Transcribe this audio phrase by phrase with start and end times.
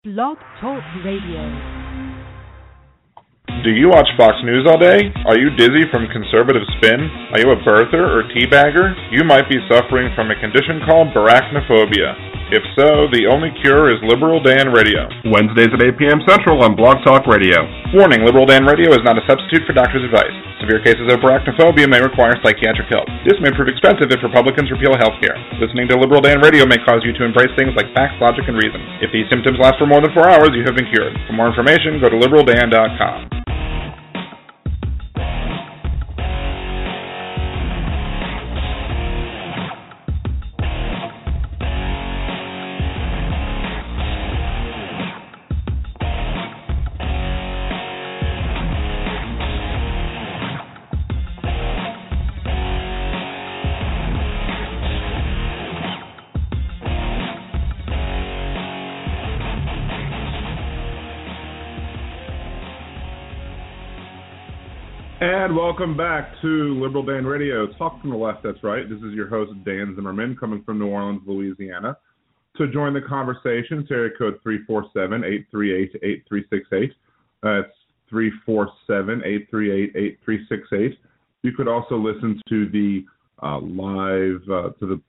[0.00, 1.44] Blog Talk Radio.
[3.60, 5.12] Do you watch Fox News all day?
[5.28, 7.04] Are you dizzy from conservative spin?
[7.36, 8.96] Are you a birther or teabagger?
[9.12, 12.39] You might be suffering from a condition called barachnophobia.
[12.50, 15.06] If so, the only cure is Liberal Dan Radio.
[15.30, 16.18] Wednesdays at 8 p.m.
[16.26, 17.62] Central on Blog Talk Radio.
[17.94, 20.34] Warning, Liberal Dan Radio is not a substitute for doctor's advice.
[20.58, 23.06] Severe cases of barachnophobia may require psychiatric help.
[23.22, 25.38] This may prove expensive if Republicans repeal health care.
[25.62, 28.58] Listening to Liberal Dan Radio may cause you to embrace things like facts, logic, and
[28.58, 28.82] reason.
[28.98, 31.14] If these symptoms last for more than four hours, you have been cured.
[31.30, 33.49] For more information, go to liberaldan.com.
[65.50, 67.66] And welcome back to Liberal Dan Radio.
[67.72, 68.88] Talk from the left, that's right.
[68.88, 71.96] This is your host, Dan Zimmerman, coming from New Orleans, Louisiana.
[72.58, 76.92] To join the conversation, area code 347 838 8368.
[77.42, 77.66] That's
[78.08, 80.98] 347 838 8368.
[81.42, 83.04] You could also listen to the
[83.42, 85.00] uh, live, uh, to the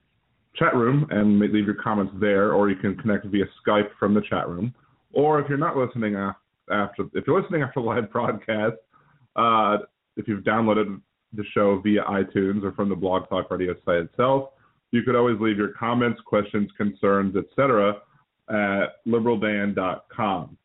[0.56, 4.22] chat room and leave your comments there, or you can connect via Skype from the
[4.28, 4.74] chat room.
[5.12, 8.74] Or if you're not listening after, if you're listening after the live broadcast,
[9.36, 9.78] uh,
[10.16, 11.00] if you've downloaded
[11.32, 14.50] the show via iTunes or from the Blog Talk Radio site itself,
[14.90, 17.96] you could always leave your comments, questions, concerns, etc.
[18.50, 20.56] at liberaldan.com.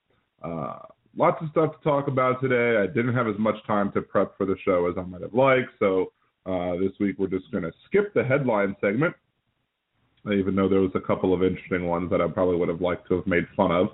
[0.43, 0.79] Uh,
[1.15, 2.77] lots of stuff to talk about today.
[2.81, 5.33] I didn't have as much time to prep for the show as I might have
[5.33, 6.11] liked, so
[6.45, 9.15] uh, this week we're just going to skip the headline segment,
[10.31, 13.07] even though there was a couple of interesting ones that I probably would have liked
[13.09, 13.87] to have made fun of.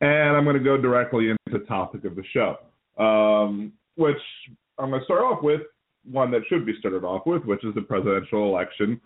[0.00, 2.56] And I'm going to go directly into the topic of the show,
[3.02, 4.16] um, which
[4.78, 5.62] I'm going to start off with
[6.10, 9.00] one that should be started off with, which is the presidential election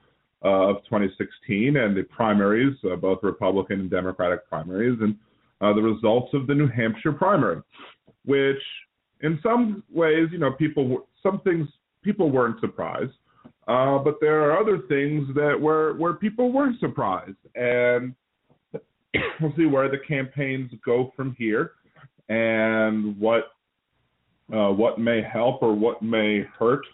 [0.44, 5.16] uh, of 2016 and the primaries, uh, both Republican and Democratic primaries, and
[5.60, 7.62] uh, the results of the New Hampshire primary,
[8.24, 8.62] which
[9.20, 11.68] in some ways, you know, people, some things
[12.02, 13.12] people weren't surprised,
[13.68, 18.14] uh, but there are other things that were where people weren't surprised, and
[19.40, 21.72] we'll see where the campaigns go from here
[22.28, 23.52] and what
[24.52, 26.84] uh, what may help or what may hurt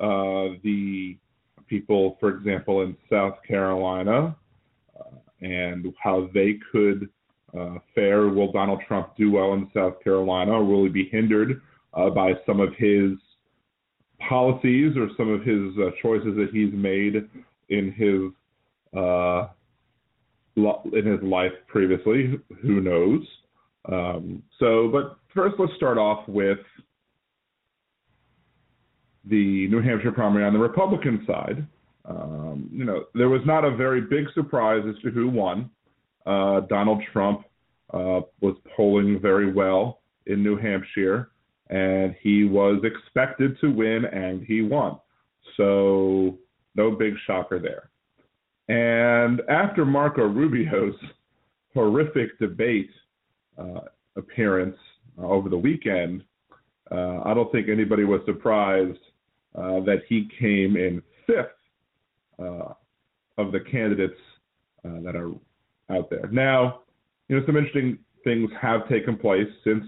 [0.00, 1.16] uh, the
[1.66, 4.36] people, for example, in South Carolina,
[4.98, 7.08] uh, and how they could
[7.58, 8.28] uh, fare.
[8.28, 11.62] Will Donald Trump do well in South Carolina, or will he be hindered
[11.94, 13.12] uh, by some of his
[14.28, 17.28] policies or some of his choices that he's made
[17.68, 18.32] in his
[20.92, 22.38] in his life previously?
[22.62, 23.26] Who knows?
[23.90, 26.58] Um, so, but first, let's start off with
[29.28, 31.66] the New Hampshire primary on the Republican side.
[32.04, 35.70] Um, you know, there was not a very big surprise as to who won.
[36.26, 37.44] Uh, Donald Trump
[37.92, 41.30] uh, was polling very well in New Hampshire,
[41.70, 44.98] and he was expected to win, and he won.
[45.56, 46.38] So,
[46.74, 47.90] no big shocker there.
[48.68, 50.94] And after Marco Rubio's
[51.74, 52.90] horrific debate
[53.58, 53.80] uh,
[54.16, 54.76] appearance
[55.18, 56.24] over the weekend,
[56.90, 58.98] uh, I don't think anybody was surprised
[59.58, 61.46] uh, that he came in fifth
[62.38, 62.72] uh,
[63.38, 64.20] of the candidates
[64.84, 65.32] uh, that are
[65.90, 66.28] out there.
[66.30, 66.82] Now,
[67.28, 69.84] you know, some interesting things have taken place since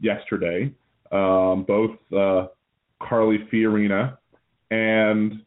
[0.00, 0.72] yesterday.
[1.12, 2.46] Um, both uh,
[3.00, 4.18] Carly Fiorina
[4.70, 5.42] and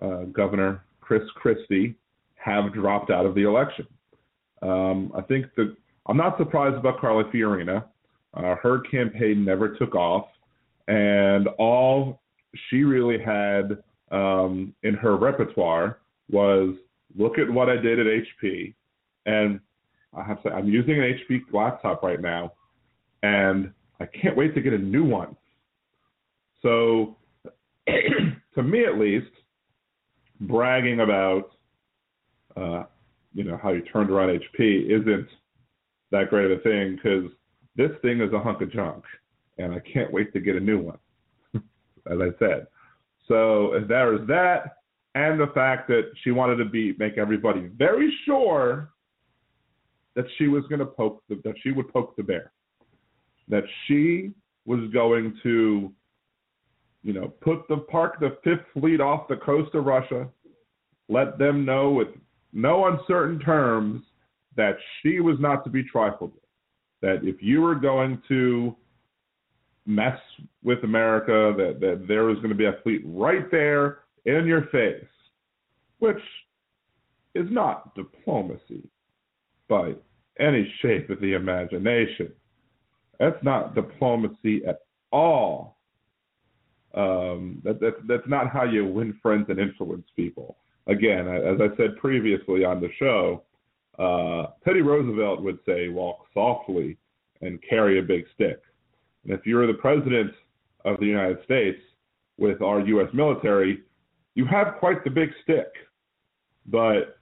[0.00, 1.96] uh, Governor Chris Christie
[2.36, 3.86] have dropped out of the election.
[4.62, 5.76] Um, I think that
[6.06, 7.84] I'm not surprised about Carly Fiorina.
[8.34, 10.26] Her campaign never took off,
[10.86, 12.20] and all
[12.68, 15.98] she really had um, in her repertoire
[16.30, 16.74] was
[17.16, 18.74] look at what I did at HP,
[19.26, 19.60] and
[20.16, 22.52] I have to I'm using an HP laptop right now,
[23.22, 25.36] and I can't wait to get a new one.
[26.62, 27.16] So,
[27.86, 29.30] to me at least,
[30.40, 31.52] bragging about
[32.56, 32.84] uh,
[33.32, 35.28] you know how you turned around HP isn't
[36.10, 37.30] that great of a thing because
[37.76, 39.04] this thing is a hunk of junk,
[39.58, 40.98] and I can't wait to get a new one
[42.10, 42.66] as I said.
[43.28, 44.76] So there is that,
[45.14, 48.90] and the fact that she wanted to be make everybody very sure
[50.14, 52.52] that she was going to poke the, that she would poke the bear,
[53.48, 54.32] that she
[54.66, 55.92] was going to,
[57.02, 60.28] you know, put the park the Fifth Fleet off the coast of Russia,
[61.08, 62.08] let them know with
[62.52, 64.02] no uncertain terms
[64.56, 66.42] that she was not to be trifled with.
[67.02, 68.76] That if you were going to
[69.90, 70.18] mess
[70.62, 74.66] with America, that, that there was going to be a fleet right there in your
[74.66, 75.04] face,
[75.98, 76.22] which
[77.34, 78.88] is not diplomacy
[79.68, 79.94] by
[80.38, 82.32] any shape of the imagination.
[83.18, 84.80] That's not diplomacy at
[85.12, 85.76] all.
[86.94, 90.56] Um, that, that, that's not how you win friends and influence people.
[90.86, 93.44] Again, as I said previously on the show,
[93.98, 96.96] uh, Teddy Roosevelt would say, walk softly
[97.42, 98.60] and carry a big stick.
[99.24, 100.32] And if you're the president
[100.84, 101.78] of the United States
[102.38, 103.08] with our U.S.
[103.12, 103.82] military,
[104.34, 105.68] you have quite the big stick.
[106.66, 107.18] But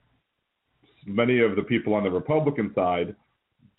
[1.06, 3.14] many of the people on the Republican side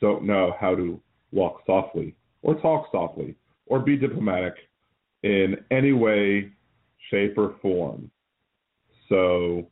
[0.01, 0.99] don't know how to
[1.31, 3.35] walk softly or talk softly
[3.67, 4.55] or be diplomatic
[5.23, 6.51] in any way,
[7.09, 8.09] shape, or form.
[9.09, 9.69] So,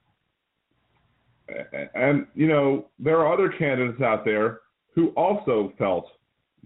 [1.95, 4.61] and you know, there are other candidates out there
[4.93, 6.07] who also felt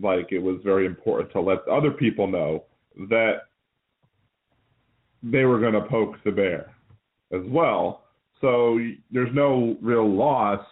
[0.01, 2.63] like it was very important to let other people know
[3.09, 3.41] that
[5.23, 6.75] they were going to poke the bear
[7.31, 8.03] as well.
[8.41, 8.79] So
[9.11, 10.65] there's no real loss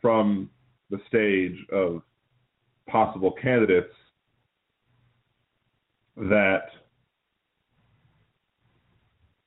[0.00, 0.50] from
[0.90, 2.02] the stage of
[2.88, 3.94] possible candidates
[6.16, 6.64] that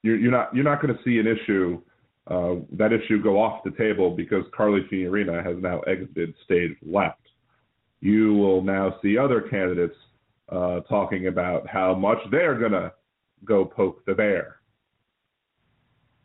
[0.02, 1.80] you're, you're not you're not going to see an issue
[2.28, 7.20] uh, that issue go off the table because Carly Fiorina has now exited stage left.
[8.06, 9.96] You will now see other candidates
[10.48, 12.92] uh, talking about how much they're going to
[13.44, 14.60] go poke the bear.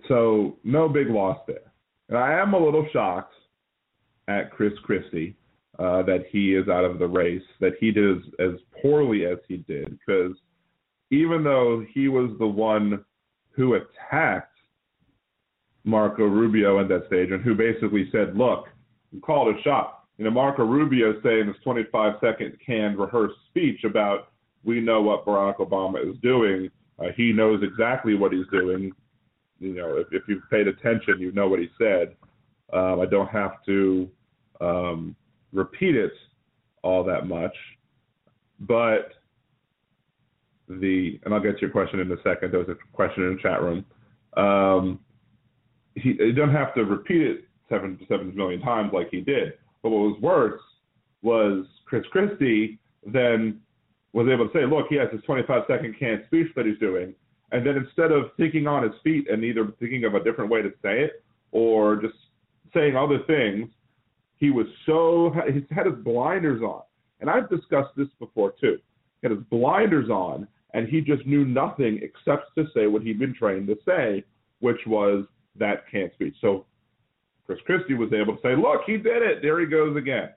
[0.07, 1.74] So no big loss there.
[2.10, 3.33] And I am a little shocked
[4.28, 5.36] at Chris Christie
[5.80, 9.39] uh, that he is out of the race, that he did as, as poorly as
[9.48, 10.38] he did, because
[11.10, 13.04] even though he was the one
[13.54, 14.56] who attacked
[15.83, 18.68] Marco Rubio at that stage and who basically said, look,
[19.12, 20.00] you called a shot.
[20.21, 24.27] You know, Marco Rubio saying this 25 second canned rehearsed speech about
[24.63, 26.69] we know what Barack Obama is doing.
[27.00, 28.91] Uh, he knows exactly what he's doing.
[29.59, 32.15] You know, if, if you've paid attention, you know what he said.
[32.71, 34.12] Um, I don't have to
[34.62, 35.15] um,
[35.53, 36.13] repeat it
[36.83, 37.56] all that much,
[38.59, 39.13] but
[40.69, 42.51] the and I'll get to your question in a second.
[42.51, 43.83] There was a question in the chat room.
[44.38, 45.00] Um,
[45.95, 49.53] he you don't have to repeat it seven seven million times like he did.
[49.83, 50.62] But what was worse
[51.22, 53.62] was Chris Christie then
[54.13, 57.13] was able to say, look, he has his 25 second canned speech that he's doing,
[57.51, 60.62] and then instead of thinking on his feet and either thinking of a different way
[60.62, 62.16] to say it or just
[62.74, 63.69] saying other things,
[64.38, 66.81] he was so he had his blinders on,
[67.19, 68.80] and I've discussed this before too.
[69.22, 73.19] He had his blinders on, and he just knew nothing except to say what he'd
[73.19, 74.24] been trained to say,
[74.60, 75.25] which was
[75.57, 76.36] that can't speech.
[76.42, 76.66] So
[77.46, 79.42] Chris Christie was able to say, "Look, he did it.
[79.42, 80.30] There he goes again,"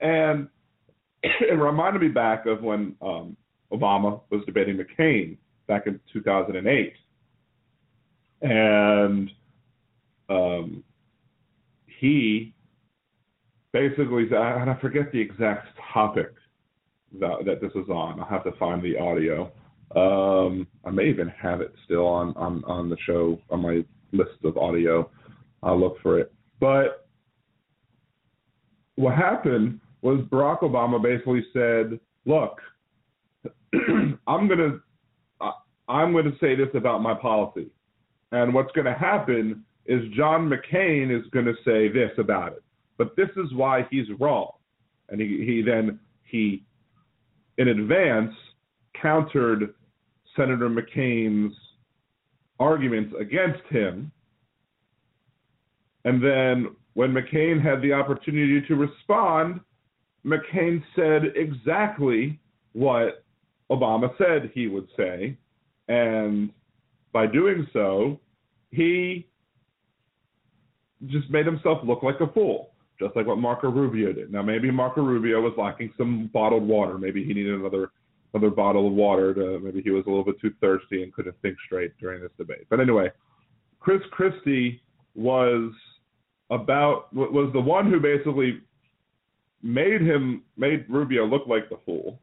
[0.00, 0.48] and
[1.22, 3.36] it reminded me back of when um,
[3.72, 5.36] Obama was debating McCain
[5.66, 6.92] back in 2008,
[8.42, 9.30] and
[10.28, 10.84] um,
[11.86, 12.54] he
[13.72, 16.32] basically, and I forget the exact topic
[17.20, 18.20] that, that this is on.
[18.20, 19.50] I'll have to find the audio.
[19.96, 24.44] Um, I may even have it still on, on, on the show on my list
[24.44, 25.10] of audio.
[25.64, 26.32] I'll look for it.
[26.60, 27.06] But
[28.96, 32.60] what happened was Barack Obama basically said, "Look,
[34.26, 34.80] I'm gonna
[35.88, 37.70] I'm to say this about my policy,
[38.32, 42.62] and what's to happen is John McCain is to say this about it."
[42.96, 44.52] But this is why he's wrong.
[45.08, 46.62] And he, he then he
[47.58, 48.32] in advance
[49.00, 49.74] countered
[50.36, 51.54] Senator McCain's
[52.58, 54.10] arguments against him.
[56.04, 59.60] And then when McCain had the opportunity to respond,
[60.24, 62.38] McCain said exactly
[62.72, 63.24] what
[63.70, 65.36] Obama said he would say.
[65.88, 66.50] And
[67.12, 68.20] by doing so,
[68.70, 69.28] he
[71.06, 74.32] just made himself look like a fool just like what Marco Rubio did.
[74.32, 76.98] Now maybe Marco Rubio was lacking some bottled water.
[76.98, 77.90] Maybe he needed another
[78.32, 81.36] another bottle of water to maybe he was a little bit too thirsty and couldn't
[81.40, 82.66] think straight during this debate.
[82.68, 83.10] But anyway,
[83.78, 84.82] Chris Christie
[85.14, 85.72] was
[86.50, 88.60] about was the one who basically
[89.62, 92.20] made him made Rubio look like the fool.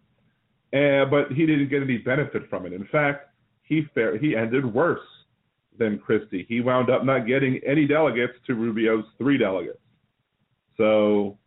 [0.73, 2.73] And but he didn't get any benefit from it.
[2.73, 3.29] In fact,
[3.63, 4.99] he fair, he ended worse
[5.77, 6.45] than Christie.
[6.47, 9.79] He wound up not getting any delegates to Rubio's three delegates.
[10.77, 11.37] So,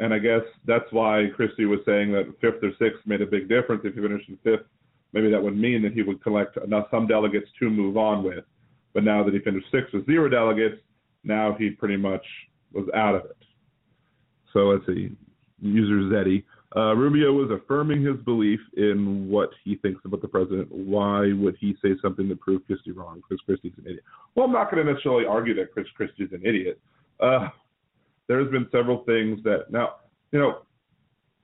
[0.00, 3.48] and I guess that's why Christie was saying that fifth or sixth made a big
[3.48, 3.82] difference.
[3.84, 4.66] If he finished in fifth,
[5.12, 8.44] maybe that would mean that he would collect enough some delegates to move on with.
[8.92, 10.80] But now that he finished sixth with zero delegates,
[11.26, 12.24] now he pretty much
[12.72, 13.36] was out of it.
[14.52, 15.10] so let's see,
[15.60, 16.44] user Zeddy.
[16.76, 20.70] Uh, Rubio was affirming his belief in what he thinks about the president.
[20.70, 23.22] Why would he say something to prove Christie wrong?
[23.26, 24.04] Chris Christie's an idiot.
[24.34, 26.78] Well, I'm not going to necessarily argue that Chris Christie's an idiot.
[27.20, 27.48] Uh,
[28.28, 29.96] there's been several things that now,
[30.32, 30.62] you know,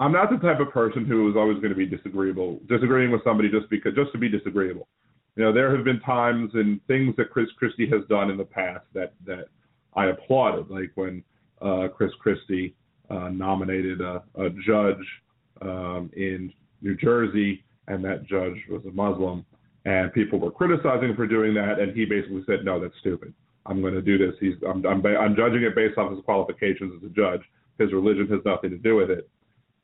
[0.00, 3.22] I'm not the type of person who is always going to be disagreeable, disagreeing with
[3.24, 4.88] somebody just because just to be disagreeable.
[5.36, 8.44] You know, there have been times and things that Chris Christie has done in the
[8.44, 9.46] past that that
[9.94, 11.22] I applauded, like when
[11.60, 12.74] uh, Chris Christie
[13.10, 15.04] uh, nominated a, a judge
[15.60, 19.44] um, in New Jersey, and that judge was a Muslim,
[19.84, 23.34] and people were criticizing him for doing that, and he basically said, "No, that's stupid.
[23.66, 24.34] I'm going to do this.
[24.40, 27.42] He's I'm I'm, I'm judging it based off his qualifications as a judge.
[27.78, 29.28] His religion has nothing to do with it."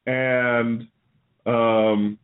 [0.07, 0.89] And
[1.47, 2.19] um,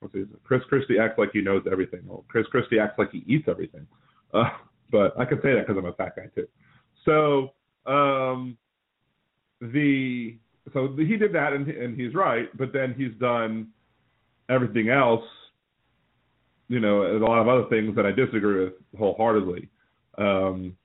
[0.00, 2.00] what's his, Chris Christie acts like he knows everything.
[2.06, 3.86] Well, Chris Christie acts like he eats everything.
[4.34, 4.50] Uh,
[4.90, 6.46] but I can say that because I'm a fat guy too.
[7.04, 7.50] So
[7.86, 8.56] um,
[9.60, 10.36] the
[10.72, 13.68] so he did that and and he's right, but then he's done
[14.48, 15.24] everything else.
[16.68, 19.68] You know, a lot of other things that I disagree with wholeheartedly.
[20.18, 20.76] Um,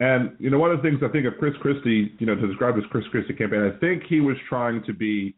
[0.00, 2.46] and you know, one of the things I think of Chris Christie, you know, to
[2.46, 5.36] describe his Chris Christie campaign, I think he was trying to be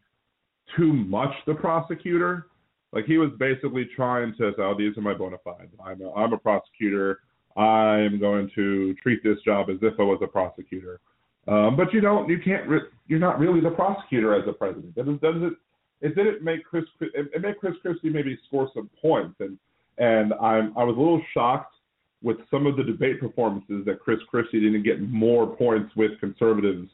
[0.77, 2.47] too much the prosecutor.
[2.93, 5.73] Like he was basically trying to say, "Oh, these are my bona fides.
[5.85, 7.21] I'm a, I'm a prosecutor.
[7.57, 11.01] I'm going to treat this job as if I was a prosecutor."
[11.49, 14.95] Um, but you don't, you can't, re- you're not really the prosecutor as a president.
[14.95, 15.55] That doesn't it?
[16.01, 19.59] It didn't make Chris, it, it made Chris Christie maybe score some points, and
[19.99, 21.75] and I'm I was a little shocked
[22.23, 26.89] with some of the debate performances that Chris Christie didn't get more points with conservatives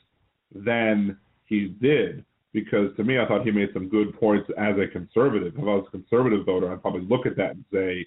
[0.54, 4.86] than he did because to me I thought he made some good points as a
[4.86, 5.54] conservative.
[5.54, 8.06] If I was a conservative voter, I'd probably look at that and say,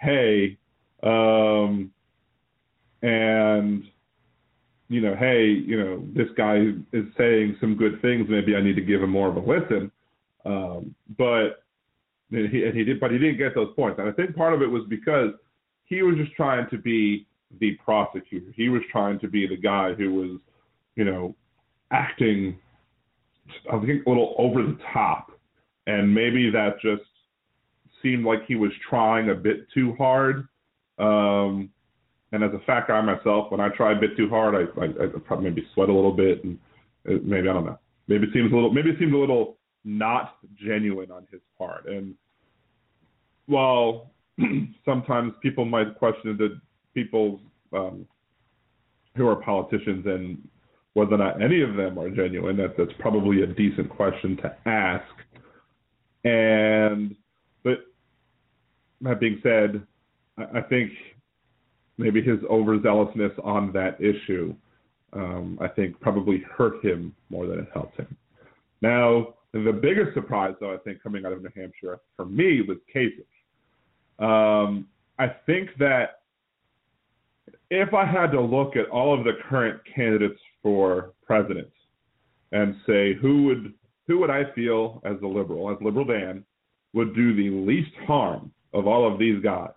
[0.00, 0.56] hey,
[1.02, 1.90] um,
[3.02, 3.84] and
[4.88, 6.56] you know, hey, you know, this guy
[6.92, 8.26] is saying some good things.
[8.28, 9.90] Maybe I need to give him more of a listen.
[10.44, 11.62] Um, but
[12.32, 13.98] and he, and he did, but he didn't get those points.
[13.98, 15.30] And I think part of it was because
[15.84, 17.26] he was just trying to be
[17.60, 18.52] the prosecutor.
[18.54, 20.40] He was trying to be the guy who was,
[20.96, 21.34] you know,
[21.90, 22.58] acting,
[23.72, 25.32] I think, a little over the top.
[25.86, 27.02] And maybe that just
[28.02, 30.46] seemed like he was trying a bit too hard.
[31.00, 31.70] Um,
[32.32, 34.84] and as a fat guy myself, when I try a bit too hard, I, I,
[34.84, 36.58] I probably maybe sweat a little bit, and
[37.04, 37.78] it, maybe I don't know.
[38.06, 41.86] Maybe it seems a little, maybe it seems a little not genuine on his part.
[41.86, 42.14] And
[43.46, 44.10] while
[44.84, 46.60] sometimes people might question the
[46.94, 47.40] people
[47.72, 48.06] um,
[49.16, 50.48] who are politicians and
[50.94, 54.56] whether or not any of them are genuine, that that's probably a decent question to
[54.66, 55.04] ask.
[56.24, 57.16] And
[57.62, 57.78] but
[59.00, 59.86] that being said,
[60.54, 60.90] I, think
[61.98, 64.54] maybe his overzealousness on that issue,
[65.12, 68.16] um, I think probably hurt him more than it helped him.
[68.82, 72.78] Now, the biggest surprise, though, I think coming out of New Hampshire for me was
[72.94, 73.24] Kasich.
[74.24, 74.86] Um,
[75.18, 76.20] I think that
[77.70, 81.70] if I had to look at all of the current candidates for president
[82.52, 83.74] and say who would
[84.06, 86.44] who would I feel as a liberal, as liberal Dan,
[86.94, 89.70] would do the least harm of all of these guys,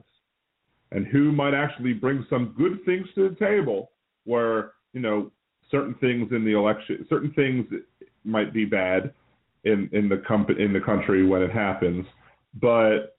[0.93, 3.91] and who might actually bring some good things to the table
[4.25, 5.31] where, you know,
[5.71, 7.65] certain things in the election, certain things
[8.23, 9.11] might be bad
[9.63, 12.05] in, in the comp- in the country when it happens,
[12.61, 13.17] but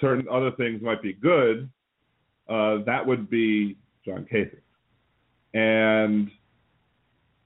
[0.00, 1.68] certain other things might be good,
[2.48, 4.60] uh, that would be John Kasich.
[5.54, 6.30] And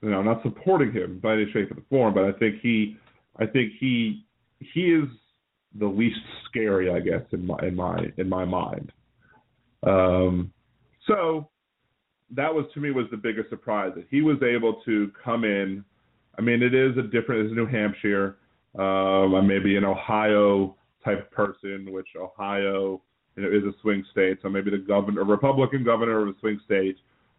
[0.02, 2.96] you know, I'm not supporting him by any shape or form, but I think he,
[3.38, 4.26] I think he,
[4.58, 5.08] he is
[5.78, 8.92] the least scary, I guess, in my in my in my mind.
[9.86, 10.52] Um,
[11.06, 11.48] so
[12.30, 15.84] that was to me was the biggest surprise that he was able to come in.
[16.38, 17.46] I mean, it is a different.
[17.46, 18.38] It's New Hampshire.
[18.78, 23.02] Um, I may be an Ohio type person, which Ohio
[23.36, 24.38] you know, is a swing state.
[24.42, 26.96] So maybe the governor, a Republican governor of a swing state,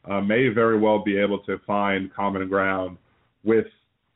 [0.10, 2.98] uh, may very well be able to find common ground
[3.44, 3.66] with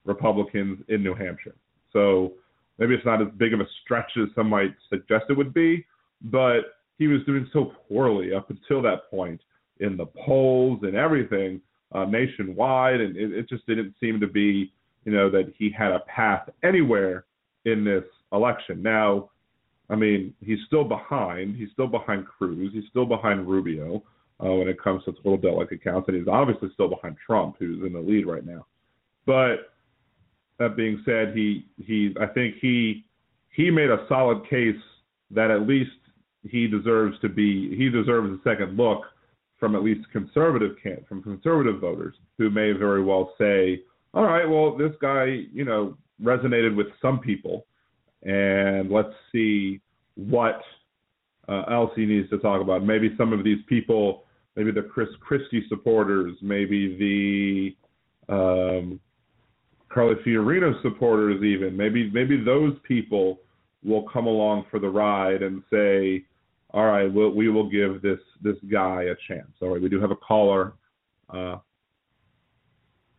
[0.06, 1.56] Republicans in New Hampshire.
[1.94, 2.34] So
[2.78, 5.86] maybe it's not as big of a stretch as some might suggest it would be,
[6.24, 9.42] but he was doing so poorly up until that point
[9.80, 11.62] in the polls and everything
[11.94, 14.72] uh, nationwide, and it, it just didn't seem to be,
[15.06, 17.26] you know, that he had a path anywhere
[17.66, 18.82] in this election.
[18.82, 19.30] Now,
[19.90, 21.56] I mean, he's still behind.
[21.56, 22.72] He's still behind Cruz.
[22.74, 24.04] He's still behind Rubio
[24.44, 27.86] uh, when it comes to total debt-like accounts, and he's obviously still behind Trump, who's
[27.86, 28.66] in the lead right now.
[29.26, 29.74] But
[30.60, 33.06] that being said, he he I think he
[33.50, 34.76] he made a solid case
[35.32, 35.92] that at least
[36.44, 39.04] he deserves to be he deserves a second look
[39.60, 43.82] from at least conservative can from conservative voters who may very well say,
[44.14, 47.66] all right, well, this guy, you know, resonated with some people,
[48.24, 49.80] and let's see
[50.16, 50.62] what
[51.48, 52.84] uh, else he needs to talk about.
[52.84, 54.24] Maybe some of these people,
[54.56, 57.76] maybe the Chris Christie supporters, maybe
[58.30, 59.00] the um,
[59.90, 63.40] Carly Fiorina supporters, even maybe maybe those people
[63.84, 66.26] will come along for the ride and say,
[66.72, 69.52] all right, we'll, we will give this this guy a chance.
[69.62, 70.74] All right, we do have a caller.
[71.30, 71.58] Uh,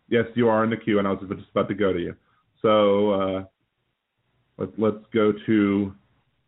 [0.08, 2.14] yes, you are in the queue, and I was just about to go to you.
[2.60, 3.44] So uh,
[4.58, 5.92] let's let's go to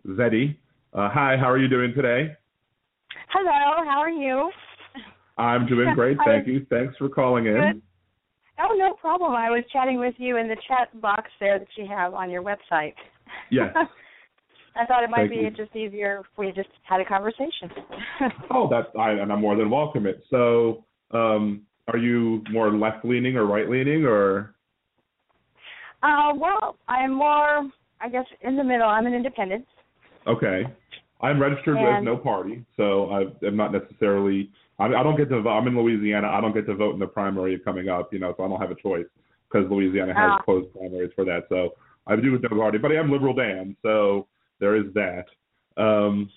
[0.09, 0.57] Zeddy.
[0.93, 2.35] Uh, hi, how are you doing today?
[3.29, 4.50] Hello, how are you?
[5.38, 6.67] I'm doing great, thank you.
[6.69, 7.55] Thanks for calling in.
[7.55, 7.83] Good.
[8.62, 9.33] Oh, no problem.
[9.33, 12.43] I was chatting with you in the chat box there that you have on your
[12.43, 12.93] website.
[13.51, 13.75] Yes.
[14.77, 15.51] I thought it might Thank be you.
[15.51, 17.71] just easier if we just had a conversation.
[18.51, 20.23] Oh, that's I, and I'm more than welcome it.
[20.31, 24.55] So, um, are you more left leaning or right leaning, or
[26.03, 27.69] uh, well, I'm more,
[28.01, 28.87] I guess, in the middle.
[28.89, 29.67] I'm an independent.
[30.27, 30.65] okay?
[31.23, 34.51] I'm registered with And- no party, so I, I'm not necessarily.
[34.79, 35.51] I, I don't get to vote.
[35.51, 36.29] I'm in Louisiana.
[36.29, 38.61] I don't get to vote in the primary coming up, you know, so I don't
[38.61, 39.05] have a choice
[39.51, 40.43] because Louisiana has Ah.
[40.43, 41.41] closed primaries for that.
[41.51, 41.75] So
[42.11, 44.26] I do with no party, but I am liberal Dan, so
[44.59, 45.25] there is that.
[45.76, 46.31] Um,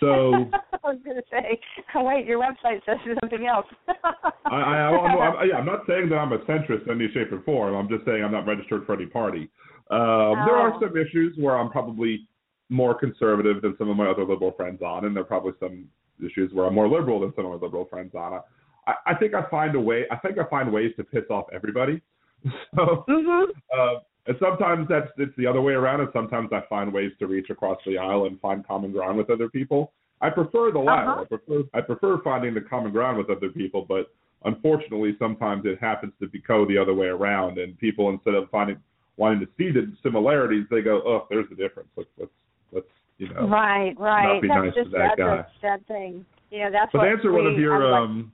[0.00, 0.50] So-
[0.84, 1.58] I was going to say,
[1.94, 3.66] oh, wait, your website says something else.
[3.88, 7.32] I, I, I'm, I'm, yeah, I'm not saying that I'm a centrist in any shape
[7.32, 7.74] or form.
[7.74, 9.48] I'm just saying I'm not registered for any party.
[9.90, 10.80] Um, There are Oh.
[10.80, 12.28] some issues where I'm probably
[12.68, 15.86] more conservative than some of my other liberal friends on, and there are probably some
[16.24, 18.40] issues where I'm more liberal than some of my liberal friends on.
[18.86, 20.04] I, I think I find a way.
[20.10, 22.00] I think I find ways to piss off everybody.
[22.76, 23.44] So, mhm.
[23.74, 27.26] uh, and sometimes that's it's the other way around, and sometimes I find ways to
[27.26, 29.92] reach across the aisle and find common ground with other people.
[30.20, 31.10] I prefer the latter.
[31.10, 31.20] Uh-huh.
[31.22, 34.10] I prefer I prefer finding the common ground with other people, but
[34.44, 38.48] unfortunately, sometimes it happens to be go the other way around, and people instead of
[38.50, 38.78] finding
[39.16, 41.90] wanting to see the similarities, they go, "Oh, there's the difference.
[41.96, 42.30] Let's let's
[42.72, 42.86] let's
[43.18, 44.40] you know." Right, right.
[44.40, 45.36] be that's nice to just that that's guy.
[45.36, 46.24] a sad thing.
[46.50, 48.32] Yeah, that's But what to answer one of your like- um,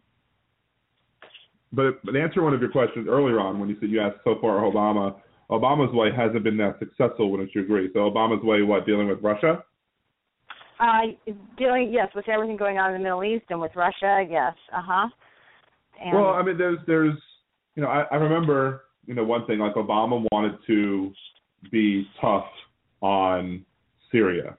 [1.73, 4.37] but but answer one of your questions earlier on when you said you asked so
[4.41, 5.17] far Obama,
[5.51, 7.31] Obama's way hasn't been that successful.
[7.31, 7.91] Wouldn't you agree?
[7.93, 9.65] So Obama's way, what dealing with Russia?
[10.79, 14.55] Uh, dealing, yes, with everything going on in the Middle East and with Russia, yes,
[14.73, 15.09] uh huh.
[16.03, 17.19] And Well, I mean, there's there's
[17.75, 21.13] you know I, I remember you know one thing like Obama wanted to
[21.71, 22.47] be tough
[23.03, 23.65] on
[24.11, 24.57] Syria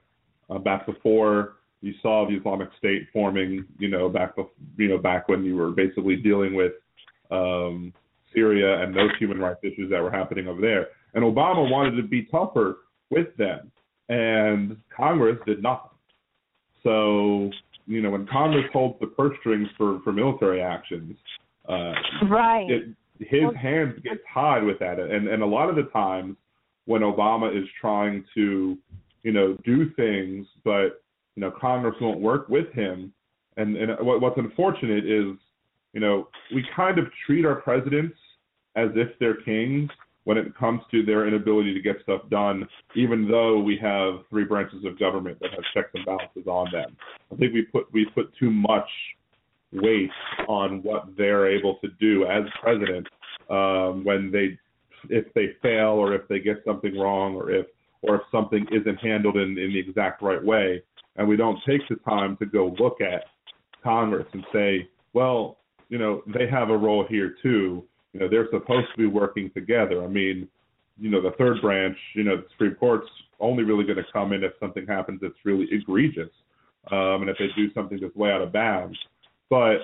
[0.48, 3.66] uh, back before you saw the Islamic State forming.
[3.78, 4.34] You know back
[4.76, 6.72] you know back when you were basically dealing with
[7.32, 7.92] um,
[8.34, 10.88] Syria and those human rights issues that were happening over there.
[11.14, 12.78] And Obama wanted to be tougher
[13.10, 13.70] with them,
[14.08, 15.90] and Congress did nothing.
[16.82, 17.50] So
[17.86, 21.16] you know when Congress holds the purse strings for for military actions,
[21.68, 21.92] uh,
[22.28, 22.66] right.
[22.68, 22.84] it,
[23.18, 26.36] his Well- hands get tied with that, and and a lot of the times
[26.86, 28.76] when Obama is trying to,
[29.22, 31.02] you know, do things, but
[31.36, 33.12] you know Congress won't work with him,
[33.56, 35.36] and and what, what's unfortunate is,
[35.92, 38.16] you know, we kind of treat our presidents
[38.76, 39.90] as if they're kings
[40.24, 44.44] when it comes to their inability to get stuff done, even though we have three
[44.44, 46.96] branches of government that have checks and balances on them.
[47.32, 48.88] I think we put we put too much
[49.72, 50.10] weight
[50.48, 53.06] on what they're able to do as president
[53.50, 54.58] um, when they
[55.08, 57.66] if they fail or if they get something wrong or if
[58.02, 60.82] or if something isn't handled in, in the exact right way
[61.16, 63.24] and we don't take the time to go look at
[63.82, 65.58] Congress and say, well,
[65.88, 67.84] you know, they have a role here too.
[68.12, 70.04] You know, they're supposed to be working together.
[70.04, 70.48] I mean,
[70.98, 73.08] you know, the third branch, you know, the Supreme Court's
[73.40, 76.30] only really going to come in if something happens that's really egregious,
[76.90, 78.98] um, and if they do something that's way out of bounds.
[79.48, 79.78] But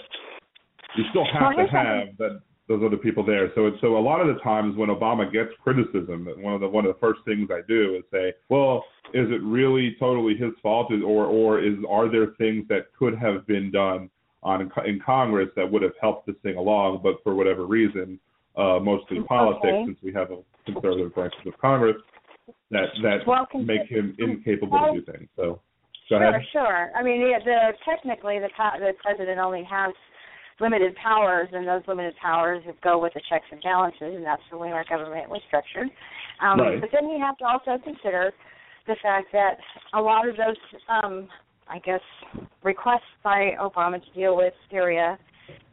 [0.96, 3.50] you still have Well, to have that those other people there.
[3.54, 6.68] So it's so a lot of the times when Obama gets criticism, one of the
[6.68, 10.52] one of the first things I do is say, well, is it really totally his
[10.62, 14.10] fault, or or is are there things that could have been done
[14.42, 18.18] on in Congress that would have helped this thing along, but for whatever reason,
[18.56, 19.84] uh, mostly politics, Okay.
[19.86, 21.96] since we have a conservative branch of Congress
[22.70, 25.28] that that Well, make him incapable to do things.
[25.36, 25.60] So
[26.08, 26.46] go Sure, ahead.
[26.52, 26.90] sure.
[26.94, 28.48] I mean, the, the technically the
[28.78, 29.92] the president only has
[30.60, 34.56] limited powers, and those limited powers go with the checks and balances, and that's the
[34.58, 35.88] way our government was structured.
[36.40, 36.80] Um, Right.
[36.80, 38.32] But then you have to also consider
[38.86, 39.58] the fact that
[39.94, 40.56] a lot of those,
[40.88, 41.28] um,
[41.68, 42.00] I guess,
[42.62, 45.18] requests by Obama to deal with Syria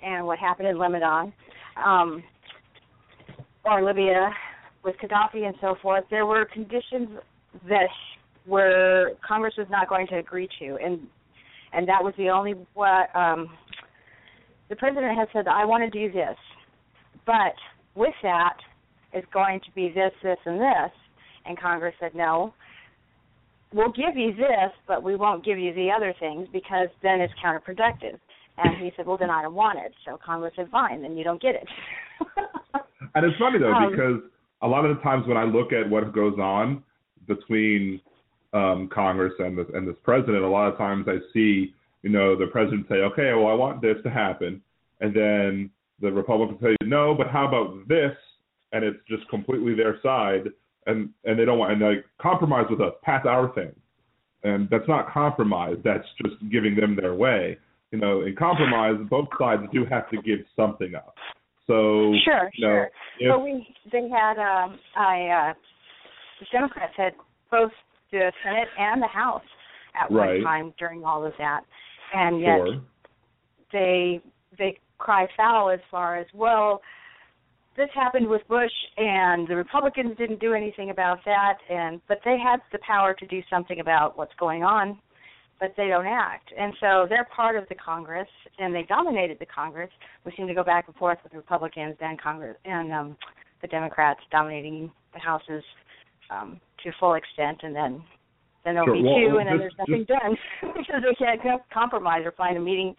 [0.03, 1.33] and what happened in Lebanon,
[1.83, 2.23] um,
[3.63, 4.29] or Libya
[4.83, 7.09] with Gaddafi and so forth, there were conditions
[7.67, 7.87] that
[8.45, 10.99] where Congress was not going to agree to, and
[11.73, 13.49] and that was the only what um,
[14.69, 15.47] the president had said.
[15.47, 16.37] I want to do this,
[17.25, 17.55] but
[17.95, 18.57] with that
[19.13, 20.91] is going to be this, this, and this.
[21.45, 22.53] And Congress said, no,
[23.75, 27.33] we'll give you this, but we won't give you the other things because then it's
[27.43, 28.17] counterproductive.
[28.57, 29.93] And he said, well, then I don't want it.
[30.05, 31.67] So Congress said, fine, then you don't get it.
[33.15, 34.21] and it's funny though Um, because
[34.61, 36.81] a lot of the times when I look at what goes on
[37.27, 37.99] between
[38.53, 42.37] um, Congress and this and this president, a lot of times I see you know
[42.37, 44.61] the president say, okay, well I want this to happen,
[45.01, 45.69] and then
[46.01, 48.15] the Republicans say, no, but how about this?
[48.71, 50.45] And it's just completely their side,
[50.85, 53.71] and and they don't want and like compromise with us, pass our thing,
[54.43, 55.77] and that's not compromise.
[55.83, 57.57] That's just giving them their way.
[57.91, 61.15] You know, in compromise, both sides do have to give something up.
[61.67, 62.91] So Sure, you know, sure.
[63.19, 65.53] if- But we they had um I uh
[66.39, 67.13] the Democrats had
[67.49, 67.71] both
[68.11, 69.41] the Senate and the House
[69.95, 70.35] at Right.
[70.35, 71.61] one time during all of that.
[72.13, 72.81] And yet sure.
[73.71, 74.21] they
[74.57, 76.81] they cry foul as far as, well,
[77.77, 82.37] this happened with Bush and the Republicans didn't do anything about that and but they
[82.37, 84.97] had the power to do something about what's going on
[85.59, 86.51] but they don't act.
[86.57, 88.27] And so they're part of the Congress,
[88.59, 89.89] and they dominated the Congress.
[90.25, 93.17] We seem to go back and forth with the Republicans and Congress and um,
[93.61, 95.63] the Democrats dominating the houses
[96.29, 98.03] um, to full extent, and then
[98.65, 98.95] then there'll Sure.
[98.95, 100.37] be Well, two, well, and then just- there's nothing done
[100.77, 102.95] because they can't compromise or find a meeting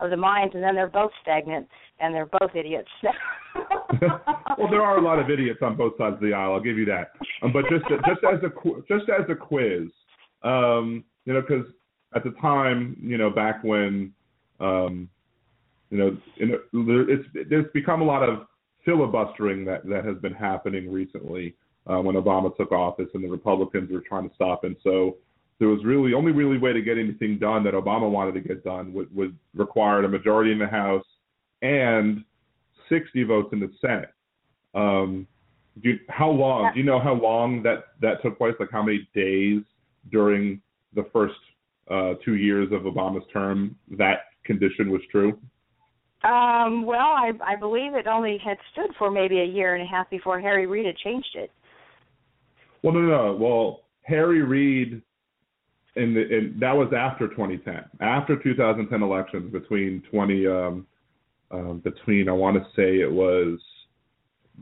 [0.00, 1.68] of the minds, and then they're both stagnant
[2.00, 2.88] and they're both idiots.
[4.00, 6.54] well, there are a lot of idiots on both sides of the aisle.
[6.54, 7.12] I'll give you that.
[7.42, 8.50] Um, but just just as a
[8.88, 9.88] just as a quiz,
[10.42, 11.66] um, you know, because
[12.14, 14.12] at the time, you know, back when,
[14.58, 15.08] um,
[15.90, 18.46] you know, it's there's become a lot of
[18.84, 21.54] filibustering that that has been happening recently
[21.86, 24.76] uh, when Obama took office and the Republicans were trying to stop him.
[24.82, 25.16] So
[25.60, 28.64] there was really only really way to get anything done that Obama wanted to get
[28.64, 31.04] done would, would require a majority in the House
[31.62, 32.24] and
[32.88, 34.10] 60 votes in the Senate.
[34.74, 35.28] Um,
[35.82, 36.72] do you, how long?
[36.72, 38.54] Do you know how long that that took place?
[38.58, 39.62] Like how many days
[40.10, 40.60] during
[40.94, 41.34] the first
[41.90, 45.38] uh, two years of Obama's term that condition was true?
[46.22, 49.86] um, well, I, I believe it only had stood for maybe a year and a
[49.86, 51.50] half before Harry Reid had changed it.
[52.82, 53.36] Well, no, no, no.
[53.36, 55.00] Well, Harry Reid,
[55.96, 60.86] in the in, that was after 2010, after 2010 elections, between 20, um,
[61.50, 63.58] um, between I want to say it was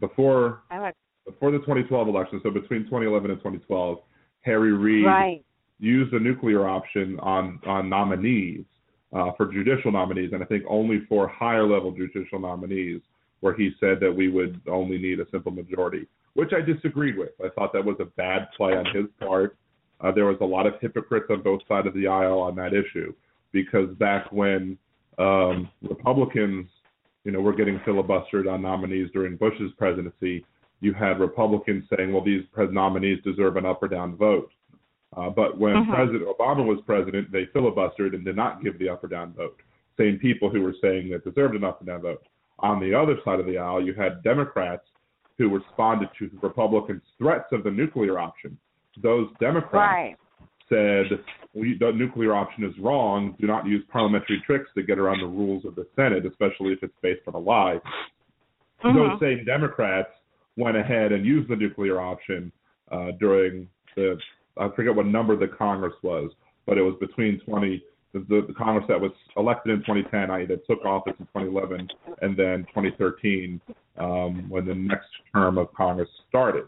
[0.00, 0.94] before like
[1.26, 3.98] before the 2012 election, so between 2011 and 2012,
[4.42, 5.44] Harry Reid right.
[5.78, 8.64] used the nuclear option on on nominees
[9.12, 13.00] uh, for judicial nominees, and I think only for higher level judicial nominees,
[13.40, 17.30] where he said that we would only need a simple majority, which I disagreed with.
[17.44, 19.56] I thought that was a bad play on his part.
[20.00, 22.72] Uh, there was a lot of hypocrites on both sides of the aisle on that
[22.72, 23.12] issue,
[23.52, 24.78] because back when
[25.18, 26.68] um, Republicans,
[27.24, 30.44] you know, were getting filibustered on nominees during Bush's presidency,
[30.80, 34.52] you had Republicans saying, well, these pres- nominees deserve an up or down vote.
[35.16, 35.94] Uh, but when Mhm.
[35.94, 39.60] President Obama was president, they filibustered and did not give the up or down vote.
[39.96, 42.22] Same people who were saying that deserved an up or down vote.
[42.60, 44.86] On the other side of the aisle, you had Democrats
[45.38, 48.56] who responded to Republicans' threats of the nuclear option.
[49.02, 50.16] Those Democrats Right.
[50.68, 53.34] said we, the nuclear option is wrong.
[53.40, 56.82] Do not use parliamentary tricks to get around the rules of the Senate, especially if
[56.82, 57.80] it's based on a lie.
[58.84, 58.94] Mhm.
[58.94, 60.10] Those same Democrats
[60.56, 62.52] went ahead and used the nuclear option
[62.90, 64.20] uh, during the
[64.56, 66.32] I forget what number the Congress was,
[66.66, 67.82] but it was between 20
[68.12, 71.88] the, the, Congress that was elected in 2010, I that took office in 2011,
[72.22, 73.60] and then 2013
[73.98, 76.64] um, when the next term of Congress started.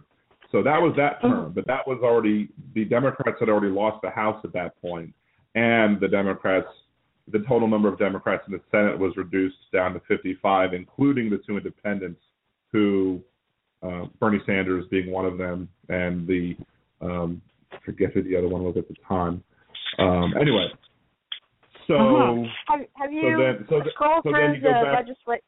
[0.53, 4.11] So that was that term, but that was already the Democrats had already lost the
[4.11, 5.15] House at that point,
[5.55, 6.67] and the Democrats,
[7.31, 11.39] the total number of Democrats in the Senate was reduced down to 55, including the
[11.47, 12.21] two independents,
[12.73, 13.21] who
[13.83, 16.57] uh, Bernie Sanders being one of them, and the
[17.01, 17.41] um,
[17.73, 19.43] I forget who the other one was at the time.
[19.99, 20.67] Um, anyway,
[21.87, 22.51] so Mhm.
[22.69, 25.45] Have, have you then- so th- so then through you go the legislation?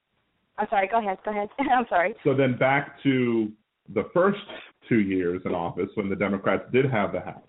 [0.59, 0.87] I'm sorry.
[0.89, 1.19] Go ahead.
[1.25, 1.49] Go ahead.
[1.59, 2.15] I'm sorry.
[2.25, 3.51] So then back to
[3.95, 4.41] the first
[4.89, 7.43] two years in office when the Democrats did have the House.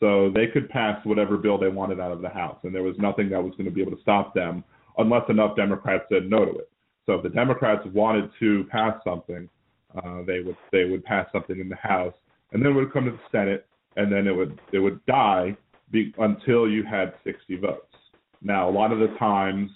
[0.00, 2.94] So they could pass whatever bill they wanted out of the House, and there was
[2.98, 4.62] nothing that was going to be able to stop them
[4.96, 6.70] unless enough Democrats said no to it.
[7.06, 9.48] So if the Democrats wanted to pass something,
[9.96, 12.14] uh, they would they would pass something in the House,
[12.52, 15.56] and then it would come to the Senate, and then it would it would die
[15.90, 17.86] be, until you had 60 votes.
[18.42, 19.70] Now a lot of the times,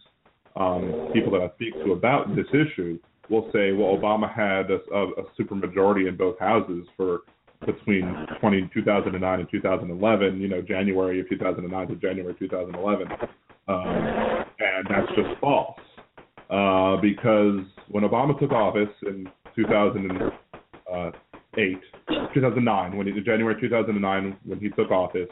[0.57, 4.79] um, people that I speak to about this issue will say, well, Obama had a,
[4.95, 7.23] a, supermajority in both houses for
[7.65, 8.05] between
[8.41, 13.09] 20, 2009 and 2011, you know, January of 2009 to January 2011.
[13.69, 15.79] Um, and that's just false.
[16.51, 21.79] Uh, because when Obama took office in 2008,
[22.35, 25.31] 2009, when he, January 2009, when he took office,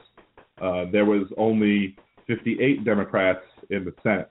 [0.62, 4.31] uh, there was only 58 Democrats in the Senate.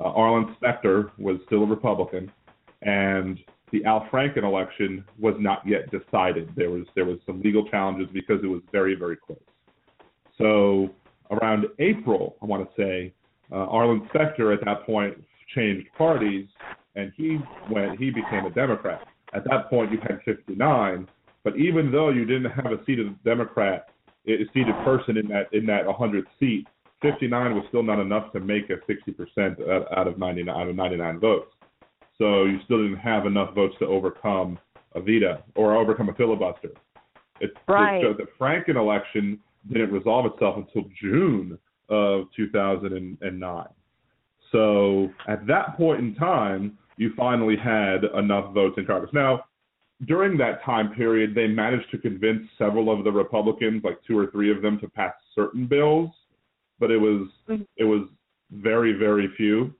[0.00, 2.30] Uh, Arlen Specter was still a Republican,
[2.82, 3.38] and
[3.72, 6.50] the Al Franken election was not yet decided.
[6.56, 9.38] There was there was some legal challenges because it was very very close.
[10.38, 10.90] So
[11.30, 13.12] around April, I want to say,
[13.52, 15.22] uh, Arlen Specter at that point
[15.54, 16.46] changed parties,
[16.96, 17.38] and he
[17.70, 19.06] went he became a Democrat.
[19.32, 21.08] At that point, you had 59,
[21.44, 23.90] but even though you didn't have a seated Democrat,
[24.26, 26.66] a seated person in that in that 100 seat,
[27.02, 31.20] 59 was still not enough to make a 60% out of 99 out of 99
[31.20, 31.52] votes.
[32.20, 34.58] So you still didn't have enough votes to overcome
[34.94, 36.70] a veto or overcome a filibuster.
[37.40, 38.02] It, right.
[38.02, 39.40] the, the Franken election
[39.72, 43.66] didn't resolve itself until June of 2009.
[44.52, 49.10] So at that point in time, you finally had enough votes in Congress.
[49.14, 49.44] Now,
[50.06, 54.26] during that time period, they managed to convince several of the Republicans, like two or
[54.26, 56.10] three of them, to pass certain bills,
[56.78, 57.62] but it was mm-hmm.
[57.76, 58.08] it was
[58.50, 59.72] very very few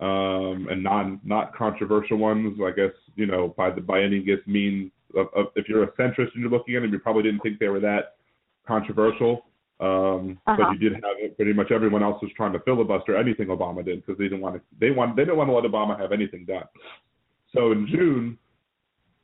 [0.00, 2.58] um, and non not controversial ones.
[2.64, 5.92] I guess you know by the by any guess means of, of, if you're a
[5.92, 8.16] centrist and you're looking at them, you probably didn't think they were that
[8.66, 9.46] controversial.
[9.78, 10.56] Um, uh-huh.
[10.58, 11.36] But you did have it.
[11.36, 14.56] Pretty much everyone else was trying to filibuster anything Obama did because they didn't want
[14.56, 14.60] to.
[14.80, 16.64] They want they didn't want to let Obama have anything done.
[17.54, 18.38] So in June,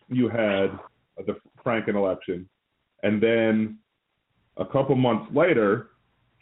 [0.09, 0.79] you had
[1.27, 2.49] the Franken election,
[3.03, 3.79] and then
[4.57, 5.91] a couple months later,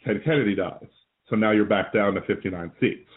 [0.05, 0.87] Ted Kennedy dies.
[1.29, 3.07] So now you're back down to 59 seats.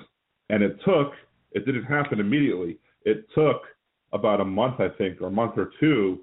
[0.50, 1.12] And it took,
[1.52, 2.78] it didn't happen immediately.
[3.04, 3.62] It took
[4.12, 6.20] about a month, I think, or a month or two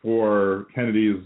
[0.00, 1.22] for Kennedy's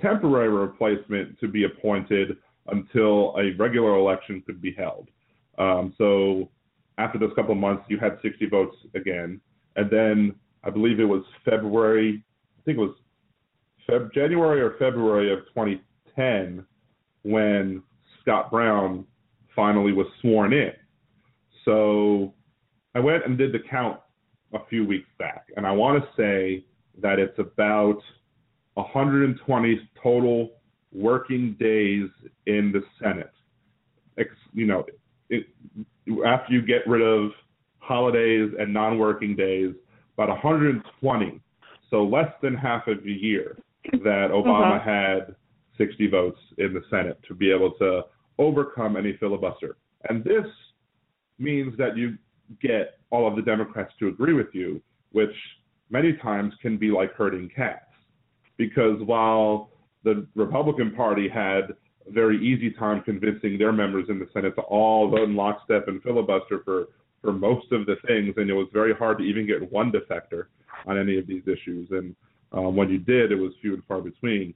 [0.00, 2.36] temporary replacement to be appointed
[2.68, 5.08] until a regular election could be held.
[5.58, 6.48] Um, so
[6.98, 9.40] after those couple of months, you had 60 votes again.
[9.76, 12.22] And then I believe it was February,
[12.58, 12.94] I think it was
[13.88, 16.64] Feb- January or February of 2010
[17.22, 17.82] when
[18.20, 19.04] Scott Brown
[19.54, 20.72] finally was sworn in.
[21.64, 22.34] So
[22.94, 24.00] I went and did the count
[24.52, 26.64] a few weeks back, and I want to say
[27.00, 27.98] that it's about
[28.74, 30.50] 120 total
[30.92, 32.08] working days
[32.46, 33.32] in the Senate.
[34.52, 34.84] You know,
[35.30, 35.46] it,
[36.26, 37.30] after you get rid of
[37.78, 39.74] holidays and non-working days,
[40.14, 41.40] about 120,
[41.90, 43.56] so less than half of a year
[43.90, 44.84] that Obama uh-huh.
[44.84, 45.34] had
[45.78, 48.02] 60 votes in the Senate to be able to
[48.38, 49.76] overcome any filibuster.
[50.08, 50.44] And this
[51.42, 52.16] means that you
[52.60, 54.80] get all of the Democrats to agree with you,
[55.12, 55.34] which
[55.90, 57.84] many times can be like herding cats.
[58.56, 59.70] Because while
[60.04, 61.70] the Republican Party had
[62.06, 65.88] a very easy time convincing their members in the Senate to all vote in lockstep
[65.88, 66.86] and filibuster for,
[67.20, 70.46] for most of the things, and it was very hard to even get one defector
[70.86, 71.88] on any of these issues.
[71.90, 72.14] And
[72.52, 74.54] um, when you did, it was few and far between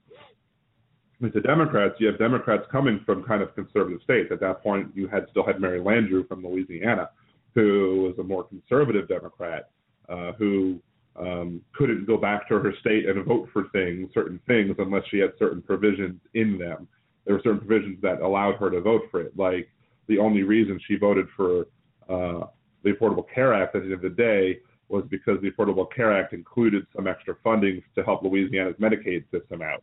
[1.20, 4.28] with the Democrats, you have Democrats coming from kind of conservative states.
[4.30, 7.10] At that point, you had still had Mary Landrieu from Louisiana,
[7.54, 9.70] who was a more conservative Democrat,
[10.08, 10.80] uh, who
[11.18, 15.18] um, couldn't go back to her state and vote for things, certain things, unless she
[15.18, 16.86] had certain provisions in them.
[17.24, 19.36] There were certain provisions that allowed her to vote for it.
[19.36, 19.68] Like
[20.08, 21.66] the only reason she voted for
[22.08, 22.46] uh,
[22.84, 26.16] the Affordable Care Act at the end of the day was because the Affordable Care
[26.16, 29.82] Act included some extra funding to help Louisiana's Medicaid system out.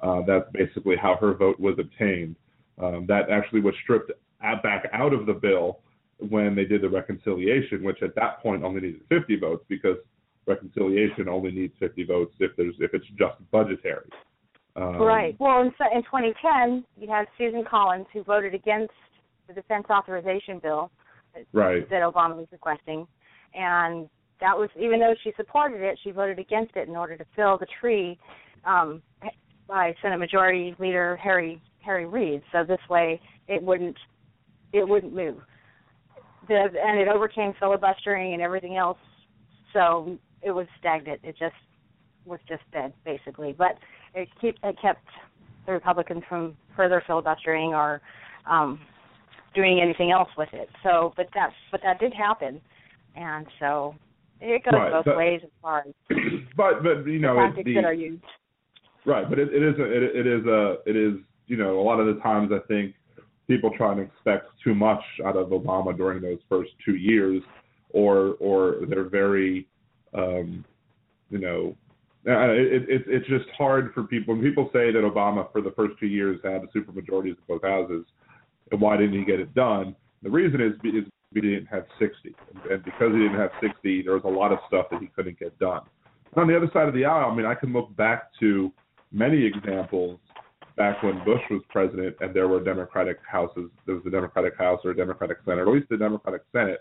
[0.00, 2.36] Uh, that's basically how her vote was obtained.
[2.82, 4.12] Um, that actually was stripped
[4.62, 5.80] back out of the bill
[6.18, 9.96] when they did the reconciliation, which at that point only needed 50 votes because
[10.46, 14.08] reconciliation only needs 50 votes if there's if it's just budgetary.
[14.76, 15.34] Um, right.
[15.38, 18.92] Well, in, in 2010, you had Susan Collins who voted against
[19.48, 20.90] the defense authorization bill
[21.52, 21.88] right.
[21.88, 23.06] that Obama was requesting,
[23.54, 24.08] and
[24.40, 27.56] that was even though she supported it, she voted against it in order to fill
[27.56, 28.18] the tree
[28.64, 29.02] um,
[29.68, 32.42] by Senate Majority Leader Harry Harry Reid.
[32.52, 33.96] So this way, it wouldn't
[34.72, 35.36] it wouldn't move.
[36.48, 38.98] The, and it overcame filibustering and everything else.
[39.72, 41.20] So it was stagnant.
[41.24, 41.54] It just
[42.24, 43.54] was just dead, basically.
[43.56, 43.78] But
[44.14, 45.04] it keep it kept
[45.66, 48.00] the Republicans from further filibustering or
[48.48, 48.80] um,
[49.54, 50.68] doing anything else with it.
[50.82, 52.60] So, but that but that did happen,
[53.16, 53.94] and so
[54.40, 55.94] it goes right, both but, ways as far as
[56.56, 58.22] but but you know the tactics the, that are used.
[59.06, 61.14] Right, but it, it is it, it is a it is
[61.46, 62.96] you know a lot of the times I think
[63.46, 67.40] people try and expect too much out of Obama during those first two years,
[67.90, 69.68] or or they're very
[70.12, 70.64] um,
[71.30, 71.76] you know
[72.28, 74.34] uh, it, it, it's just hard for people.
[74.34, 77.62] When people say that Obama for the first two years had a supermajority in both
[77.62, 78.04] houses,
[78.72, 79.94] and why didn't he get it done?
[80.24, 82.34] The reason is, is he didn't have 60,
[82.68, 85.38] and because he didn't have 60, there was a lot of stuff that he couldn't
[85.38, 85.82] get done.
[86.34, 88.72] on the other side of the aisle, I mean, I can look back to
[89.12, 90.18] many examples
[90.76, 94.80] back when Bush was president and there were Democratic houses, there was a Democratic House
[94.84, 96.80] or a Democratic Senate, or at least a Democratic Senate.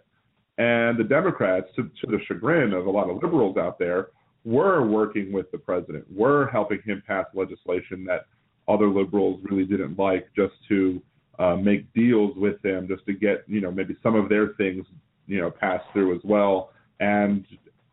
[0.58, 4.10] And the Democrats, to, to the chagrin of a lot of liberals out there,
[4.44, 8.26] were working with the president, were helping him pass legislation that
[8.68, 11.02] other liberals really didn't like just to
[11.40, 14.86] uh, make deals with them, just to get, you know, maybe some of their things,
[15.28, 16.72] you know, passed through as well.
[17.00, 17.46] And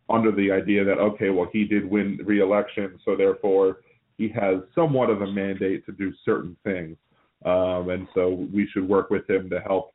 [0.09, 3.79] under the idea that, okay, well, he did win re-election, so therefore
[4.19, 6.97] he has somewhat of a mandate to do certain things.
[7.45, 9.93] Um, and so we should work with him to help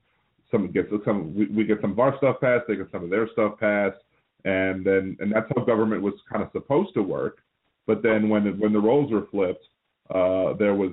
[0.52, 3.10] some get some we, we get some of our stuff passed, they get some of
[3.10, 3.98] their stuff passed,
[4.46, 7.40] and then and that's how government was kind of supposed to work.
[7.86, 9.66] But then when when the roles were flipped,
[10.10, 10.92] uh, there was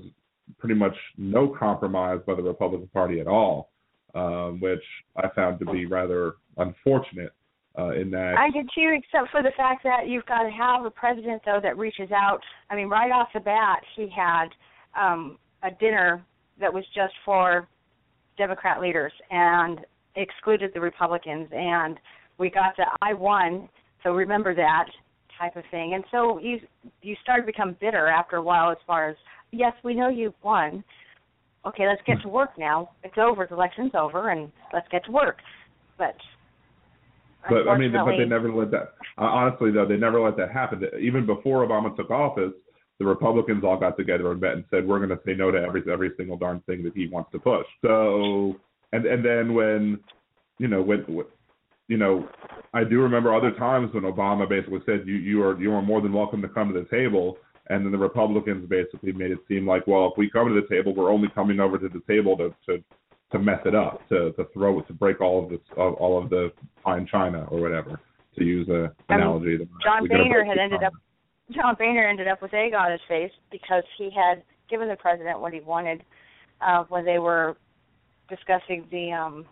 [0.58, 3.70] pretty much no compromise by the Republican Party at all,
[4.14, 4.82] um, which
[5.16, 7.32] I found to be rather unfortunate.
[7.76, 10.84] Uh, in that I did too, except for the fact that you've got to have
[10.84, 12.38] a president though that reaches out.
[12.70, 14.46] I mean, right off the bat, he had
[14.96, 16.24] um, a dinner
[16.60, 17.66] that was just for
[18.38, 19.80] Democrat leaders and
[20.16, 21.98] excluded the Republicans, and
[22.38, 23.68] we got the I won,
[24.04, 24.86] so remember that
[25.38, 25.94] type of thing.
[25.94, 26.60] And so you
[27.02, 29.16] you start to become bitter after a while, as far as
[29.50, 30.84] yes, we know you won.
[31.66, 32.90] Okay, let's get to work now.
[33.02, 33.46] It's over.
[33.46, 35.38] The election's over, and let's get to work.
[35.96, 36.14] But
[37.48, 38.94] but I mean, but they never let that.
[39.18, 40.84] Uh, honestly, though, they never let that happen.
[41.00, 42.52] Even before Obama took office,
[42.98, 45.58] the Republicans all got together and met and said, "We're going to say no to
[45.58, 48.56] every every single darn thing that he wants to push." So,
[48.92, 50.00] and and then when,
[50.58, 51.26] you know, when, when
[51.88, 52.28] you know,
[52.72, 56.00] I do remember other times when Obama basically said, "You you are you are more
[56.00, 57.36] than welcome to come to the table,"
[57.68, 60.68] and then the Republicans basically made it seem like, well, if we come to the
[60.68, 62.82] table, we're only coming over to the table to to
[63.34, 66.30] to mess it up, to to throw it, to break all of this, all of
[66.30, 68.00] the fine china or whatever,
[68.38, 69.56] to use a analogy.
[69.60, 70.92] Um, John Boehner had ended up
[71.50, 75.40] John Boehner ended up with egg on his face because he had given the president
[75.40, 76.04] what he wanted
[76.60, 77.56] uh, when they were
[78.28, 79.44] discussing the um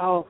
[0.00, 0.26] oh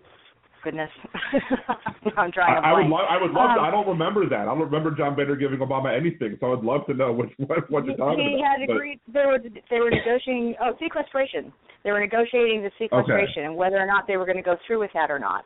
[0.63, 0.91] goodness
[2.17, 2.67] I'm drawing a.
[2.67, 4.41] I, I would love I would love um, to, I don't remember that.
[4.41, 7.71] I don't remember John Boehner giving Obama anything, so I'd love to know which what,
[7.71, 8.59] what you're talking he about.
[8.59, 11.53] He had agreed they were they were negotiating oh sequestration.
[11.85, 13.47] They were negotiating the sequestration okay.
[13.47, 15.45] and whether or not they were going to go through with that or not.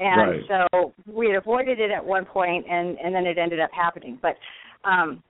[0.00, 0.66] And right.
[0.70, 4.18] so we had avoided it at one point, and and then it ended up happening.
[4.20, 4.36] But
[4.84, 5.22] um,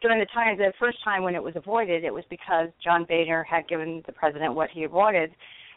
[0.00, 3.44] during the time, the first time when it was avoided, it was because John Boehner
[3.44, 5.30] had given the president what he wanted,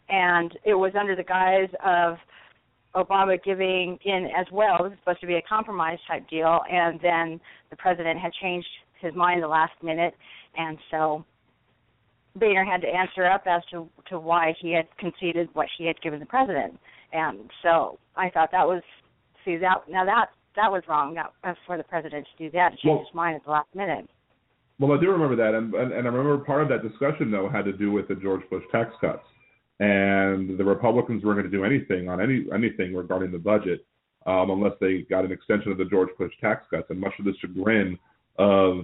[0.10, 2.18] and it was under the guise of
[2.96, 4.78] Obama giving in as well.
[4.84, 8.68] This was supposed to be a compromise type deal, and then the president had changed
[9.02, 10.16] his mind the last minute,
[10.58, 11.24] and so
[12.36, 16.00] Boehner had to answer up as to to why he had conceded what he had
[16.02, 16.80] given the president.
[17.14, 18.82] And so I thought that was
[19.46, 22.76] see that now that that was wrong that, for the president to do that to
[22.78, 24.10] change well, his mind at the last minute.
[24.80, 27.50] Well, I do remember that, and, and and I remember part of that discussion though
[27.50, 29.24] had to do with the George Bush tax cuts,
[29.80, 33.86] and the Republicans weren't going to do anything on any anything regarding the budget
[34.26, 37.26] um, unless they got an extension of the George Bush tax cuts, and much of
[37.26, 37.98] the chagrin
[38.38, 38.84] of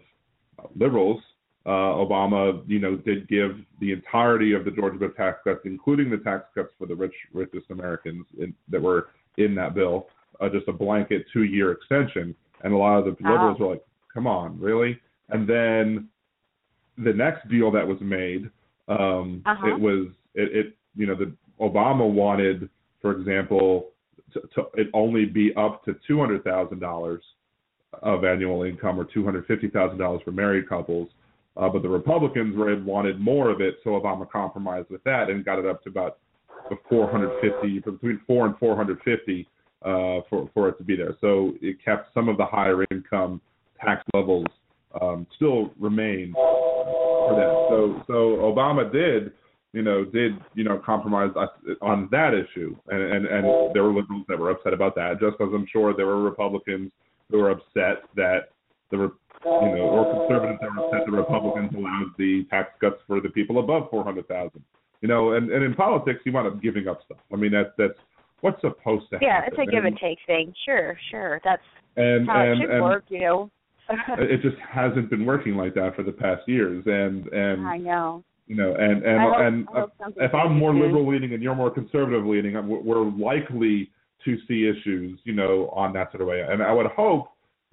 [0.76, 1.22] liberals
[1.66, 6.10] uh, Obama, you know, did give the entirety of the George Bush tax cuts, including
[6.10, 10.08] the tax cuts for the rich, richest Americans in, that were in that bill,
[10.42, 12.36] uh, just a blanket two-year extension.
[12.64, 16.10] And a lot of the liberals were like, "Come on, really?" And then
[16.98, 18.50] the next deal that was made,
[18.90, 19.68] um, uh-huh.
[19.68, 22.70] it was it, it, you know, the Obama wanted,
[23.02, 23.90] for example,
[24.34, 27.24] to, to it only be up to two hundred thousand dollars
[28.02, 31.10] of annual income or two hundred fifty thousand dollars for married couples
[31.56, 35.60] uh, but the Republicans wanted more of it, so Obama compromised with that and got
[35.60, 36.18] it up to about
[36.90, 39.48] 450, between four and 450
[39.84, 41.16] uh, for for it to be there.
[41.22, 43.42] So it kept some of the higher income
[43.80, 44.48] tax levels
[45.00, 47.68] um, still remain for that.
[47.70, 49.34] So so Obama did,
[49.74, 51.32] you know, did you know compromise
[51.82, 55.42] on that issue, and and and there were liberals that were upset about that, just
[55.42, 56.92] as I'm sure there were Republicans
[57.30, 58.50] who were upset that
[58.92, 63.20] the you know, or conservatives that were upset the Republicans allowed the tax cuts for
[63.20, 64.64] the people above four hundred thousand.
[65.02, 67.18] You know, and and in politics you wind up giving up stuff.
[67.34, 67.98] I mean, that's that's
[68.42, 69.54] what's supposed to yeah, happen.
[69.58, 70.54] Yeah, it's a give and take thing.
[70.66, 71.64] Sure, sure, that's
[71.98, 73.06] and, how and, it should and work.
[73.10, 73.50] You know.
[74.18, 78.24] it just hasn't been working like that for the past years, and and I know.
[78.48, 82.26] You know, and and hope, and if I'm more liberal leaning and you're more conservative
[82.26, 83.90] leaning, we're likely
[84.26, 86.42] to see issues, you know, on that sort of way.
[86.42, 87.28] And I would hope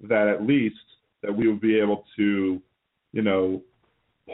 [0.07, 0.75] that at least
[1.23, 2.61] that we would be able to,
[3.11, 3.61] you know,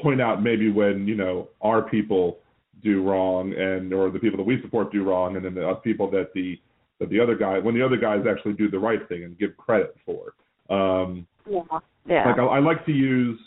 [0.01, 2.37] point out maybe when you know our people
[2.83, 6.09] do wrong and or the people that we support do wrong, and then the people
[6.11, 6.59] that the
[6.99, 9.57] that the other guy when the other guys actually do the right thing and give
[9.57, 10.33] credit for.
[10.69, 11.61] Um, yeah.
[12.07, 12.25] Yeah.
[12.25, 13.39] Like I, I like to use,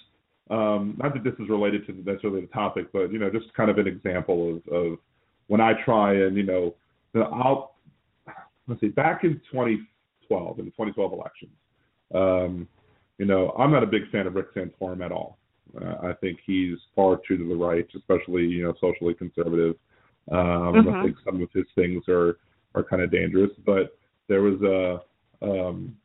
[0.51, 3.71] um, not that this is related to necessarily the topic, but you know, just kind
[3.71, 4.99] of an example of, of
[5.47, 6.75] when I try and you know,
[7.15, 7.75] I'll
[8.67, 11.53] let's see, back in 2012, in the 2012 elections,
[12.15, 12.69] um,
[13.19, 15.39] you know, I'm not a big fan of Rick Santorum at all.
[15.81, 19.77] Uh, I think he's far too to the right, especially you know, socially conservative.
[20.33, 20.89] Um, mm-hmm.
[20.89, 22.39] I think some of his things are
[22.75, 23.97] are kind of dangerous, but
[24.29, 25.97] there was a um,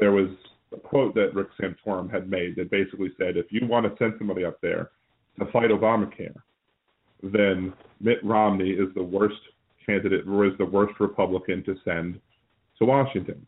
[0.00, 0.28] there was
[0.74, 4.14] a quote that Rick Santorum had made that basically said, if you want to send
[4.18, 4.90] somebody up there
[5.38, 6.34] to fight Obamacare,
[7.22, 9.36] then Mitt Romney is the worst
[9.84, 12.20] candidate or is the worst Republican to send
[12.78, 13.46] to Washington,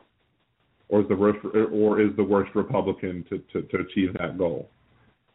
[0.88, 4.70] or is the worst or is the worst Republican to, to, to achieve that goal.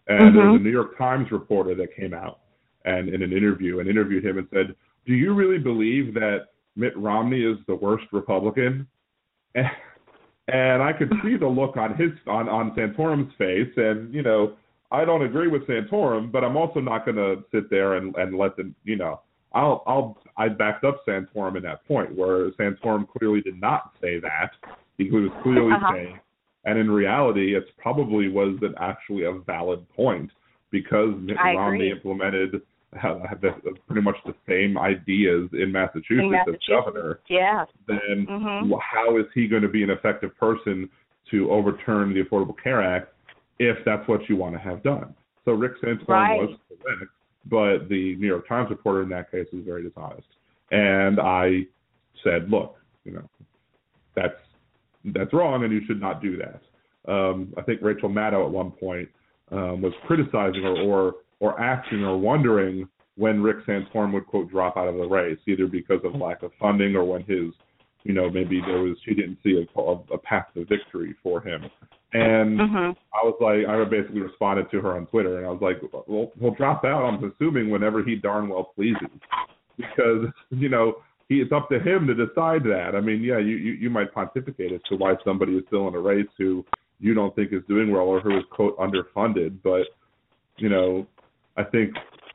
[0.07, 0.37] And mm-hmm.
[0.37, 2.39] there was a New York Times reporter that came out
[2.85, 4.75] and in an interview and interviewed him and said,
[5.05, 8.87] "Do you really believe that Mitt Romney is the worst Republican?"
[9.55, 9.67] And
[10.53, 14.53] I could see the look on his on on Santorum's face, and you know,
[14.91, 18.37] I don't agree with Santorum, but I'm also not going to sit there and and
[18.37, 19.21] let them, you know,
[19.53, 24.19] I'll I'll I backed up Santorum in that point where Santorum clearly did not say
[24.19, 24.51] that.
[24.97, 25.93] He was clearly uh-huh.
[25.93, 26.19] saying,
[26.65, 30.31] and in reality, it probably was an actually a valid point
[30.69, 31.91] because Mitt I Romney agree.
[31.91, 32.61] implemented
[32.93, 33.51] have, have the,
[33.87, 36.63] pretty much the same ideas in Massachusetts, In Massachusetts.
[36.69, 37.65] as governor, yeah.
[37.87, 38.79] then Mhm.
[38.81, 40.89] how is he going to be an effective person
[41.29, 43.13] to overturn the Affordable Care Act
[43.59, 45.13] if that's what you want to have done?
[45.45, 46.39] So Rick Santorum Right.
[46.41, 47.11] was correct,
[47.45, 50.27] but the New York Times reporter in that case was very dishonest.
[50.71, 51.65] And I
[52.23, 53.27] said, look, you know,
[54.15, 54.37] that's
[55.05, 56.61] that's wrong, and you should not do that.
[57.11, 59.09] Um, I think Rachel Maddow at one point
[59.51, 62.87] um, was criticizing or, or or asking or wondering
[63.17, 66.51] when Rick Santorum would quote drop out of the race, either because of lack of
[66.59, 67.51] funding or when his,
[68.03, 71.65] you know, maybe there was she didn't see a, a path to victory for him.
[72.13, 72.95] And Mhm.
[73.13, 76.31] I was like, I basically responded to her on Twitter, and I was like, well,
[76.39, 77.03] he'll drop out.
[77.03, 79.09] I'm assuming whenever he darn well pleases,
[79.77, 82.95] because you know he it's up to him to decide that.
[82.95, 85.95] I mean, yeah, you you, you might pontificate as to why somebody is still in
[85.95, 86.65] a race who
[86.99, 89.87] you don't think is doing well or who is quote underfunded, but
[90.57, 91.07] you know,
[91.57, 91.93] I think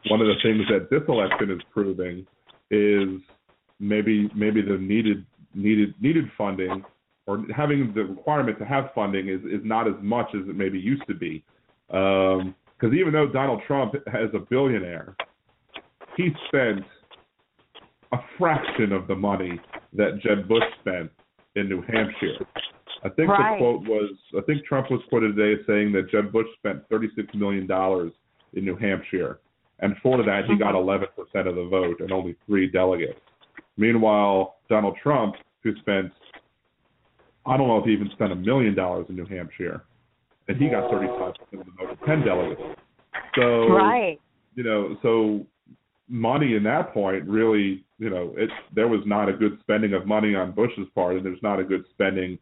[0.09, 2.27] one of the things that this election is proving
[2.71, 3.21] is
[3.81, 6.85] maybe maybe the needed needed needed funding
[7.27, 10.79] or having the requirement to have funding is is not as much as it maybe
[10.79, 11.45] used to be.
[11.91, 15.17] Um, because even though Donald Trump has a billionaire,
[16.17, 16.85] he spent
[18.13, 19.59] a fraction of the money
[19.95, 21.11] that Jeb Bush spent
[21.55, 22.47] in New Hampshire.
[23.03, 23.53] I think Right.
[23.53, 27.09] the quote was I think Trump was quoted today saying that Jeb Bush spent thirty
[27.17, 28.13] six million dollars
[28.57, 29.41] in New Hampshire.
[29.81, 30.79] And for that he got uh-huh.
[30.79, 33.21] eleven percent of the vote and only three delegates.
[33.77, 36.11] Meanwhile, Donald Trump, who spent
[37.45, 39.85] I don't know if he even spent a million dollars in New Hampshire,
[40.49, 42.61] and he got thirty five percent of the vote, ten delegates.
[43.37, 44.19] So Right.
[44.55, 45.47] you know, so
[46.09, 50.07] money in that point really, you know, it there was not a good spending of
[50.07, 52.39] money on Bush's part, and there's not a good spending,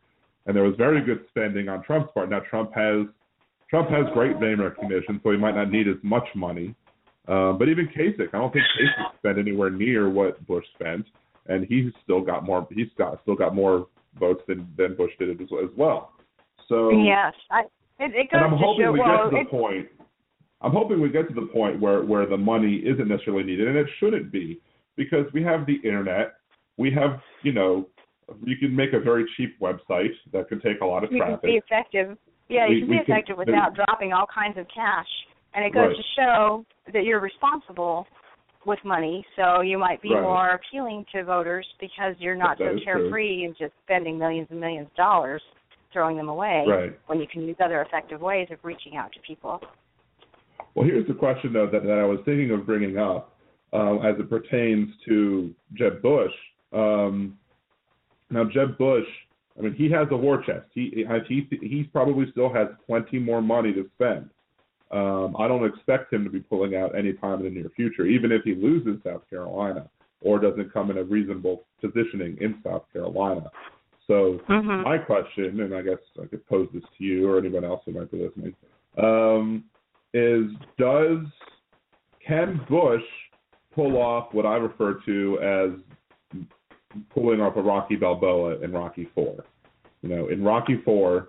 [0.47, 2.31] and there was very good spending on Trump's part.
[2.31, 3.07] Now Trump has
[3.71, 6.75] Trump has great name recognition, so he might not need as much money.
[7.27, 11.07] Uh, but even Kasich, I don't think Kasich spent anywhere near what Bush spent,
[11.47, 12.67] and he's still got more.
[12.71, 13.87] He's got still got more
[14.19, 16.13] votes than than Bush did as, as well.
[16.69, 17.33] So Yes.
[17.51, 17.63] I,
[17.99, 18.93] it, it goes and I'm to hoping show.
[18.93, 19.89] we well, get to the point.
[20.61, 23.77] I'm hoping we get to the point where where the money isn't necessarily needed, and
[23.77, 24.61] it shouldn't be,
[24.97, 26.35] because we have the internet.
[26.77, 27.87] We have, you know,
[28.43, 31.29] you can make a very cheap website that could take a lot of you can
[31.29, 31.43] traffic.
[31.43, 32.17] be effective.
[32.49, 35.09] Yeah, We- you can we be can- effective without dropping all kinds of cash.
[35.55, 35.97] And it goes Right.
[35.97, 38.07] to show that you're responsible
[38.65, 40.23] with money, so you might be Right.
[40.23, 42.95] more appealing to voters because you're not That so is true.
[43.03, 45.43] carefree and just spending millions and millions of dollars
[45.93, 46.93] throwing them away Right.
[47.07, 49.63] when you can use other effective ways of reaching out to people.
[50.75, 53.31] Well, here's the question though that, that I was thinking of bringing up
[53.73, 56.33] um, as it pertains to Jeb Bush.
[56.73, 57.37] Um,
[58.31, 59.07] now, Jeb Bush,
[59.59, 60.67] I mean, he has a war chest.
[60.75, 64.31] He he he probably still has plenty more money to spend.
[64.91, 68.07] Um, I don't expect him to be pulling out any time in the near future,
[68.07, 69.89] even if he loses South Carolina
[70.21, 73.51] or doesn't come in a reasonable positioning in South Carolina.
[74.07, 74.83] So Mm-hmm.
[74.83, 77.93] my question, and I guess I could pose this to you or anyone else who
[77.93, 78.55] might be listening,
[78.99, 79.65] um,
[80.13, 80.45] is
[80.79, 81.27] does
[82.27, 83.03] can Bush
[83.75, 85.71] pull off what I refer to as
[87.11, 89.45] pulling off a Rocky Balboa in Rocky Four?
[90.03, 91.29] You know, in Rocky Four,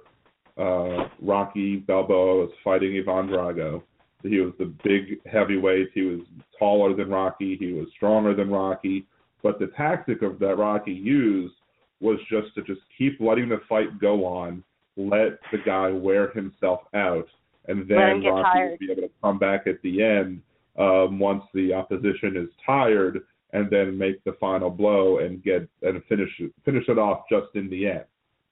[0.57, 3.82] uh, Rocky Balboa was fighting Ivan Drago.
[4.24, 5.89] He was the big heavyweight.
[5.93, 6.22] He was
[6.57, 7.57] taller than Rocky.
[7.57, 9.05] He was stronger than Rocky.
[9.43, 11.53] But the tactic of that Rocky used
[12.01, 14.63] was just to just keep letting the fight go on
[14.97, 17.28] let the guy wear himself out,
[17.68, 18.72] and then Rocky tired.
[18.72, 20.41] will be able to come back at the end
[20.78, 23.20] um, once the opposition is tired,
[23.53, 26.29] and then make the final blow and get and finish
[26.63, 28.05] finish it off just in the end.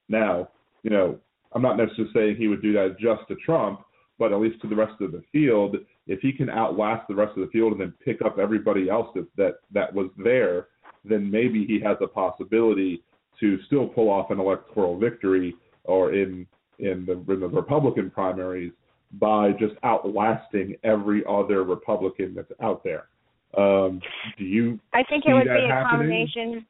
[0.08, 0.48] Now,
[0.82, 1.18] you know,
[1.52, 3.80] I'm not necessarily saying he would do that just to Trump,
[4.18, 5.76] but at least to the rest of the field,
[6.06, 9.08] if he can outlast the rest of the field and then pick up everybody else
[9.14, 10.68] that that, that was there,
[11.04, 13.02] then maybe he has a possibility
[13.40, 16.46] to still pull off an electoral victory or in
[16.78, 18.72] in the, in the Republican primaries
[19.12, 23.08] by just outlasting every other Republican that's out there.
[23.56, 24.00] Um,
[24.38, 26.26] do you I think it would be a happening?
[26.28, 26.66] combination.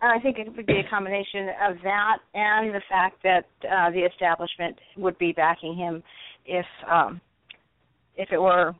[0.00, 4.00] I think it would be a combination of that and the fact that uh, the
[4.00, 6.02] establishment would be backing him
[6.46, 7.20] if um,
[8.16, 8.74] if it were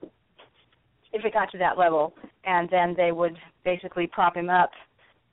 [1.13, 2.15] if it got to that level,
[2.45, 4.71] and then they would basically prop him up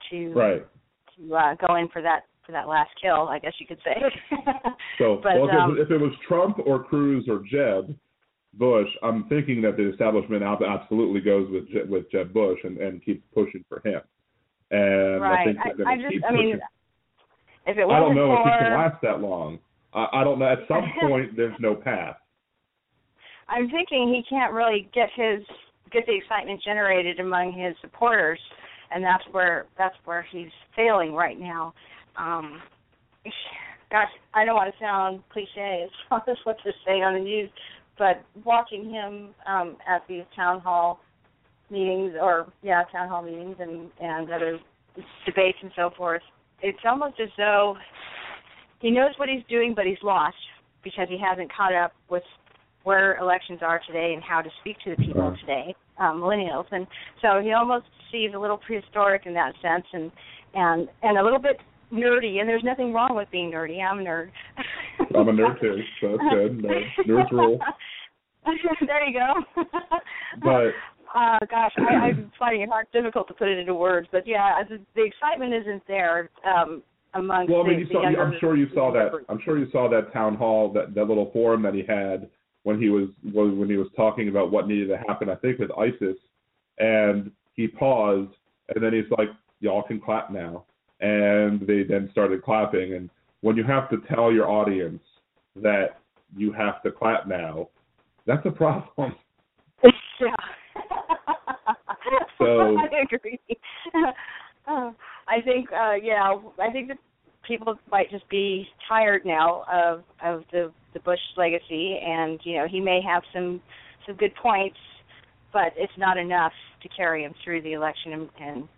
[0.10, 0.66] to right?
[1.18, 4.02] to uh, go in for that for that last kill, I guess you could say.
[4.98, 7.98] So But, well, um, if it was Trump or Cruz or Jeb
[8.58, 12.78] Bush, I'm thinking that the establishment ab- absolutely goes with Je- with Jeb Bush and,
[12.78, 14.02] and keeps pushing for him.
[14.72, 16.60] And I think they're I, going I to just, keep I mean, pushing.
[17.68, 19.60] if it I don't know for, if he can last that long.
[19.94, 20.48] I, I don't know.
[20.48, 22.18] At some point, there's no path.
[23.48, 25.44] I'm thinking he can't really get his
[25.92, 28.40] get the excitement generated among his supporters,
[28.92, 31.74] and that's where that's where he's failing right now.
[32.18, 32.62] Um,
[33.92, 37.20] gosh, I don't want to sound cliche as far as what they're saying on the
[37.20, 37.50] news,
[37.98, 41.00] but watching him um, at these town hall
[41.70, 44.60] meetings or yeah, town hall meetings and and other
[45.26, 46.22] debates and so forth,
[46.62, 47.76] it's almost as though
[48.80, 50.36] he knows what he's doing, but he's lost
[50.84, 52.24] because he hasn't caught up with
[52.84, 56.86] where elections are today and how to speak to the people today, um, millennials, and
[57.22, 60.12] so he almost seems a little prehistoric in that sense, and
[60.54, 61.58] and and a little bit
[61.92, 62.40] nerdy.
[62.40, 63.82] And there's nothing wrong with being nerdy.
[63.84, 64.30] I'm a nerd.
[65.18, 66.62] I'm a nerd too, so that's good.
[66.62, 67.60] Nerd- nerds rule.
[68.46, 69.64] there you go.
[70.44, 70.74] But
[71.16, 74.62] uh, gosh, I, I'm finding it hard, difficult to put it into words, but yeah,
[74.68, 78.06] the, the excitement isn't there um, amongst well, I mean, the, you saw.
[78.06, 79.12] I'm sure you saw that.
[79.30, 82.30] I'm sure you saw that town hall, that that little forum that he had
[82.64, 85.30] when he was when he was talking about what needed to happen.
[85.30, 86.18] I think with ISIS,
[86.80, 88.34] and he paused,
[88.74, 89.30] and then he's like,
[89.62, 90.66] "Y'all can clap now,"
[91.00, 92.94] and they then started clapping.
[92.94, 93.10] And
[93.46, 95.04] when you have to tell your audience
[95.56, 96.00] that
[96.36, 97.70] you have to clap now,
[98.26, 99.16] that's a problem.
[100.20, 100.32] Yeah.
[102.40, 103.40] So- I agree.
[104.68, 104.92] Uh,
[105.28, 106.98] I think, uh, yeah, I think that
[107.46, 112.66] people might just be tired now of of the the Bush legacy, and you know
[112.70, 113.60] he may have some
[114.08, 114.78] some good points,
[115.52, 118.70] but it's not enough to carry him through the election and, and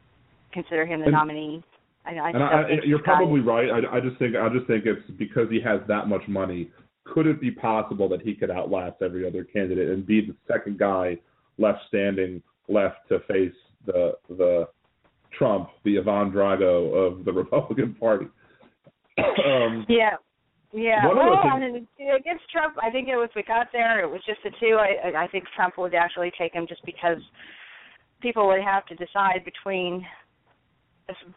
[0.51, 1.63] consider him the And- nominee.
[2.07, 3.69] I, I And I, you're probably right.
[3.69, 6.71] I, I just think I just think it's because he has that much money.
[7.05, 10.77] Could it be possible that he could outlast every other candidate and be the second
[10.77, 11.17] guy
[11.57, 13.53] left standing, left to face
[13.85, 14.67] the the
[15.37, 18.27] Trump, the Ivan Drago of the Republican Party?
[19.17, 20.15] um, Yeah.
[20.73, 21.07] Yeah.
[21.07, 24.03] One of the well, I mean, against Trump, I think it was we got there.
[24.03, 24.77] It was just the two.
[24.77, 27.19] I I think Trump would actually take him just because
[28.21, 30.05] people would have to decide between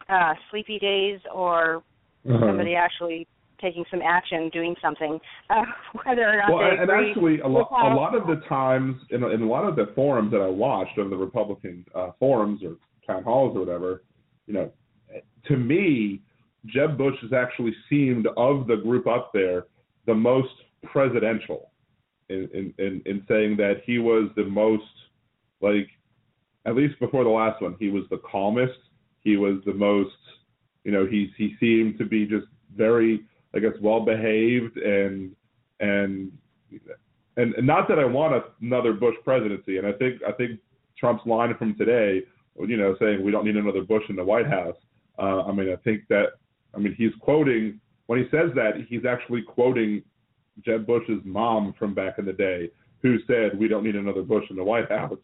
[0.09, 1.83] uh sleepy days or
[2.29, 2.39] Uh-huh.
[2.47, 3.27] somebody actually
[3.59, 5.19] taking some action, doing something,
[5.49, 5.63] uh,
[6.03, 7.09] whether or not well, they and agree.
[7.09, 10.31] actually, a, lo- a lot of the times in, in a lot of the forums
[10.31, 14.03] that I watched of the Republican uh, forums or town halls or whatever,
[14.47, 14.71] you know,
[15.45, 16.21] to me,
[16.65, 19.65] Jeb Bush has actually seemed of the group up there
[20.05, 20.53] the most
[20.83, 21.71] presidential
[22.29, 24.83] in in in, in saying that he was the most
[25.61, 25.87] like
[26.65, 28.79] at least before the last one he was the calmest
[29.21, 30.15] he was the most
[30.83, 33.21] you know he he seemed to be just very
[33.53, 35.35] I guess well behaved and
[35.79, 36.31] and
[37.37, 40.59] and not that I want another Bush presidency and I think I think
[40.97, 42.21] Trump's line from today
[42.59, 44.77] you know saying we don't need another Bush in the White House
[45.19, 46.33] uh, I mean I think that
[46.75, 50.03] I mean he's quoting when he says that he's actually quoting
[50.65, 52.69] Jeb Bush's mom from back in the day
[53.01, 55.17] who said we don't need another Bush in the White House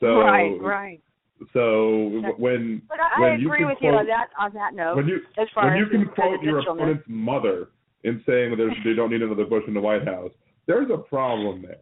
[0.00, 1.02] so right, right.
[1.52, 4.52] So when But I, when I you agree can with you quote- on that on
[4.54, 4.96] that note.
[4.96, 7.68] when you as far when you can quote your opponent's mother
[8.04, 10.32] in saying there's they don't need another Bush in the White House,
[10.66, 11.78] there's a problem there.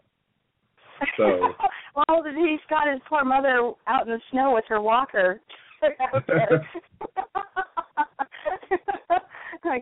[1.16, 1.54] So-
[1.96, 5.40] well, he's got his poor mother out in the snow with her walker.
[6.26, 6.66] there.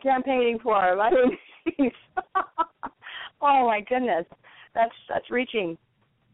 [0.03, 1.01] campaigning for him.
[1.01, 1.91] I mean,
[3.41, 4.27] oh my goodness,
[4.75, 5.79] that's that's reaching.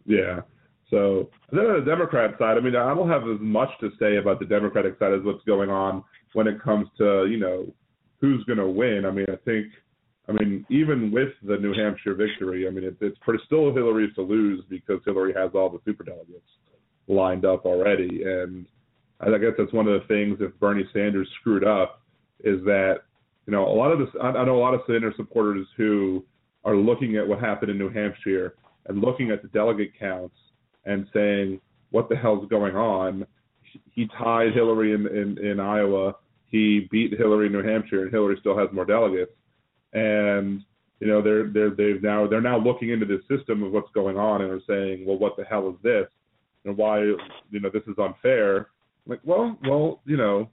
[0.04, 0.40] Yeah.
[0.92, 4.18] So then on the Democrat side, I mean, I don't have as much to say
[4.18, 7.66] about the Democratic side as what's going on when it comes to you know
[8.20, 9.04] who's going to win.
[9.06, 9.66] I mean, I think,
[10.28, 14.14] I mean, even with the New Hampshire victory, I mean, it, it's pretty still Hillary's
[14.14, 16.42] to lose because Hillary has all the superdelegates
[17.08, 18.66] lined up already, and
[19.20, 22.02] I guess that's one of the things if Bernie Sanders screwed up
[22.44, 22.96] is that
[23.46, 24.08] you know a lot of this.
[24.22, 26.22] I, I know a lot of Sanders supporters who
[26.64, 28.56] are looking at what happened in New Hampshire
[28.88, 30.36] and looking at the delegate counts
[30.84, 31.60] and saying,
[31.90, 33.26] "What the hell's going on?"
[33.90, 36.16] He tied Hillary in in, in Iowa.
[36.46, 39.32] He beat Hillary in New Hampshire, and Hillary still has more delegates.
[39.92, 40.62] And
[41.00, 44.16] you know they're they're they've now they're now looking into this system of what's going
[44.16, 46.06] on and are saying, "Well, what the hell is this?"
[46.64, 47.18] And why you
[47.60, 48.68] know this is unfair.
[49.06, 50.48] Like, well, well, you know,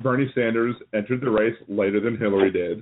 [0.00, 2.80] Bernie Sanders entered the race later than Hillary did,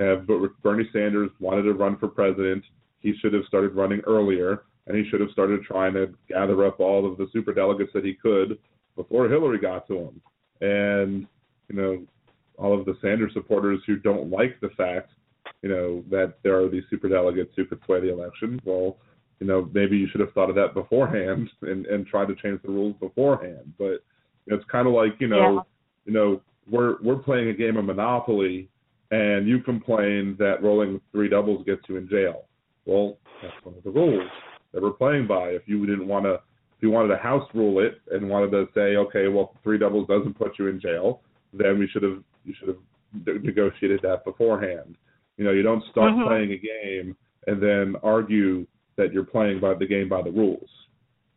[0.00, 2.62] uh, but Bernie Sanders wanted to run for president.
[3.00, 6.80] He should have started running earlier, and he should have started trying to gather up
[6.80, 8.58] all of the super delegates that he could
[8.96, 10.20] before Hillary got to him.
[10.60, 11.26] And
[11.68, 12.02] you know,
[12.58, 15.10] all of the Sanders supporters who don't like the fact,
[15.62, 18.60] you know, that there are these super delegates who could sway the election.
[18.64, 18.98] Well,
[19.40, 22.60] you know, maybe you should have thought of that beforehand and and tried to change
[22.62, 23.72] the rules beforehand.
[23.78, 24.04] But
[24.46, 25.60] it's kind of like you know, Yeah.
[26.06, 28.68] you know, we're we're playing a game of Monopoly,
[29.12, 32.46] and you complain that rolling three doubles gets you in jail.
[32.84, 34.28] Well, that's one of the rules
[34.72, 35.48] that we're playing by.
[35.50, 38.66] If you didn't want to, if you wanted to house rule it and wanted to
[38.74, 41.20] say, okay, well, three doubles doesn't put you in jail,
[41.52, 44.96] then we should have you should have negotiated that beforehand.
[45.36, 46.26] You know, you don't start Mhm.
[46.26, 47.16] playing a game
[47.46, 48.66] and then argue
[48.96, 50.68] that you're playing by the game by the rules.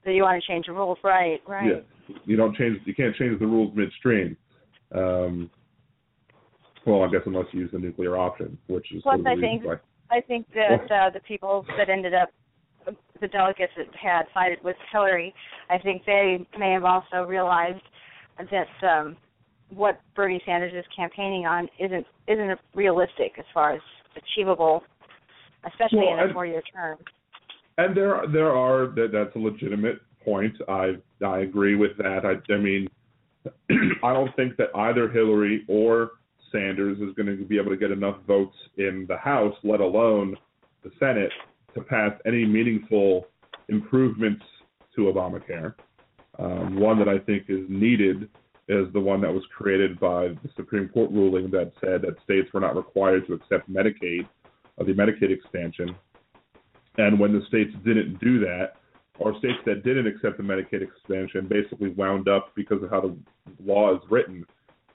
[0.03, 1.41] So you want to change the rules, right?
[1.47, 1.67] Right.
[1.67, 2.79] Yeah, you don't change.
[2.85, 4.37] You can't change the rules midstream.
[4.91, 5.49] Um,
[6.85, 9.63] well, I guess unless you use the nuclear option, which is Plus, Plus, I think-
[9.65, 9.77] why.
[10.11, 12.29] I think that uh, the people that ended up,
[13.21, 15.33] the delegates that had sided with Hillary,
[15.69, 17.81] I think they may have also realized
[18.51, 19.15] that um,
[19.69, 23.81] what Bernie Sanders is campaigning on isn't isn't realistic as far as
[24.17, 24.83] achievable,
[25.65, 26.97] especially Well, in a and- four-year term.
[27.77, 30.55] And there, there are that that's a legitimate point.
[30.69, 30.93] I
[31.25, 32.21] I agree with that.
[32.23, 32.87] I, I mean,
[34.03, 36.11] I don't think that either Hillary or
[36.53, 40.37] Sanders is going to be able to get enough votes in the House, let alone
[40.83, 41.31] the Senate,
[41.75, 43.27] to pass any meaningful
[43.69, 44.43] improvements
[44.95, 45.75] to Obamacare.
[46.39, 48.29] Um, one that I think is needed
[48.67, 52.49] is the one that was created by the Supreme Court ruling that said that states
[52.53, 54.27] were not required to accept Medicaid,
[54.77, 55.95] or the Medicaid expansion.
[56.97, 58.73] And when the states didn't do that,
[59.19, 63.15] or states that didn't accept the Medicaid expansion basically wound up because of how the
[63.63, 64.45] law is written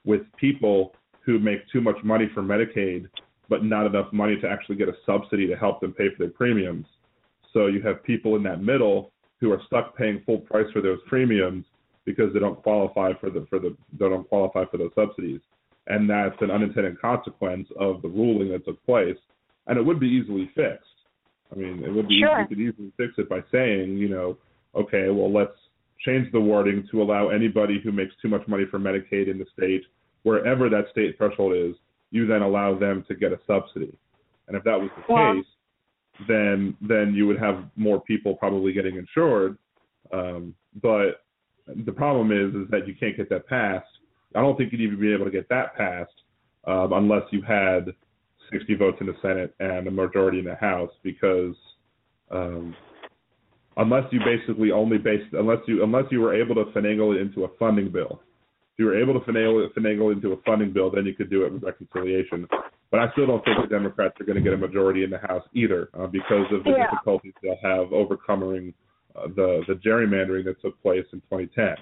[0.04, 3.06] with people who make too much money for Medicaid
[3.50, 6.32] but not enough money to actually get a subsidy to help them pay for their
[6.32, 6.86] premiums.
[7.52, 11.00] So you have people in that middle who are stuck paying full price for those
[11.06, 11.64] premiums
[12.06, 15.40] because they don't qualify for the for the they don't qualify for those subsidies.
[15.88, 19.16] And that's an unintended consequence of the ruling that took place.
[19.66, 20.86] And it would be easily fixed.
[21.52, 22.40] I mean, it would be Sure.
[22.40, 24.38] you could easily fix it by saying, you know,
[24.76, 25.56] okay, well let's
[26.06, 29.46] change the wording to allow anybody who makes too much money for Medicaid in the
[29.52, 29.82] state,
[30.22, 31.74] wherever that state threshold is,
[32.10, 33.96] you then allow them to get a subsidy.
[34.48, 35.46] And if that was the Well- case,
[36.26, 39.56] then then you would have more people probably getting insured.
[40.12, 41.22] Um, but
[41.66, 43.98] the problem is is that you can't get that passed.
[44.34, 46.22] I don't think you'd even be able to get that passed
[46.66, 47.94] um, unless you had
[48.52, 51.54] 60 votes in the Senate and a majority in the House, because
[52.30, 52.74] um,
[53.76, 57.44] unless you basically only based unless you unless you were able to finagle it into
[57.44, 58.20] a funding bill.
[58.80, 61.52] You were able to finagle finagle into a funding bill, then you could do it
[61.52, 62.48] with reconciliation.
[62.90, 65.18] But I still don't think the Democrats are going to get a majority in the
[65.18, 66.88] House either, uh, because of the Yeah.
[66.90, 68.72] difficulties they'll have overcoming
[69.14, 71.76] uh, the the gerrymandering that took place in 2010.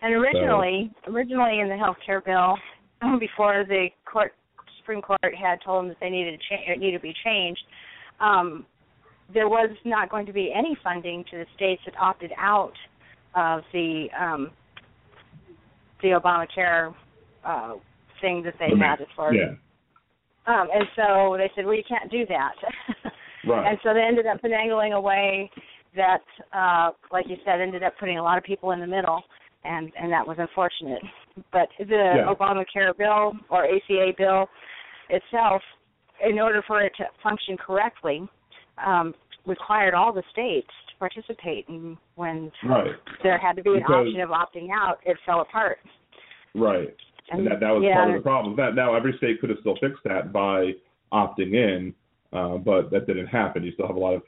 [0.00, 2.56] And originally, originally in the health care bill,
[3.20, 4.32] before the court
[4.78, 7.62] Supreme Court had told them that they needed to cha- it needed to be changed,
[8.20, 8.64] um,
[9.34, 12.72] there was not going to be any funding to the states that opted out
[13.34, 14.50] of the um,
[16.02, 16.94] the Obamacare
[17.44, 17.74] uh,
[18.20, 19.56] thing that they had as far as Yeah,
[20.48, 22.54] um, and so they said, well, you can't do that.
[23.46, 23.68] right.
[23.68, 25.50] And so they ended up finagling a way
[25.94, 26.22] that,
[26.54, 29.22] uh, like you said, ended up putting a lot of people in the middle,
[29.64, 31.02] and and that was unfortunate.
[31.52, 31.84] But the
[32.16, 32.32] Yeah.
[32.32, 34.48] Obamacare bill or ACA bill
[35.10, 35.62] itself,
[36.24, 38.26] in order for it to function correctly,
[38.84, 41.68] um, required all the states participate.
[41.68, 42.92] And when right.
[43.22, 45.78] there had to be an Because- option of opting out, it fell apart.
[46.54, 46.94] Right.
[47.30, 48.56] And that, that was yeah, part of the problem.
[48.56, 50.72] That now every state could have still fixed that by
[51.12, 51.94] opting in,
[52.32, 53.62] uh, but that didn't happen.
[53.62, 54.22] You still have a lot of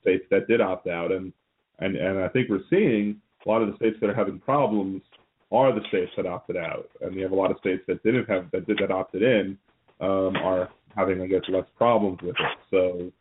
[0.00, 1.32] states that did opt out, and
[1.80, 5.02] and and I think we're seeing a lot of the states that are having problems
[5.50, 8.28] are the states that opted out, and you have a lot of states that didn't
[8.28, 9.58] have that did that opted in
[10.00, 12.58] um, are having I guess less problems with it.
[12.70, 13.12] So,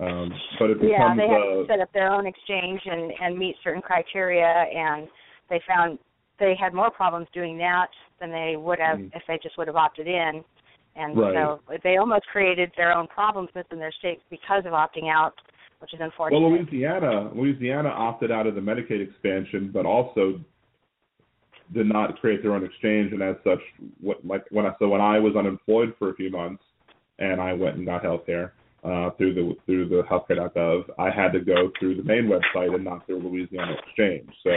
[0.00, 3.12] um, but it becomes yeah, they had uh, to set up their own exchange and
[3.20, 5.08] and meet certain criteria, and
[5.50, 5.98] they found
[6.38, 7.88] they had more problems doing that
[8.20, 9.10] than they would have Mm.
[9.14, 10.44] if they just would have opted in.
[10.94, 11.34] And Right.
[11.34, 15.34] so they almost created their own problems within their state because of opting out,
[15.80, 16.40] which is unfortunate.
[16.40, 20.40] Well, Louisiana, Louisiana opted out of the Medicaid expansion, but also
[21.72, 23.60] did not create their own exchange, and as such,
[24.00, 26.62] what, like when I so when I was unemployed for a few months,
[27.18, 31.32] and I went and got health care uh, through the through the healthcare.gov, I had
[31.32, 34.28] to go through the main website and not through Louisiana Exchange.
[34.42, 34.50] So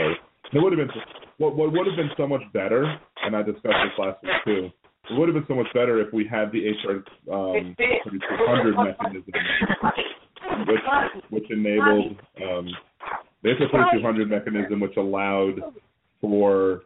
[0.52, 1.02] it would have been
[1.38, 2.84] what what would have been so much better,
[3.24, 4.70] and I discussed this last week too.
[5.10, 7.02] It would have been so much better if we had the HR
[7.32, 9.32] um, 3200 mechanism
[10.66, 12.68] which which enabled um,
[13.42, 15.60] the HR 3200 mechanism, which allowed
[16.20, 16.82] for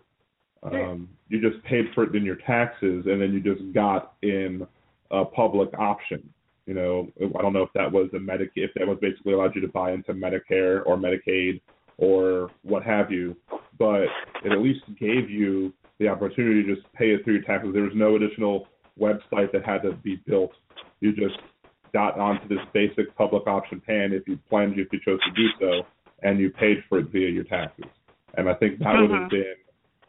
[0.62, 4.66] um, you just paid for it in your taxes, and then you just got in
[5.10, 6.28] a public option.
[6.66, 9.54] You know, I don't know if that was a Medicaid, if that was basically allowed
[9.54, 11.60] you to buy into Medicare or Medicaid
[11.98, 13.36] or what have you,
[13.78, 14.02] but
[14.44, 17.72] it at least gave you the opportunity to just pay it through your taxes.
[17.72, 18.66] There was no additional
[19.00, 20.50] website that had to be built.
[21.00, 21.38] You just
[21.92, 25.48] got onto this basic public option plan if you planned, if you chose to do
[25.60, 25.86] so,
[26.22, 27.86] and you paid for it via your taxes.
[28.36, 29.28] And I think that would have mm-hmm.
[29.28, 29.54] been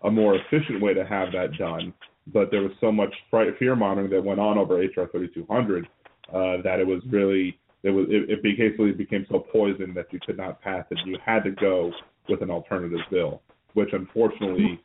[0.04, 1.94] a more efficient way to have that done.
[2.34, 3.14] But there was so much
[3.58, 5.88] fear mongering that went on over HR 3200
[6.34, 10.20] uh, that it was really it was it, it basically became so poisoned that you
[10.26, 10.98] could not pass it.
[11.06, 11.92] You had to go
[12.28, 13.42] with an alternative bill,
[13.74, 14.82] which unfortunately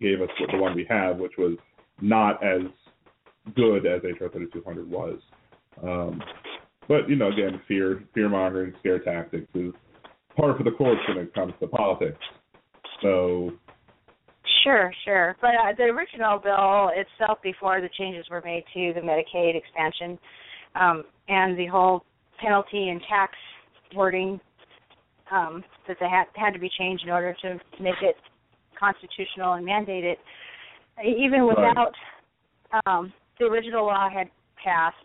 [0.00, 1.56] gave us the one we have, which was
[2.00, 2.62] not as
[3.54, 5.18] good as HR 3200 was.
[5.82, 6.22] Um,
[6.88, 9.72] but you know, again, fear, fear mongering, scare tactics is
[10.36, 12.18] part of the course when it comes to politics.
[13.02, 13.52] So
[14.62, 15.36] Sure, sure.
[15.40, 20.18] But uh, the original bill itself, before the changes were made to the Medicaid expansion,
[20.74, 22.04] um, and the whole
[22.40, 23.34] penalty and tax
[23.94, 24.40] wording
[25.30, 28.16] um, that they had had to be changed in order to make it
[28.78, 30.18] constitutional and mandate it,
[31.04, 31.92] even without
[32.86, 34.28] um, the original law had
[34.62, 34.96] passed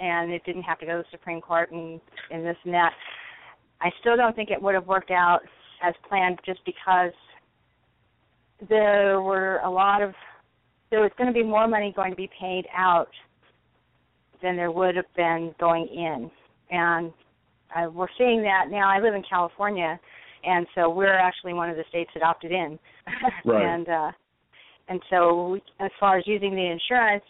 [0.00, 2.00] and it didn't have to go to the Supreme Court and,
[2.30, 2.92] and this and that.
[3.80, 5.40] I still don't think it would have worked out
[5.82, 7.12] as planned just because
[8.68, 10.12] there were a lot of
[10.90, 13.08] there was going to be more money going to be paid out
[14.44, 16.30] than there would have been going in,
[16.70, 17.12] and
[17.74, 18.88] uh, we're seeing that now.
[18.88, 19.98] I live in California,
[20.44, 22.78] and so we're actually one of the states that opted in,
[23.44, 23.64] Right.
[23.64, 24.12] and uh,
[24.88, 27.24] and so we, as far as using the insurance,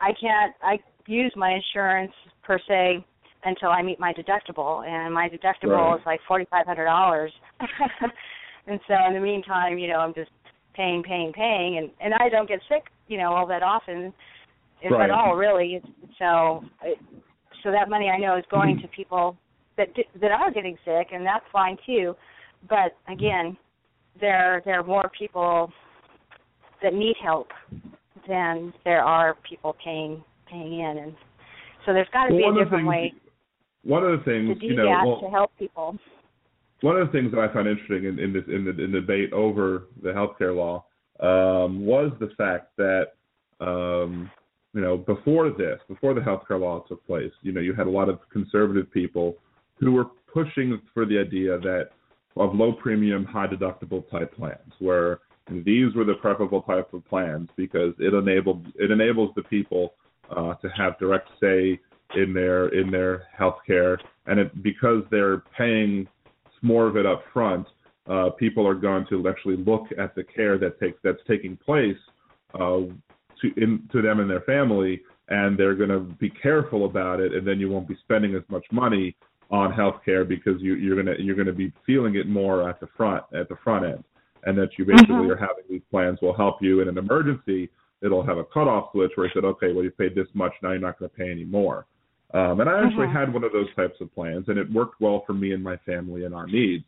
[0.00, 2.12] I can't I use my insurance
[2.44, 3.04] per se
[3.44, 5.96] until I meet my deductible, and my deductible Right.
[5.96, 7.32] is like forty five hundred dollars.
[8.68, 10.30] and so in the meantime, you know, I'm just
[10.74, 14.14] paying, paying, paying, and and I don't get sick, you know, all that often,
[14.82, 15.04] if Right.
[15.04, 15.80] at all, really.
[16.18, 16.98] So it,
[17.62, 19.36] so that money I know is going to people
[19.76, 19.88] that
[20.20, 22.14] that are getting sick, and that's fine too.
[22.68, 23.56] But again,
[24.20, 25.72] there there are more people
[26.82, 27.48] that need help
[28.28, 31.14] than there are people paying paying in, and
[31.86, 33.14] so there's got to be a different way
[33.82, 35.96] one of the to things, do you know, that well, to help people.
[36.82, 39.00] one of the things that I found interesting in, in this in the, in the
[39.00, 40.84] debate over the healthcare law
[41.20, 43.12] um, was the fact that
[43.60, 44.30] um,
[44.74, 47.90] you know before this, before the healthcare law took place, you know, you had a
[47.90, 49.36] lot of conservative people
[49.78, 51.90] who were pushing for the idea that
[52.36, 57.48] of low premium, high deductible type plans, where these were the preferable type of plans
[57.56, 59.94] because it enabled it enables the people
[60.34, 61.80] uh, to have direct say
[62.16, 66.06] in their in their health care, and it because they're paying
[66.62, 67.66] more of it up front,
[68.08, 71.96] uh, people are going to actually look at the care that takes that's taking place
[72.54, 72.80] uh,
[73.42, 77.32] to in to them and their family, and they're going to be careful about it,
[77.34, 79.14] and then you won't be spending as much money
[79.50, 82.86] on health care because you, you're gonna you're gonna be feeling it more at the
[82.96, 84.04] front at the front end,
[84.44, 85.30] and that you basically Mhm.
[85.32, 87.68] are having these plans will help you in an emergency.
[88.02, 90.70] It'll have a cutoff switch where you said, okay, well you paid this much, now
[90.70, 91.84] you're not going to pay any more.
[92.32, 93.12] Um, and I actually Mhm.
[93.12, 95.76] had one of those types of plans, and it worked well for me and my
[95.78, 96.84] family and our needs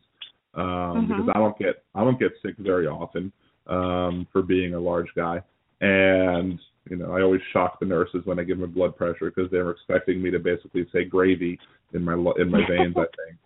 [0.55, 1.07] um, Mhm.
[1.09, 3.31] because I don't get I don't get sick very often
[3.67, 5.41] um, for being a large guy,
[5.83, 6.59] and
[6.89, 9.59] you know I always shock the nurses when I give them blood pressure because they
[9.59, 11.59] were expecting me to basically say gravy
[11.93, 13.37] in my in my veins, I think,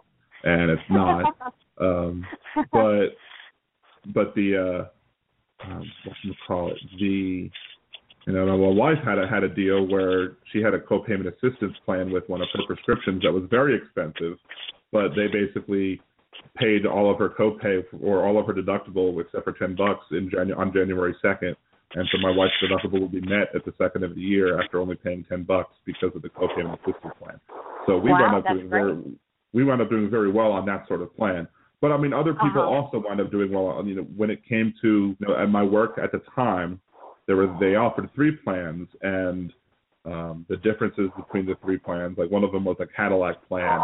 [0.43, 1.35] and it's not.
[1.79, 2.25] Um,
[2.71, 3.09] but
[4.13, 4.87] but the
[5.61, 6.77] uh, um, what you call it?
[6.99, 7.49] The
[8.27, 11.75] you know, my wife had a had a deal where she had a co-payment assistance
[11.85, 14.37] plan with one of her prescriptions that was very expensive,
[14.91, 16.01] but they basically
[16.55, 20.29] paid all of her copay or all of her deductible except for ten bucks in
[20.29, 21.55] Janu- on January second
[21.95, 24.79] and so my wife's deductible will be met at the second of the year after
[24.79, 27.39] only paying ten bucks because of the copayment assistance plan.
[27.85, 28.81] So we wow, wound up doing great.
[28.81, 28.97] very
[29.53, 31.47] we wound up doing very well on that sort of plan.
[31.79, 32.69] But I mean, other people Uh-huh.
[32.69, 33.67] also wound up doing well.
[33.67, 36.81] On, you know, when it came to you know, at my work at the time,
[37.27, 39.53] there was they offered three plans, and
[40.05, 43.79] um, the differences between the three plans, like one of them was a Cadillac plan,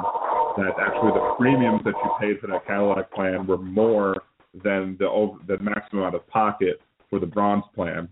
[0.58, 4.22] that actually the premiums that you paid for that Cadillac plan were more
[4.64, 6.80] than the over, the maximum out of pocket
[7.14, 8.09] for the bronze plan,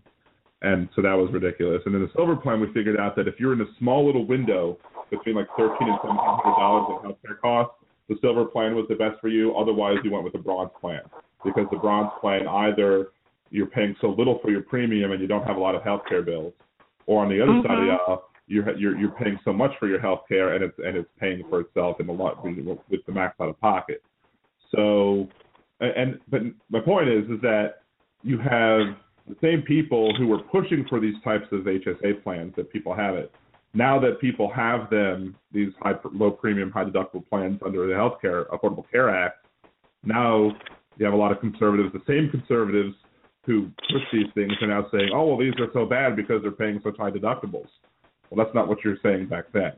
[0.61, 1.81] and so that was ridiculous.
[1.87, 4.27] And then the silver plan, we figured out that if you're in a small little
[4.27, 4.77] window
[5.09, 7.73] between like thirteen and seventeen hundred dollars in healthcare costs,
[8.09, 9.55] the silver plan was the best for you.
[9.55, 11.01] Otherwise, you went with the bronze plan
[11.43, 13.07] because the bronze plan either
[13.49, 16.23] you're paying so little for your premium and you don't have a lot of healthcare
[16.23, 16.53] bills,
[17.07, 17.87] or on the other side of mm-hmm.
[17.87, 21.09] the aisle, you're you're you're paying so much for your healthcare and it's and it's
[21.19, 24.03] paying for itself in a lot with the max out of pocket.
[24.75, 25.27] So,
[25.79, 27.80] and- but my point is is that
[28.23, 28.95] you have
[29.27, 33.15] the same people who were pushing for these types of HSA plans that people have
[33.15, 33.31] it.
[33.73, 38.47] Now that people have them, these high low premium, high deductible plans under the Healthcare
[38.47, 39.45] Affordable Care Act,
[40.03, 40.51] now
[40.97, 42.95] you have a lot of conservatives, the same conservatives
[43.45, 46.51] who push these things are now saying, oh well, these are so bad because they're
[46.51, 47.67] paying such high deductibles.
[48.29, 49.73] Well, that's not what you're saying back then.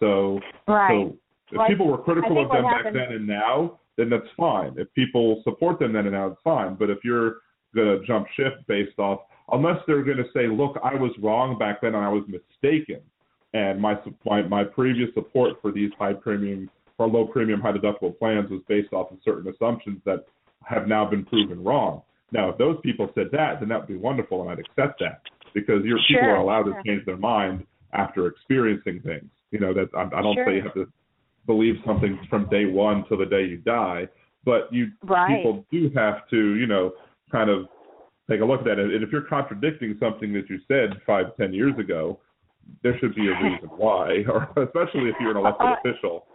[0.00, 1.08] So, Right.
[1.50, 4.74] so if people were critical of them what back then and now, then that's fine.
[4.76, 6.74] If people support them then and now, it's fine.
[6.74, 7.36] But if you're
[7.74, 9.20] going to jump ship based off,
[9.52, 13.00] unless they're going to say, look, I was wrong back then and I was mistaken,
[13.54, 18.16] and my my, my previous support for these high premium or low premium, high deductible
[18.18, 20.24] plans was based off of certain assumptions that
[20.64, 22.02] have now been proven wrong.
[22.30, 25.20] Now, if those people said that, then that would be wonderful, and I'd accept that
[25.54, 26.74] because your people are allowed sure.
[26.74, 29.28] to change their mind after experiencing things.
[29.50, 30.46] You know that I, I don't Sure.
[30.46, 30.86] say you have to
[31.46, 34.08] believe something from day one till the day you die,
[34.44, 35.36] but you Right.
[35.36, 36.92] people do have to, you know,
[37.32, 37.66] kind of
[38.30, 38.78] take a look at that.
[38.78, 42.20] And if you're contradicting something that you said five, ten years ago,
[42.82, 46.26] there should be a reason why, or especially if you're an elected Uh, official.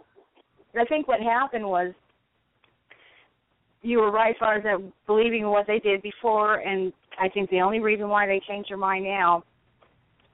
[0.78, 1.94] I think what happened was
[3.82, 7.50] you were right as far as that believing what they did before, and I think
[7.50, 9.44] the only reason why they changed their mind now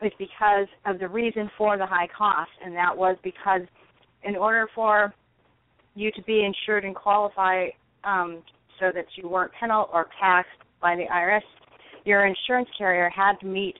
[0.02, 3.62] is because of the reason for the high cost, and that was because
[4.22, 5.14] in order for
[5.94, 7.68] you to be insured and qualify
[8.02, 8.42] um,
[8.80, 10.50] so that you weren't penal or taxed
[10.80, 11.42] by the IRS,
[12.04, 13.76] your insurance carrier had to meet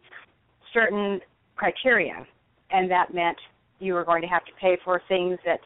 [0.72, 1.20] certain
[1.56, 2.26] criteria,
[2.70, 3.36] and that meant
[3.78, 5.60] you were going to have to pay for things that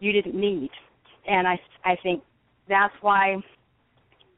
[0.00, 0.70] you didn't need.
[1.28, 2.22] And I, I think
[2.68, 3.36] that's why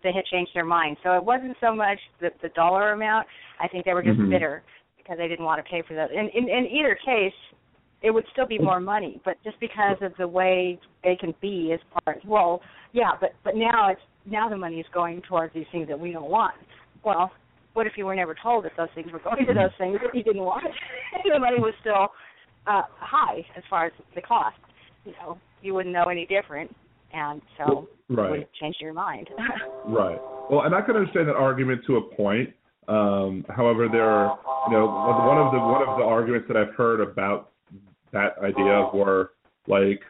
[0.02, 0.96] they had changed their mind.
[1.02, 3.26] So it wasn't so much the, the dollar amount.
[3.60, 4.30] I think they were just Mhm.
[4.30, 4.62] bitter
[4.96, 6.10] because they didn't want to pay for that.
[6.10, 7.34] And in in either case,
[8.02, 11.72] it would still be more money, but just because of the way they can be
[11.72, 12.60] as far as well,
[12.92, 16.12] yeah, but but now it's now the money is going towards these things that we
[16.12, 16.54] don't want.
[17.04, 17.30] Well,
[17.74, 20.14] what if you were never told that those things were going to those things that
[20.14, 20.64] you didn't want?
[21.24, 22.08] the money was still
[22.66, 24.56] uh high as far as the cost.
[25.04, 26.74] You know, you wouldn't know any different,
[27.12, 28.30] and so it Right.
[28.30, 29.28] would have changed your mind.
[29.84, 30.18] Right.
[30.48, 32.50] Well, and I can understand that argument to a point.
[32.86, 36.72] Um, however, there are, you know, one of the one of the arguments that I've
[36.76, 37.50] heard about
[38.12, 39.32] that idea were
[39.66, 40.00] like,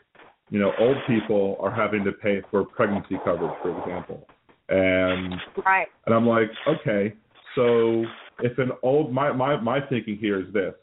[0.52, 4.28] you know, old people are having to pay for pregnancy coverage, for example,
[4.68, 5.34] and
[5.64, 5.86] right.
[6.04, 7.14] and I'm like, okay,
[7.54, 8.04] so
[8.40, 10.74] if an old my my my thinking here is this: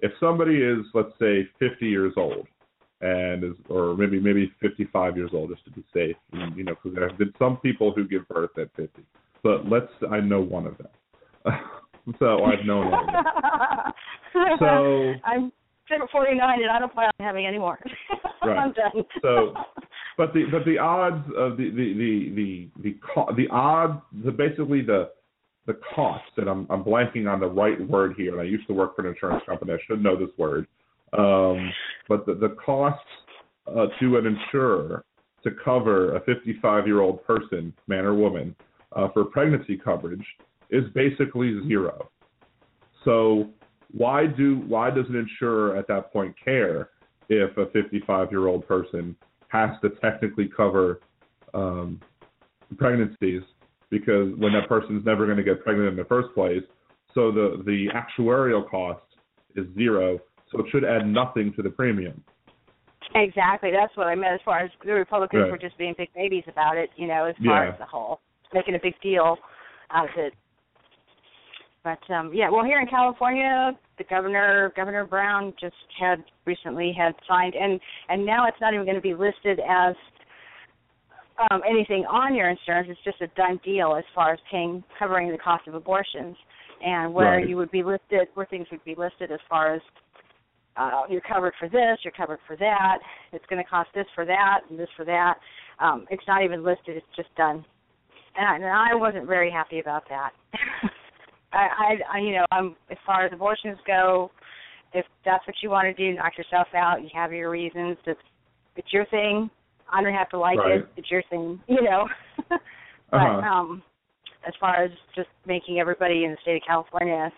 [0.00, 2.46] if somebody is let's say 50 years old
[3.00, 6.74] and is or maybe maybe 55 years old just to be safe, and, you know,
[6.74, 9.02] because there have been some people who give birth at 50,
[9.42, 10.88] but let's I know one of them,
[12.18, 13.24] so I've known one of them.
[14.58, 15.52] So I'm
[15.88, 17.78] 49 and I don't plan on having any more.
[18.44, 18.58] Right.
[18.58, 19.06] I'm done.
[19.22, 19.54] So,
[20.18, 24.32] but the but the odds of the the the the the, co- the odds the
[24.32, 25.12] basically the
[25.66, 28.74] the cost and I'm I'm blanking on the right word here and I used to
[28.74, 30.66] work for an insurance company I should know this word
[31.16, 31.72] um,
[32.06, 33.00] but the the costs
[33.66, 35.06] uh, to an insurer
[35.42, 38.54] to cover a 55 year old person man or woman
[38.94, 40.26] uh, for pregnancy coverage
[40.68, 42.10] is basically zero
[43.06, 43.48] so
[43.96, 46.90] why do why does an insurer at that point care
[47.28, 49.16] if a 55 year old person
[49.48, 51.00] has to technically cover
[51.54, 52.00] um,
[52.76, 53.42] pregnancies
[53.90, 56.62] because when that person's never going to get pregnant in the first place,
[57.14, 59.04] so the the actuarial cost
[59.54, 60.18] is zero,
[60.50, 62.22] so it should add nothing to the premium.
[63.14, 63.70] Exactly.
[63.70, 65.52] That's what I meant as far as the Republicans Right.
[65.52, 67.72] were just being big babies about it, you know, as far Yeah.
[67.72, 68.20] as the whole
[68.52, 69.38] making a big deal
[69.90, 70.34] out of it.
[71.84, 77.14] But um yeah, well here in California, the governor Governor Brown just had recently had
[77.28, 77.78] signed and
[78.08, 79.94] and now it's not even going to be listed as
[81.50, 82.88] um, anything on your insurance.
[82.90, 86.36] It's just a done deal as far as paying covering the cost of abortions
[86.84, 87.48] and where Right.
[87.48, 89.82] you would be listed, where things would be listed as far as
[90.76, 92.98] uh, you're covered for this, you're covered for that.
[93.32, 95.34] It's going to cost this for that and this for that.
[95.78, 97.64] Um, it's not even listed; it's just done.
[98.36, 100.32] And I, and I wasn't very happy about that.
[101.54, 101.68] I,
[102.12, 104.30] I, I, you know, I'm as far as abortions go.
[104.92, 107.02] If that's what you want to do, knock yourself out.
[107.02, 107.96] You have your reasons.
[108.06, 108.20] It's,
[108.76, 109.50] it's your thing.
[109.92, 110.80] I don't have to like Right.
[110.80, 110.88] it.
[110.96, 112.08] It's your thing, you know.
[112.48, 112.60] but
[113.12, 113.48] Uh-huh.
[113.48, 113.82] um,
[114.46, 117.30] as far as just making everybody in the state of California,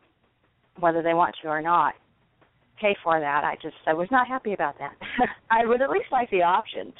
[0.81, 1.95] whether they want to or not,
[2.81, 4.95] pay for that, I just I was not happy about that.
[5.51, 6.93] I would at least like the option.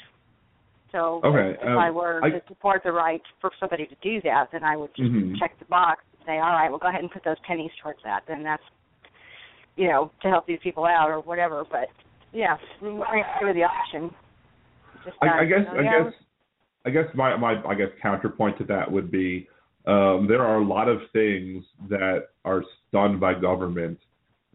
[0.91, 4.21] So Okay, if um, I were I- to support the right for somebody to do
[4.23, 5.37] that, then I would just Mhm.
[5.39, 8.21] check the box say, all right, well, go ahead and put those pennies towards that.
[8.27, 8.63] Then that's,
[9.75, 11.63] you know, to help these people out or whatever.
[11.69, 11.87] But
[12.33, 13.05] yeah, we we're
[13.39, 14.11] going the option.
[15.05, 15.39] Just I.
[15.41, 16.13] I guess I yeah, guess
[16.85, 19.47] I guess my my I guess counterpoint to that would be
[19.85, 23.97] um, there are a lot of things that are done by government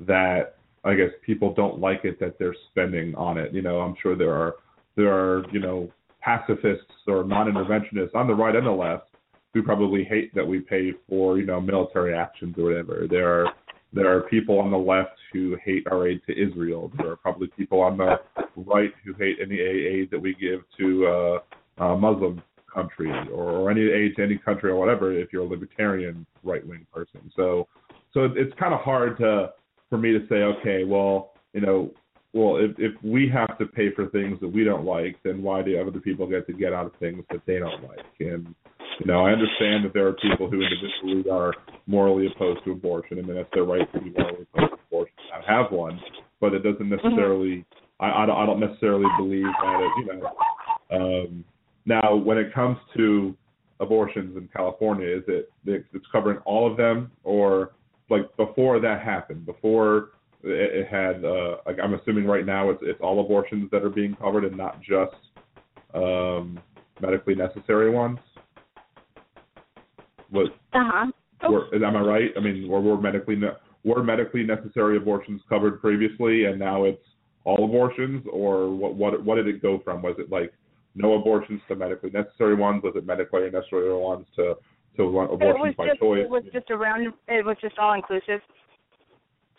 [0.00, 3.52] that I guess people don't like it that they're spending on it.
[3.52, 4.56] You know, I'm sure there are
[4.96, 9.11] there are you know pacifists or non-interventionists on the right and the left
[9.54, 13.06] who probably hate that we pay for you know military actions or whatever.
[13.08, 13.52] There are
[13.92, 16.90] there are people on the left who hate our aid to Israel.
[16.96, 18.16] There are probably people on the
[18.56, 22.42] right who hate any aid that we give to uh, a Muslim
[22.72, 25.12] country or, or any aid to any country or whatever.
[25.12, 27.68] If you're a libertarian right wing person, so
[28.14, 29.52] so it- it's kind of hard to
[29.90, 31.90] for me to say, okay, well, you know,
[32.32, 35.60] well, if if we have to pay for things that we don't like, then why
[35.60, 38.06] do other people get to get out of things that they don't like?
[38.20, 38.54] And
[39.00, 41.52] you know, I understand that there are people who individually are
[41.86, 45.14] morally opposed to abortion, and that's their right to be morally opposed to abortion.
[45.32, 46.00] I have one,
[46.40, 47.64] but it doesn't necessarily.
[48.00, 48.36] I, I don't.
[48.36, 49.80] I don't necessarily believe that.
[49.80, 50.30] It, you know.
[50.90, 51.44] Um,
[51.86, 53.34] now, when it comes to
[53.80, 57.72] abortions in California, is it it's covering all of them, or
[58.10, 60.10] like before that happened, before
[60.42, 61.24] it, it had?
[61.24, 64.56] Uh, like I'm assuming right now it's it's all abortions that are being covered, and
[64.56, 65.16] not just
[65.94, 66.60] um,
[67.00, 68.18] medically necessary ones.
[70.32, 71.12] Was Uh-huh.
[71.50, 72.30] were, am I right?
[72.36, 77.04] I mean, were, were medically ne- were medically necessary abortions covered previously, and now it's
[77.44, 78.94] all abortions, or what?
[78.94, 79.22] What?
[79.24, 80.02] What did it go from?
[80.02, 80.52] Was it like
[80.94, 82.82] no abortions to medically necessary ones?
[82.82, 84.54] Was it medically necessary ones to
[84.96, 86.24] to abortions by just choice?
[86.24, 88.40] it was just around it was just all inclusive.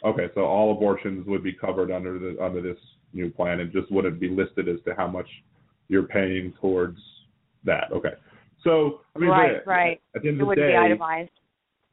[0.03, 2.78] Okay, so all abortions would be covered under the under this
[3.13, 5.28] new plan, and just wouldn't be listed as to how much
[5.88, 6.99] you're paying towards
[7.63, 7.91] that.
[7.91, 8.13] Okay,
[8.64, 10.01] so I mean, Right, the- right.
[10.16, 11.32] At the end It of the day, itemized.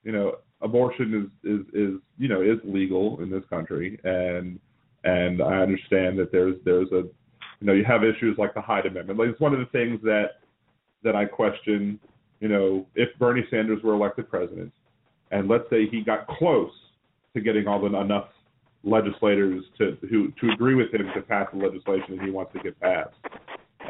[0.04, 4.58] you know, abortion is is is you know is legal in this country, and
[5.04, 7.02] and I understand that there's there's a
[7.60, 9.18] you know you have issues like the Hyde Amendment.
[9.18, 10.40] Like it's one of the things that
[11.02, 11.98] that I question.
[12.40, 14.72] You know, if Bernie Sanders were elected president,
[15.30, 16.72] and let's say he got close
[17.34, 18.28] to getting all the enough
[18.82, 22.60] legislators to who to agree with him to pass the legislation that he wants to
[22.60, 23.14] get passed.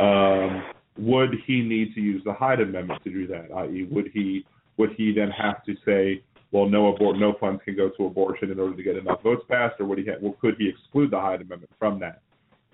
[0.00, 0.64] Um,
[1.00, 3.48] would he need to use the Hyde Amendment to do that?
[3.54, 4.44] I.e., would he
[4.76, 6.22] would he then have to say,
[6.52, 9.44] well, no abort, no funds can go to abortion in order to get enough votes
[9.48, 10.06] passed, or would he?
[10.06, 12.22] Ha- well, could he exclude the Hyde Amendment from that?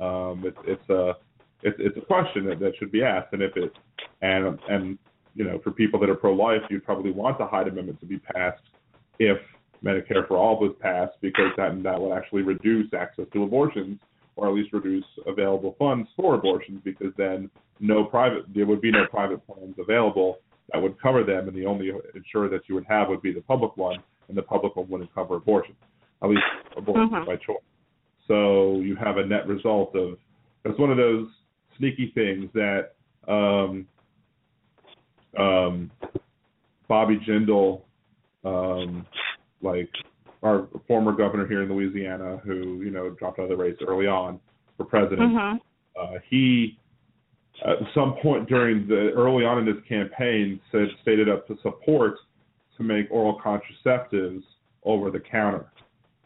[0.03, 1.14] Um, it's it's a
[1.62, 3.72] it's it's a question that, that should be asked, and if it
[4.22, 4.99] and and
[5.35, 8.18] you know for people that are pro-life, you'd probably want the Hyde Amendment to be
[8.18, 8.62] passed
[9.18, 9.39] if
[9.85, 13.99] Medicare for all was passed, because that that would actually reduce access to abortions,
[14.37, 18.91] or at least reduce available funds for abortions, because then no private there would be
[18.91, 20.39] no private plans available
[20.72, 23.41] that would cover them, and the only insurer that you would have would be the
[23.41, 25.76] public one, and the public one wouldn't cover abortions
[26.22, 26.43] at least
[26.76, 27.26] abortion Mhm.
[27.26, 27.59] by choice.
[28.26, 30.18] So you have a net result of
[30.64, 31.28] it's one of those
[31.76, 32.93] sneaky things that
[33.28, 33.87] um,
[35.37, 35.91] um,
[36.89, 37.82] Bobby Jindal,
[38.45, 39.07] um,
[39.61, 39.91] like
[40.47, 44.07] our former governor here in Louisiana, who you know dropped out of the race early
[44.07, 44.41] on
[44.77, 45.61] for president, Mhm.
[45.97, 46.79] uh, he
[47.65, 52.19] at some point during the early on in his campaign said stated up to support
[52.77, 54.43] to make oral contraceptives
[54.85, 55.65] over the counter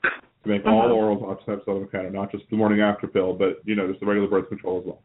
[0.02, 0.92] to make all Uh-huh.
[0.94, 4.00] oral contraceptives over the counter not just the morning after pill but you know just
[4.00, 5.02] the regular birth control as well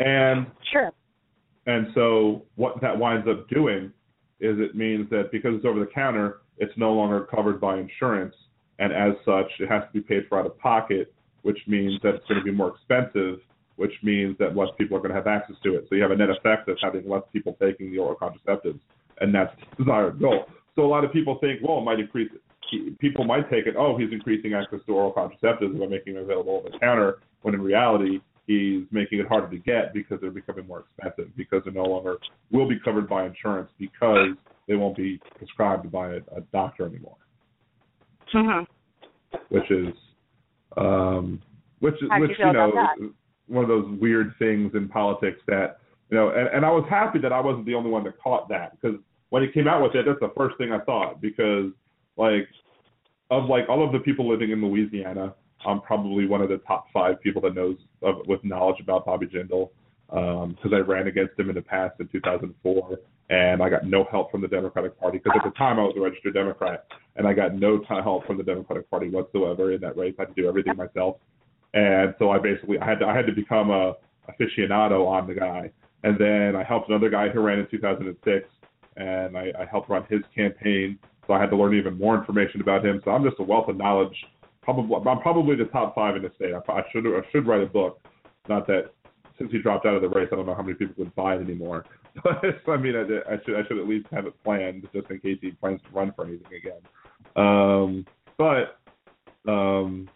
[0.00, 0.92] and Sure.
[1.66, 3.90] and so what that winds up doing
[4.40, 8.34] is it means that because it's over the counter, it's no longer covered by insurance,
[8.78, 12.14] and as such, it has to be paid for out of pocket, which means that
[12.14, 13.40] it's going to be more expensive,
[13.76, 15.86] which means that less people are going to have access to it.
[15.88, 18.80] So you have a net effect of having less people taking the oral contraceptives,
[19.20, 20.46] and that's the desired goal.
[20.74, 22.30] So a lot of people think, well, it might increase.
[22.98, 26.56] People might take it, oh, he's increasing access to oral contraceptives by making them available
[26.56, 30.66] over the counter, when in reality, he's making it harder to get because they're becoming
[30.66, 32.16] more expensive because they no longer
[32.50, 34.30] will be covered by insurance because
[34.66, 37.16] they won't be prescribed by a, a doctor anymore.
[38.34, 38.64] Mm-hmm.
[39.50, 39.94] Which is,
[40.76, 41.40] um,
[41.80, 42.72] which is, which you know,
[43.46, 45.78] one of those weird things in politics that
[46.10, 48.48] you know, and, and I was happy that I wasn't the only one that caught
[48.48, 51.70] that because when he came out with it, that's the first thing I thought because
[52.16, 52.48] like
[53.30, 55.34] of like all of the people living in Louisiana,
[55.66, 59.26] I'm probably one of the top five people that knows of, with knowledge about Bobby
[59.26, 59.70] Jindal
[60.10, 62.98] um, because I ran against him in the past in 2004,
[63.30, 65.94] and I got no help from the Democratic Party because at the time I was
[65.96, 66.86] a registered Democrat,
[67.16, 70.14] and I got no help from the Democratic Party whatsoever in that race.
[70.18, 71.16] I had to do everything myself,
[71.74, 73.94] and so I basically I had to I had to become a
[74.30, 75.70] aficionado on the guy,
[76.04, 78.48] and then I helped another guy who ran in 2006,
[78.96, 80.98] and I, I helped run his campaign.
[81.26, 83.02] So I had to learn even more information about him.
[83.04, 84.16] So I'm just a wealth of knowledge.
[84.68, 86.52] Probably, I'm probably the top five in the state.
[86.52, 88.02] I, I should I should write a book.
[88.50, 88.90] Not that
[89.38, 91.36] since he dropped out of the race, I don't know how many people would buy
[91.36, 91.86] it anymore.
[92.22, 95.20] But I mean, I, I should I should at least have it planned just in
[95.20, 96.82] case he plans to run for anything again.
[97.34, 98.04] Um,
[98.36, 98.78] but
[99.50, 100.10] um,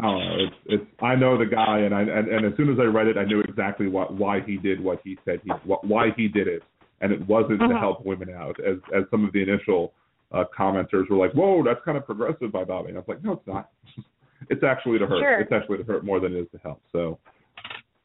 [0.00, 0.36] I don't know.
[0.38, 3.06] It's, it's I know the guy, and I and, and as soon as I read
[3.06, 6.26] it, I knew exactly what why he did what he said he what, why he
[6.26, 6.64] did it,
[7.02, 7.78] and it wasn't to Mhm.
[7.78, 9.92] help women out, as as some of the initial
[10.32, 13.22] uh, commenters were like, "Whoa, that's kind of progressive by Bobby." And I was like,
[13.22, 13.70] "No, it's not.
[14.50, 15.20] it's actually to hurt.
[15.20, 15.40] Sure.
[15.40, 17.18] It's actually to hurt more than it is to help." So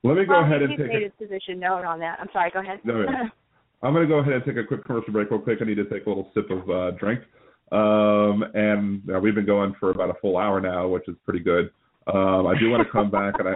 [0.03, 0.87] let me go well, ahead and take.
[0.87, 2.19] made A, his position known on that.
[2.19, 2.51] I'm sorry.
[2.51, 2.79] Go ahead.
[2.83, 3.29] No, yeah.
[3.83, 5.57] I'm going to go ahead and take a quick commercial break real quick.
[5.59, 7.21] I need to take a little sip of uh, drink.
[7.71, 11.39] Um, and uh, we've been going for about a full hour now, which is pretty
[11.39, 11.71] good.
[12.13, 13.55] Um, I do want to come back and I,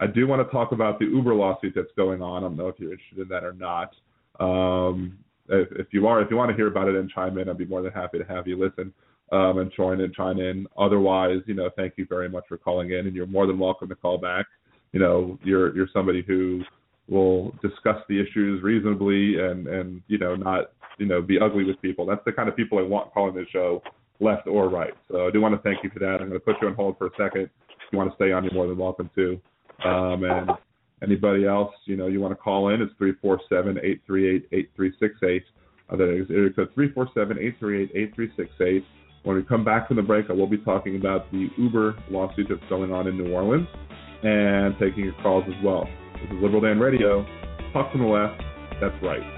[0.00, 2.44] I do want to talk about the Uber lawsuit that's going on.
[2.44, 3.94] I don't know if you're interested in that or not.
[4.40, 5.18] Um,
[5.48, 7.58] if, if you are, if you want to hear about it and chime in, I'd
[7.58, 8.92] be more than happy to have you listen
[9.32, 10.66] um, and join and chime in.
[10.76, 13.88] Otherwise, you know, thank you very much for calling in, and you're more than welcome
[13.88, 14.46] to call back.
[14.92, 16.62] You know, you're you're somebody who
[17.08, 21.80] will discuss the issues reasonably and and you know not you know be ugly with
[21.82, 22.06] people.
[22.06, 23.82] That's the kind of people I want calling this show,
[24.20, 24.94] left or right.
[25.10, 26.18] So I do want to thank you for that.
[26.20, 27.42] I'm going to put you on hold for a second.
[27.68, 29.40] If you want to stay on, you're more than welcome to.
[29.84, 30.50] Um, and
[31.02, 34.36] anybody else, you know, you want to call in, it's three four seven eight three
[34.36, 35.44] eight eight three six eight.
[35.90, 38.84] Uh, that is area code three four seven eight three eight eight three six eight.
[39.24, 42.46] When we come back from the break, I will be talking about the Uber lawsuit
[42.48, 43.68] that's going on in New Orleans
[44.22, 45.88] and taking your calls as well.
[46.14, 47.24] This is Liberal Dan Radio.
[47.72, 48.40] Talk from the left.
[48.80, 49.37] That's right.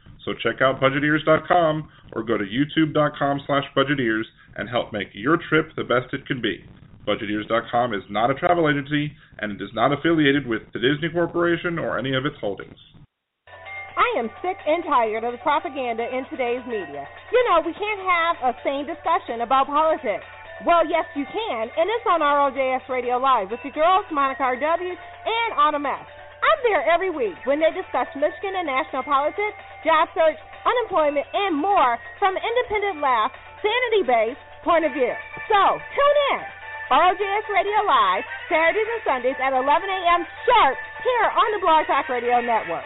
[0.25, 4.23] So check out budgeteers.com or go to youtube.com slash budgeteers
[4.55, 6.63] and help make your trip the best it can be.
[7.07, 11.79] Budgeteers.com is not a travel agency and it is not affiliated with the Disney Corporation
[11.79, 12.77] or any of its holdings.
[13.97, 17.07] I am sick and tired of the propaganda in today's media.
[17.31, 20.25] You know, we can't have a sane discussion about politics.
[20.65, 24.93] Well, yes, you can, and it's on ROJS Radio Live with your girls, Monica R.W.
[24.93, 26.05] and Autumn S.
[26.41, 31.53] I'm there every week when they discuss Michigan and national politics, job search, unemployment, and
[31.57, 33.31] more from an independent laugh,
[33.61, 35.13] sanity-based point of view.
[35.49, 36.41] So, tune in.
[36.91, 40.27] ROJS Radio Live, Saturdays and Sundays at 11 a.m.
[40.43, 40.75] sharp
[41.07, 42.83] here on the Blog Talk Radio Network.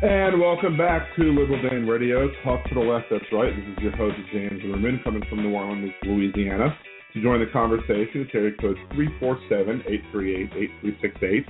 [0.00, 2.30] And welcome back to Liberal Dan Radio.
[2.44, 3.50] Talk to the left, that's right.
[3.50, 6.78] This is your host, Dan Zimmerman, coming from New Orleans, Louisiana.
[7.14, 11.46] To join the conversation, it's area code 347-838-8368.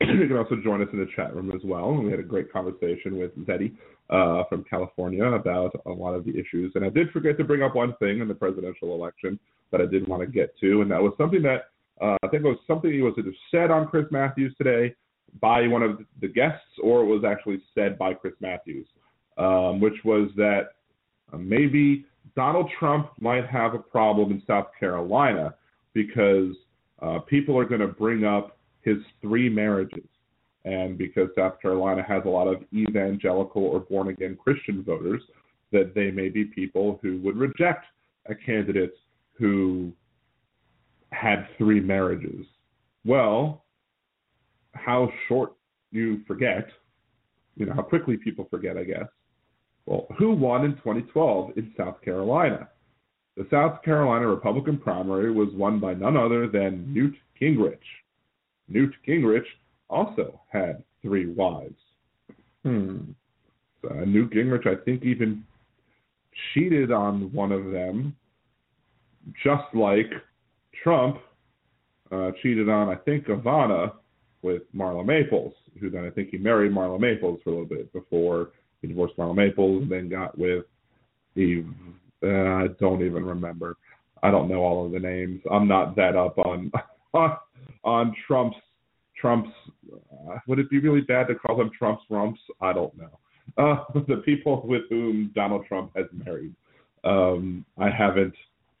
[0.00, 1.94] you can also join us in the chat room as well.
[1.94, 3.72] We had a great conversation with Zeddy
[4.10, 6.72] uh, from California about a lot of the issues.
[6.74, 9.38] And I did forget to bring up one thing in the presidential election
[9.70, 11.66] that I did want to get to, and that was something that
[12.00, 14.94] uh, I think it was something he was either said on Chris Matthews today
[15.40, 18.86] by one of the guests, or it was actually said by Chris Matthews,
[19.38, 20.70] um, which was that
[21.32, 22.04] uh, maybe
[22.34, 25.54] Donald Trump might have a problem in South Carolina
[25.94, 26.54] because
[27.02, 30.04] uh, people are going to bring up his three marriages.
[30.64, 35.22] And because South Carolina has a lot of evangelical or born again Christian voters,
[35.72, 37.86] that they may be people who would reject
[38.26, 38.94] a candidate
[39.38, 39.92] who
[41.12, 42.46] had three marriages.
[43.04, 43.64] Well,
[44.72, 45.52] how short
[45.90, 46.68] you forget,
[47.56, 49.06] you know, how quickly people forget, I guess.
[49.86, 52.68] Well, who won in 2012 in South Carolina?
[53.36, 57.78] The South Carolina Republican primary was won by none other than Newt Gingrich.
[58.68, 59.44] Newt Gingrich
[59.88, 61.74] also had three wives.
[62.64, 62.98] Hmm.
[63.82, 65.44] So, uh, Newt Gingrich, I think, even
[66.52, 68.16] cheated on one of them,
[69.44, 70.10] just like
[70.86, 71.18] Trump
[72.12, 73.92] uh, cheated on, I think, Ivana
[74.42, 77.92] with Marla Maples, who then I think he married Marla Maples for a little bit
[77.92, 78.50] before
[78.80, 80.64] he divorced Marla Maples and then got with
[81.34, 81.66] Eve.
[82.22, 83.76] Uh, I don't even remember.
[84.22, 85.40] I don't know all of the names.
[85.50, 86.70] I'm not that up on
[87.12, 87.36] on,
[87.84, 88.56] on Trump's
[89.20, 89.50] Trump's.
[89.92, 92.40] Uh, would it be really bad to call them Trump's rumps?
[92.60, 93.18] I don't know.
[93.58, 96.54] Uh, the people with whom Donald Trump has married.
[97.02, 98.34] Um, I haven't.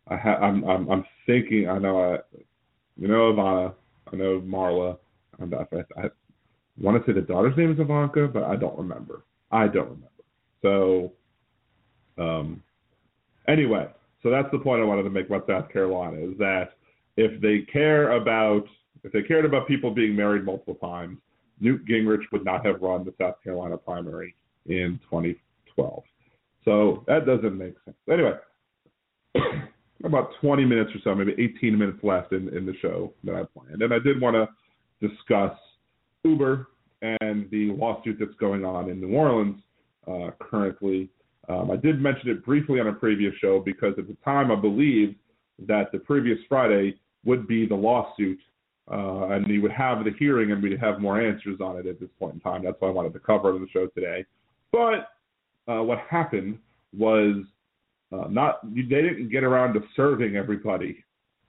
[0.08, 1.68] I ha- I'm, I'm I'm thinking.
[1.68, 2.14] I know.
[2.14, 2.18] I,
[2.96, 3.74] you know Ivana.
[4.12, 4.98] I know Marla.
[5.40, 6.08] I, I, I
[6.78, 9.24] want to say the daughter's name is Ivanka, but I don't remember.
[9.50, 10.10] I don't remember.
[10.62, 11.12] So,
[12.18, 12.62] um,
[13.48, 13.88] anyway,
[14.22, 16.72] so that's the point I wanted to make about South Carolina is that
[17.16, 18.64] if they care about
[19.04, 21.18] if they cared about people being married multiple times,
[21.60, 24.34] Newt Gingrich would not have run the South Carolina primary
[24.66, 26.02] in 2012.
[26.64, 27.96] So that doesn't make sense.
[28.10, 28.34] Anyway,
[30.04, 33.42] about 20 minutes or so, maybe 18 minutes left in, in the show that I
[33.44, 33.82] planned.
[33.82, 35.56] And I did want to discuss
[36.24, 36.68] Uber
[37.02, 39.60] and the lawsuit that's going on in New Orleans
[40.06, 41.08] uh, currently.
[41.48, 44.56] Um, I did mention it briefly on a previous show because at the time I
[44.56, 45.16] believed
[45.66, 48.38] that the previous Friday would be the lawsuit
[48.90, 51.98] uh, and we would have the hearing and we'd have more answers on it at
[51.98, 52.64] this point in time.
[52.64, 54.24] That's why I wanted to cover it on the show today.
[54.70, 55.10] But
[55.70, 56.58] uh, what happened
[56.96, 57.36] was
[58.12, 61.04] uh, not they didn't get around to serving everybody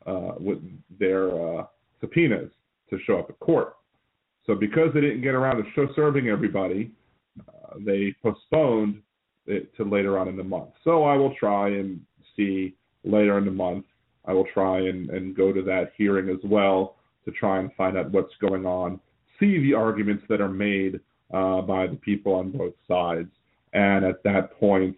[0.06, 0.60] uh, with
[1.00, 1.66] their uh,
[2.02, 2.52] subpoenas
[2.90, 3.76] to show up at court.
[4.46, 6.92] So because they didn't get around to show serving everybody,
[7.48, 9.02] uh, they postponed
[9.46, 10.70] it to later on in the month.
[10.84, 12.02] So I will try and
[12.36, 13.86] see later in the month.
[14.26, 17.98] I will try and, and go to that hearing as well to try and find
[17.98, 19.00] out what's going on,
[19.40, 21.00] see the arguments that are made
[21.34, 23.30] uh, by the people on both sides,
[23.74, 24.96] and at that point,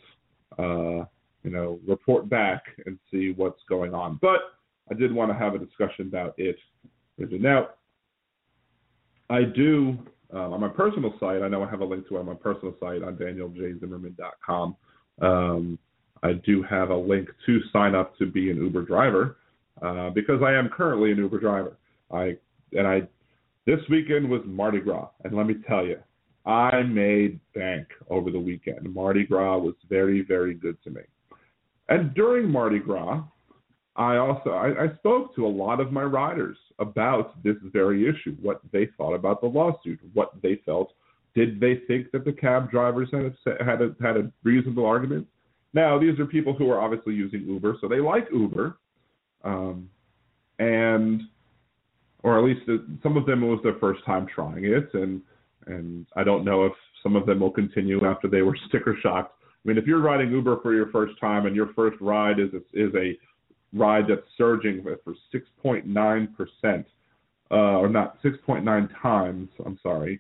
[1.44, 4.20] you know, report back and see what's going on.
[4.22, 4.40] But
[4.92, 6.58] I did want to have a discussion about it.
[7.18, 7.70] Now,
[9.30, 9.98] I do
[10.34, 11.42] uh, on my personal site.
[11.42, 14.76] I know I have a link to it on my personal site on danieljzimmerman.com.
[15.22, 15.80] Um,
[16.24, 19.38] I do have a link to sign up to be an Uber driver
[19.82, 21.78] uh, because I am currently an Uber driver.
[22.12, 22.38] I
[22.74, 23.02] and I
[23.66, 25.98] this weekend was Mardi Gras, and let me tell you,
[26.46, 28.94] I made bank over the weekend.
[28.94, 31.02] Mardi Gras was very, very good to me.
[31.90, 33.24] And during Mardi Gras,
[33.96, 38.36] I also I, I spoke to a lot of my riders about this very issue,
[38.42, 40.94] what they thought about the lawsuit, what they felt.
[41.36, 45.28] Did they think that the cab drivers had a, had a, had a reasonable argument?
[45.74, 48.78] Now, these are people who are obviously using Uber, so they like Uber,
[49.44, 49.90] um,
[50.58, 51.22] and
[52.24, 52.62] or at least
[53.04, 55.22] some of them it was their first time trying it, and
[55.68, 59.39] and I don't know if some of them will continue after they were sticker shocked.
[59.64, 62.50] I mean, if you're riding Uber for your first time and your first ride is
[62.54, 63.18] a, is a
[63.74, 66.86] ride that's surging for 6.9 percent,
[67.52, 70.20] uh, or not 6.9 times, I'm sorry,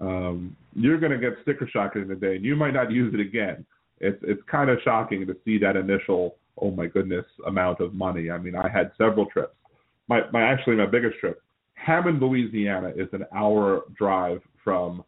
[0.00, 3.12] um, you're going to get sticker shock in a day, and you might not use
[3.14, 3.64] it again.
[4.00, 8.30] It's it's kind of shocking to see that initial oh my goodness amount of money.
[8.30, 9.54] I mean, I had several trips
[10.08, 11.42] my, my actually my biggest trip.
[11.74, 15.04] Hammond, Louisiana is an hour drive from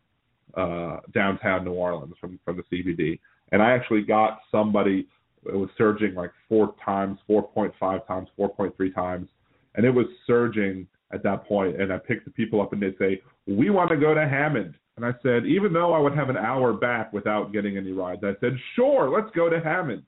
[0.56, 3.18] uh, downtown New Orleans from from the CBD,
[3.52, 5.06] and I actually got somebody
[5.46, 9.28] it was surging like four times, 4.5 times, 4.3 times,
[9.74, 11.80] and it was surging at that point.
[11.80, 14.74] And I picked the people up and they say, "We want to go to Hammond."
[14.96, 18.22] And I said, even though I would have an hour back without getting any rides,
[18.22, 20.02] I said, "Sure, let's go to Hammond."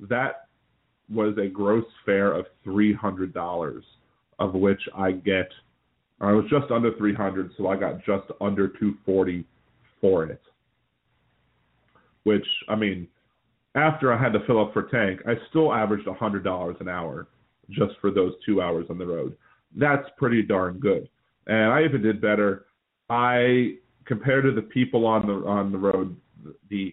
[0.00, 0.48] That
[1.10, 3.84] was a gross fare of three hundred dollars
[4.38, 5.50] of which I get
[6.20, 9.44] I was just under 300, so I got just under 240
[10.00, 10.40] for it.
[12.26, 13.06] Which I mean,
[13.76, 17.28] after I had to fill up for tank, I still averaged $100 an hour
[17.70, 19.36] just for those two hours on the road.
[19.76, 21.08] That's pretty darn good.
[21.46, 22.66] And I even did better.
[23.08, 23.74] I
[24.06, 26.16] compared to the people on the on the road,
[26.68, 26.92] the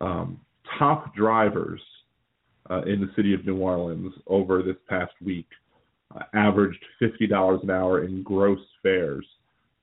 [0.00, 0.40] um,
[0.78, 1.82] top drivers
[2.70, 5.48] uh, in the city of New Orleans over this past week
[6.16, 9.26] uh, averaged fifty dollars an hour in gross fares.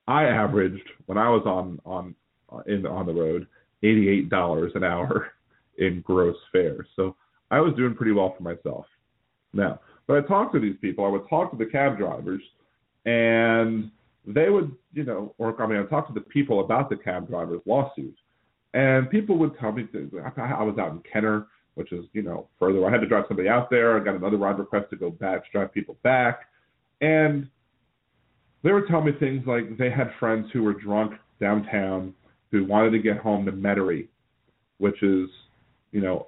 [0.08, 2.16] I averaged when I was on on
[2.52, 3.46] uh, in on the road
[3.84, 5.32] eighty eight dollars an hour
[5.78, 6.88] in gross fares.
[6.96, 7.16] So
[7.50, 8.86] I was doing pretty well for myself.
[9.54, 11.06] Now, but I talked to these people.
[11.06, 12.42] I would talk to the cab drivers,
[13.06, 13.92] and
[14.26, 17.28] they would, you know, or I mean, I talked to the people about the cab
[17.28, 18.16] drivers lawsuit,
[18.74, 20.12] and people would tell me things.
[20.14, 22.86] I was out in Kenner which is you know further.
[22.86, 24.00] I had to drive somebody out there.
[24.00, 26.42] I got another ride request to go back to drive people back,
[27.02, 27.48] and
[28.64, 32.14] they were telling me things like they had friends who were drunk downtown
[32.52, 34.08] who wanted to get home to Metairie,
[34.78, 35.30] which is
[35.92, 36.28] you know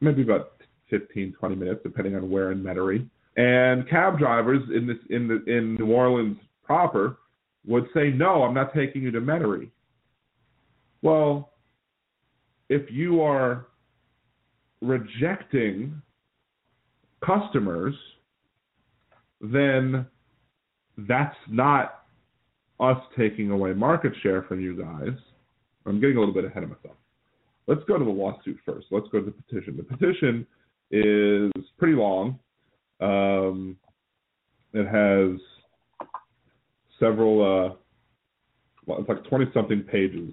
[0.00, 0.52] maybe about
[0.90, 3.08] 15 20 minutes depending on where in Metairie.
[3.36, 7.16] And cab drivers in this in the in New Orleans proper
[7.66, 9.70] would say, "No, I'm not taking you to Metairie."
[11.00, 11.52] Well,
[12.68, 13.66] if you are
[14.80, 16.00] rejecting
[17.24, 17.94] customers,
[19.40, 20.06] then
[20.98, 22.04] that's not
[22.80, 25.16] us taking away market share from you guys.
[25.86, 26.96] I'm getting a little bit ahead of myself.
[27.66, 28.86] Let's go to the lawsuit first.
[28.90, 29.76] Let's go to the petition.
[29.76, 30.46] The petition
[30.90, 32.38] is pretty long.
[33.00, 33.76] Um,
[34.72, 35.40] it has
[36.98, 37.74] several, uh,
[38.86, 40.32] well, it's like 20 something pages.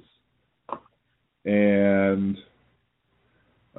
[1.46, 2.38] And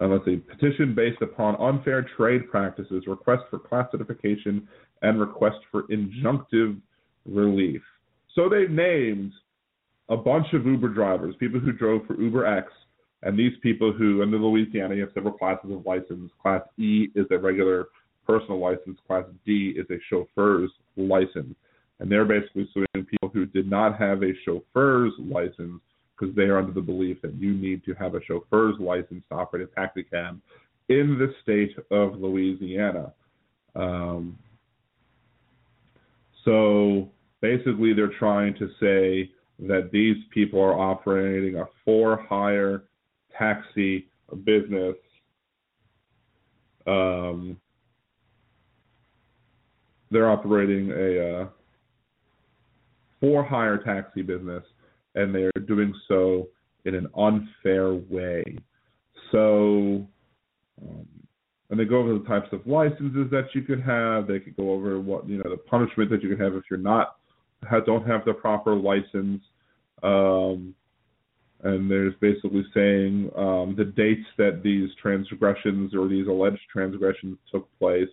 [0.00, 4.66] uh, let's see, petition based upon unfair trade practices, request for classification,
[5.02, 6.80] and request for injunctive
[7.26, 7.82] relief.
[8.34, 9.32] So they named
[10.10, 12.70] a bunch of Uber drivers, people who drove for Uber X,
[13.22, 16.30] and these people who, under Louisiana, you have several classes of license.
[16.42, 17.88] Class E is a regular
[18.26, 18.98] personal license.
[19.06, 21.54] Class D is a chauffeur's license.
[22.00, 25.80] And they're basically suing people who did not have a chauffeur's license
[26.18, 29.34] because they are under the belief that you need to have a chauffeur's license to
[29.34, 30.40] operate a taxi cab
[30.88, 33.12] in the state of Louisiana.
[33.76, 34.38] Um,
[36.44, 37.10] so
[37.42, 39.30] basically, they're trying to say
[39.68, 42.84] that these people are operating a for hire
[43.38, 44.06] taxi
[44.44, 44.96] business.
[46.86, 47.56] Um,
[50.10, 51.48] they're operating a uh,
[53.20, 54.64] for hire taxi business
[55.14, 56.48] and they're doing so
[56.84, 58.42] in an unfair way.
[59.30, 60.06] So,
[60.82, 61.06] um,
[61.68, 64.26] and they go over the types of licenses that you could have.
[64.26, 66.78] They could go over what you know the punishment that you could have if you're
[66.78, 67.16] not
[67.86, 69.42] don't have the proper license.
[70.02, 70.74] Um,
[71.62, 77.68] and there's basically saying um, the dates that these transgressions or these alleged transgressions took
[77.78, 78.08] place.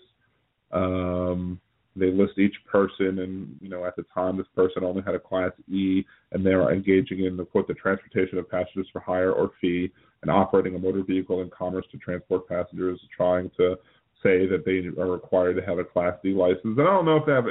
[0.72, 1.59] Um,
[1.95, 5.19] they list each person, and you know at the time this person only had a
[5.19, 9.31] Class E, and they are engaging in the quote the transportation of passengers for hire
[9.31, 9.91] or fee,
[10.22, 13.76] and operating a motor vehicle in commerce to transport passengers, trying to
[14.22, 16.77] say that they are required to have a Class D license.
[16.77, 17.45] And I don't know if they have.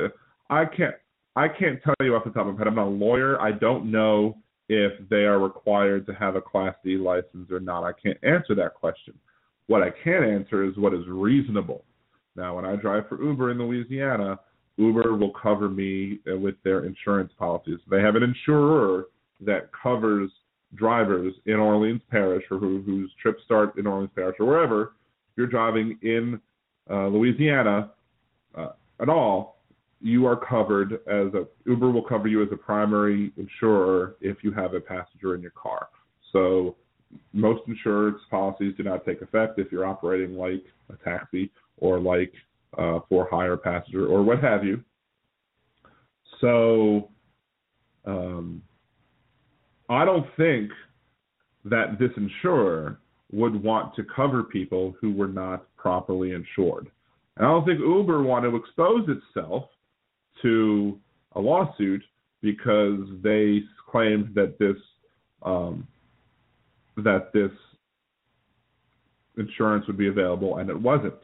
[0.51, 0.95] I can't.
[1.37, 2.67] I can't tell you off the top of my head.
[2.67, 3.41] I'm not a lawyer.
[3.41, 4.39] I don't know
[4.69, 7.85] if they are required to have a Class D license or not.
[7.85, 9.15] I can't answer that question.
[9.69, 11.85] What I can answer is what is reasonable
[12.37, 14.39] now, when I drive for Uber in Louisiana,
[14.77, 17.79] Uber will cover me with their insurance policies.
[17.91, 19.07] They have an insurer
[19.41, 20.31] that covers
[20.75, 24.93] drivers in Orleans Parish or who, whose trips start in Orleans Parish or wherever
[25.37, 26.41] you're driving in
[26.91, 27.93] uh, Louisiana
[28.55, 29.56] uh, at all,
[30.01, 34.53] you are covered as a Uber will cover you as a primary insurer if you
[34.53, 35.89] have a passenger in your car.
[36.33, 36.77] So
[37.33, 42.33] most insurance policies do not take effect if you're operating like a taxi or like
[42.77, 44.83] uh, for hire passenger or what have you.
[46.41, 47.09] So
[48.05, 48.63] um,
[49.89, 50.71] I don't think
[51.65, 52.99] that this insurer
[53.33, 56.91] would want to cover people who were not properly insured.
[57.37, 59.65] And I don't think Uber want to expose itself
[60.43, 60.99] to
[61.33, 62.03] a lawsuit
[62.43, 64.77] because they claimed that this
[65.43, 65.87] um,
[66.97, 67.51] that this
[69.37, 71.15] insurance would be available and it wasn't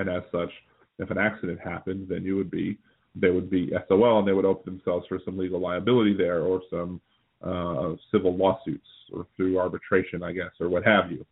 [0.00, 0.50] and as such,
[0.98, 2.78] if an accident happened, then you would be
[3.14, 6.62] they would be SOL and they would open themselves for some legal liability there or
[6.70, 7.00] some
[7.42, 11.26] uh, civil lawsuits or through arbitration, I guess, or what have you.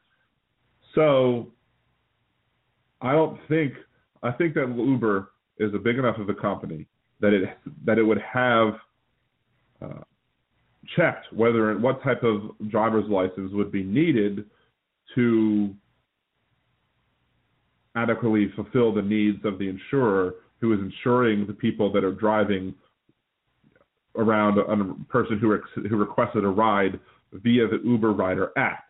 [0.95, 1.53] So
[3.01, 3.73] I don't think
[4.23, 6.87] I think that Uber is a big enough of a company
[7.21, 8.75] that it that it would have
[9.83, 10.03] uh,
[10.97, 14.45] checked whether and what type of driver's license would be needed
[15.15, 15.75] to
[17.97, 22.75] adequately fulfill the needs of the insurer who is insuring the people that are driving
[24.17, 25.59] around a, a person who,
[25.89, 26.99] who requested a ride
[27.33, 28.85] via the Uber Rider app.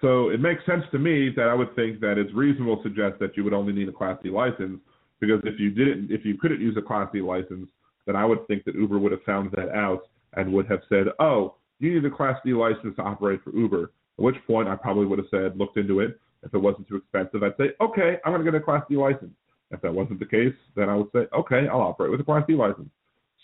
[0.00, 3.20] So it makes sense to me that I would think that it's reasonable to suggest
[3.20, 4.80] that you would only need a Class D license
[5.22, 7.70] because if you didn't, if you couldn't use a Class D license,
[8.06, 11.06] then I would think that Uber would have found that out and would have said,
[11.20, 14.74] "Oh, you need a Class D license to operate for Uber." At which point I
[14.74, 16.18] probably would have said, looked into it.
[16.42, 18.96] If it wasn't too expensive, I'd say, "Okay, I'm going to get a Class D
[18.96, 19.32] license."
[19.70, 22.44] If that wasn't the case, then I would say, "Okay, I'll operate with a Class
[22.48, 22.90] D license."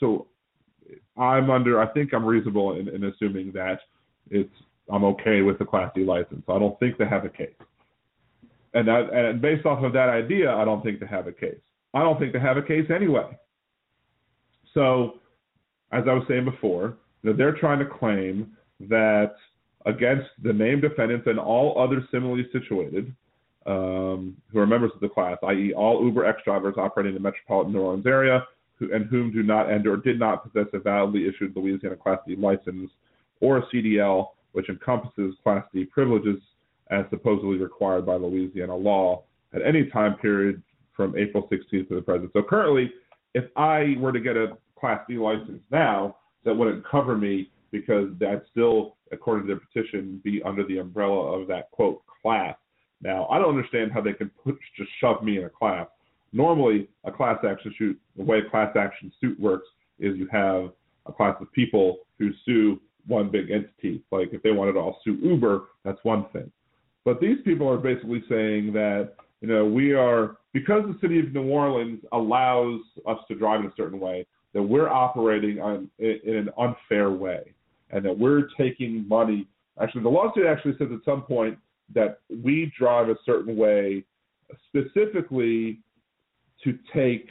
[0.00, 0.26] So
[1.16, 1.80] I'm under.
[1.80, 3.78] I think I'm reasonable in, in assuming that
[4.30, 4.52] it's
[4.90, 6.42] I'm okay with the Class D license.
[6.48, 7.54] I don't think they have a case.
[8.74, 11.60] And and based off of that idea, I don't think they have a case.
[11.94, 13.38] I don't think they have a case anyway.
[14.74, 15.14] So,
[15.92, 19.34] as I was saying before, that they're trying to claim that
[19.86, 23.14] against the named defendants and all other similarly situated
[23.66, 27.26] um, who are members of the class, i.e., all Uber X drivers operating in the
[27.26, 28.44] metropolitan New Orleans area
[28.78, 32.18] who, and whom do not and or did not possess a validly issued Louisiana Class
[32.26, 32.90] D license
[33.40, 36.40] or a CDL, which encompasses Class D privileges
[36.90, 40.62] as supposedly required by Louisiana law at any time period
[40.98, 42.28] from April 16th to the present.
[42.32, 42.92] So currently,
[43.34, 48.08] if I were to get a Class D license now, that wouldn't cover me because
[48.20, 52.56] I'd still, according to their petition, be under the umbrella of that quote class.
[53.00, 55.86] Now, I don't understand how they can push, just shove me in a class.
[56.32, 59.68] Normally, a class action suit, the way a class action suit works
[60.00, 60.70] is you have
[61.06, 64.02] a class of people who sue one big entity.
[64.10, 66.50] Like if they wanted to all sue Uber, that's one thing.
[67.04, 71.32] But these people are basically saying that you know we are because the city of
[71.32, 76.34] New Orleans allows us to drive in a certain way that we're operating on in
[76.34, 77.54] an unfair way
[77.90, 79.46] and that we're taking money.
[79.80, 81.56] Actually, the lawsuit actually says at some point
[81.94, 84.04] that we drive a certain way
[84.68, 85.78] specifically
[86.64, 87.28] to take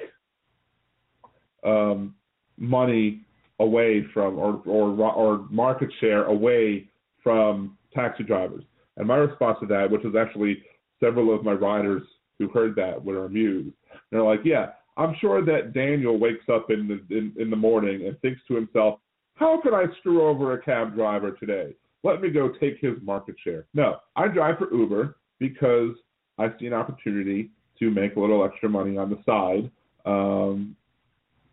[1.66, 2.16] um,
[2.58, 3.22] money
[3.60, 6.88] away from or, or or market share away
[7.24, 8.64] from taxi drivers.
[8.98, 10.64] And my response to that, which was actually
[11.00, 12.04] several of my riders
[12.40, 13.76] who heard that were amused.
[14.12, 18.08] They're like, "Yeah, I'm sure that Daniel wakes up in the in, in the morning
[18.08, 19.00] and thinks to himself,
[19.36, 21.76] how could I screw over a cab driver today?
[22.04, 23.66] Let me go take his market share.
[23.74, 25.92] No, I drive for Uber because
[26.40, 29.70] I see an opportunity to make a little extra money on the side
[30.06, 30.76] um,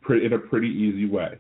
[0.09, 1.39] in a pretty easy way.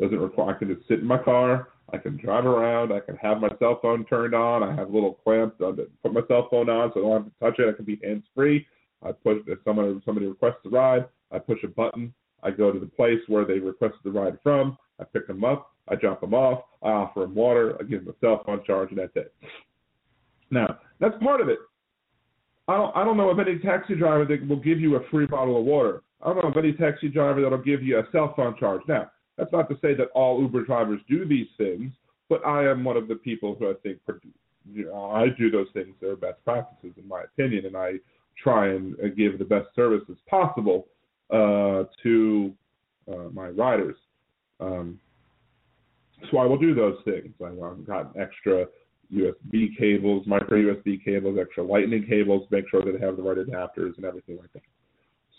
[0.00, 3.16] Doesn't require I can just sit in my car, I can drive around, I can
[3.16, 6.48] have my cell phone turned on, I have a little clamp to put my cell
[6.50, 7.68] phone on so I don't have to touch it.
[7.68, 8.66] I can be hands free.
[9.02, 12.80] I push if someone somebody requests a ride, I push a button, I go to
[12.80, 16.32] the place where they requested the ride from, I pick them up, I drop them
[16.32, 19.34] off, I offer them water, I give them a cell phone charge, and that's it.
[20.50, 21.58] Now, that's part of it.
[22.66, 25.26] I don't, I don't know of any taxi driver that will give you a free
[25.26, 26.02] bottle of water.
[26.22, 28.80] I don't know of any taxi driver that'll give you a cell phone charge.
[28.88, 31.92] Now, that's not to say that all Uber drivers do these things,
[32.28, 33.98] but I am one of the people who I think
[34.72, 37.94] you know, I do those things that are best practices in my opinion, and I
[38.42, 40.86] try and give the best services possible
[41.30, 42.52] uh, to
[43.12, 43.96] uh, my riders.
[44.60, 44.98] Um,
[46.30, 47.32] so I will do those things.
[47.44, 48.66] I've got extra
[49.14, 53.36] USB cables, micro USB cables, extra lightning cables, make sure that they have the right
[53.36, 54.62] adapters and everything like that.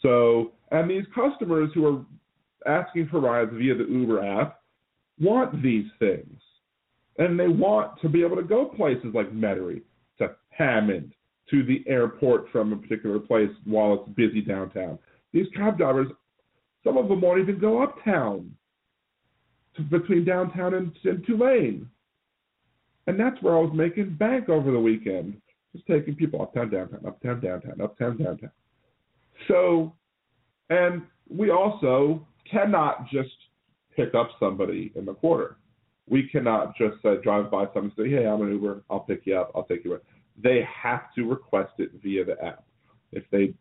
[0.01, 2.05] So, and these customers who are
[2.65, 4.61] asking for rides via the Uber app
[5.19, 6.39] want these things.
[7.17, 9.81] And they want to be able to go places like Metairie,
[10.19, 11.13] to Hammond,
[11.49, 14.99] to the airport from a particular place while it's busy downtown.
[15.31, 16.07] These cab drivers,
[16.83, 18.51] some of them won't even go uptown
[19.75, 21.89] to, between downtown and, and Tulane.
[23.07, 25.39] And that's where I was making bank over the weekend,
[25.73, 28.51] just taking people uptown, downtown, uptown, downtown, uptown, downtown.
[29.47, 29.93] So,
[30.69, 33.35] and we also cannot just
[33.95, 35.57] pick up somebody in the quarter.
[36.07, 38.83] We cannot just uh, drive by someone and say, "Hey, I'm an Uber.
[38.89, 39.51] I'll pick you up.
[39.55, 40.01] I'll take you." Away.
[40.41, 42.63] They have to request it via the app.
[43.11, 43.53] If they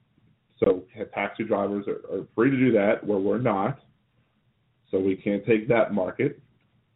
[0.59, 3.81] so taxi drivers are, are free to do that, where we're not.
[4.91, 6.41] So we can't take that market.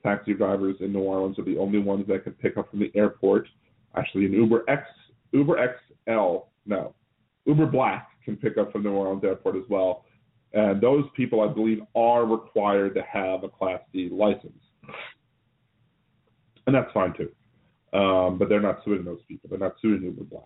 [0.02, 2.92] Taxi drivers in New Orleans are the only ones that can pick up from the
[2.94, 3.48] airport.
[3.96, 4.84] Actually, an Uber X,
[5.32, 5.56] Uber
[6.06, 6.94] XL, no,
[7.46, 10.04] Uber Black can pick up from New Orleans airport as well.
[10.52, 14.52] And those people, I believe, are required to have a Class D license.
[16.66, 17.30] And that's fine too.
[17.98, 19.48] Um, but they're not suing those people.
[19.50, 20.44] They're not suing Uber Black.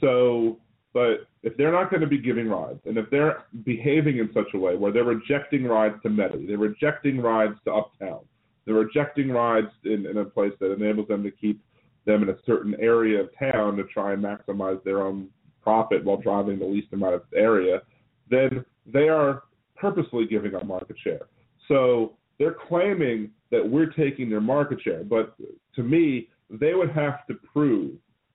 [0.00, 0.58] So
[0.92, 4.48] but if they're not going to be giving rides, and if they're behaving in such
[4.54, 8.20] a way where they're rejecting rides to Metairie, they're rejecting rides to Uptown,
[8.64, 11.62] they're rejecting rides in, in a place that enables them to keep
[12.04, 15.28] them in a certain area of town to try and maximize their own
[15.62, 17.80] profit while driving the least amount of area,
[18.28, 19.44] then they are
[19.76, 21.26] purposely giving up market share.
[21.68, 25.04] So they're claiming that we're taking their market share.
[25.04, 25.34] But
[25.76, 27.92] to me, they would have to prove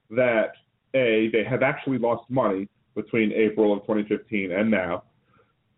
[0.09, 0.51] that
[0.93, 5.03] A, they have actually lost money between April of 2015 and now,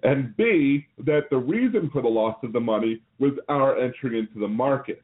[0.03, 4.39] and B, that the reason for the loss of the money was our entry into
[4.39, 5.03] the market,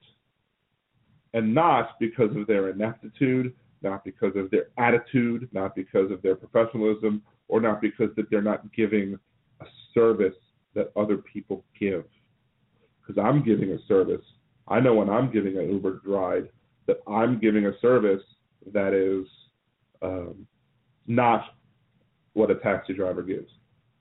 [1.33, 6.35] and not because of their ineptitude, not because of their attitude, not because of their
[6.35, 9.17] professionalism, or not because that they're not giving
[9.61, 10.35] a service
[10.73, 12.05] that other people give.
[13.01, 14.25] Because I'm giving a service.
[14.67, 16.49] I know when I'm giving an Uber ride
[16.87, 18.21] that I'm giving a service
[18.73, 19.27] that is
[20.01, 20.47] um,
[21.07, 21.55] not
[22.33, 23.49] what a taxi driver gives.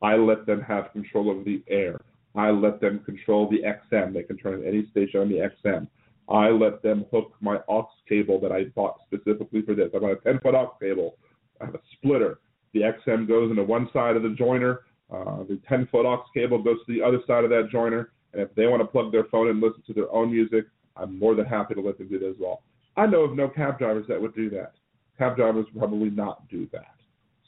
[0.02, 2.00] I let them have control of the air.
[2.34, 4.12] I let them control the XM.
[4.12, 5.86] They can turn any station on the XM.
[6.28, 9.90] I let them hook my aux cable that I bought specifically for this.
[9.94, 11.16] I bought a 10 foot aux cable.
[11.60, 12.40] I have a splitter.
[12.74, 14.80] The XM goes into one side of the joiner.
[15.10, 18.10] Uh, the 10 foot aux cable goes to the other side of that joiner.
[18.32, 21.18] And if they want to plug their phone and listen to their own music, I'm
[21.18, 22.62] more than happy to let them do that as well.
[22.96, 24.72] I know of no cab drivers that would do that.
[25.18, 26.94] Cab drivers probably not do that.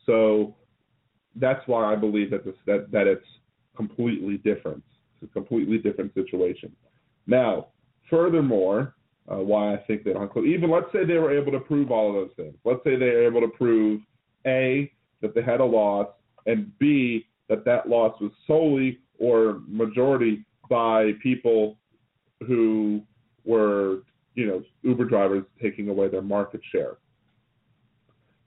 [0.04, 0.54] So
[1.34, 3.26] that's why I believe that this, that that it's
[3.76, 4.82] completely different.
[5.20, 6.72] It's a completely different situation.
[7.26, 7.68] Now,
[8.08, 8.94] furthermore,
[9.30, 12.08] uh, why I think they don't even let's say they were able to prove all
[12.08, 12.56] of those things.
[12.64, 14.00] Let's say they were able to prove
[14.46, 14.90] a
[15.22, 16.08] that they had a loss
[16.46, 21.76] and b that that loss was solely or majority by people
[22.46, 23.00] who
[23.44, 24.00] were
[24.34, 26.98] you know Uber drivers taking away their market share.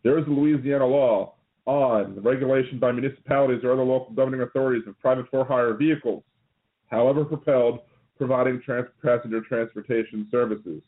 [0.03, 1.35] There is a Louisiana law
[1.65, 6.23] on regulation by municipalities or other local governing authorities of private for-hire vehicles,
[6.87, 7.79] however propelled,
[8.17, 10.81] providing trans- passenger transportation services.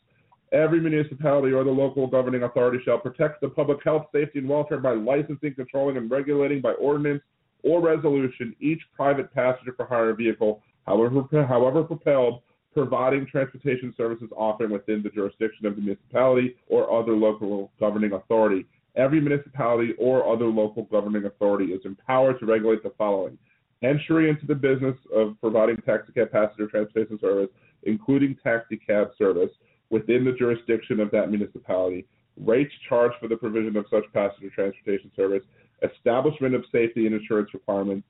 [0.52, 4.78] Every municipality or the local governing authority shall protect the public health, safety, and welfare
[4.78, 7.22] by licensing, controlling, and regulating by ordinance
[7.62, 12.42] or resolution each private passenger for hire vehicle, however, however propelled,
[12.74, 18.66] providing transportation services offered within the jurisdiction of the municipality or other local governing authority.
[18.94, 23.38] Every municipality or other local governing authority is empowered to regulate the following.
[23.82, 27.48] Entry into the business of providing taxicab passenger transportation service,
[27.84, 29.50] including taxicab service,
[29.92, 32.06] within the jurisdiction of that municipality,
[32.36, 35.42] rates charged for the provision of such passenger transportation service,
[35.82, 38.06] establishment of safety and insurance requirements,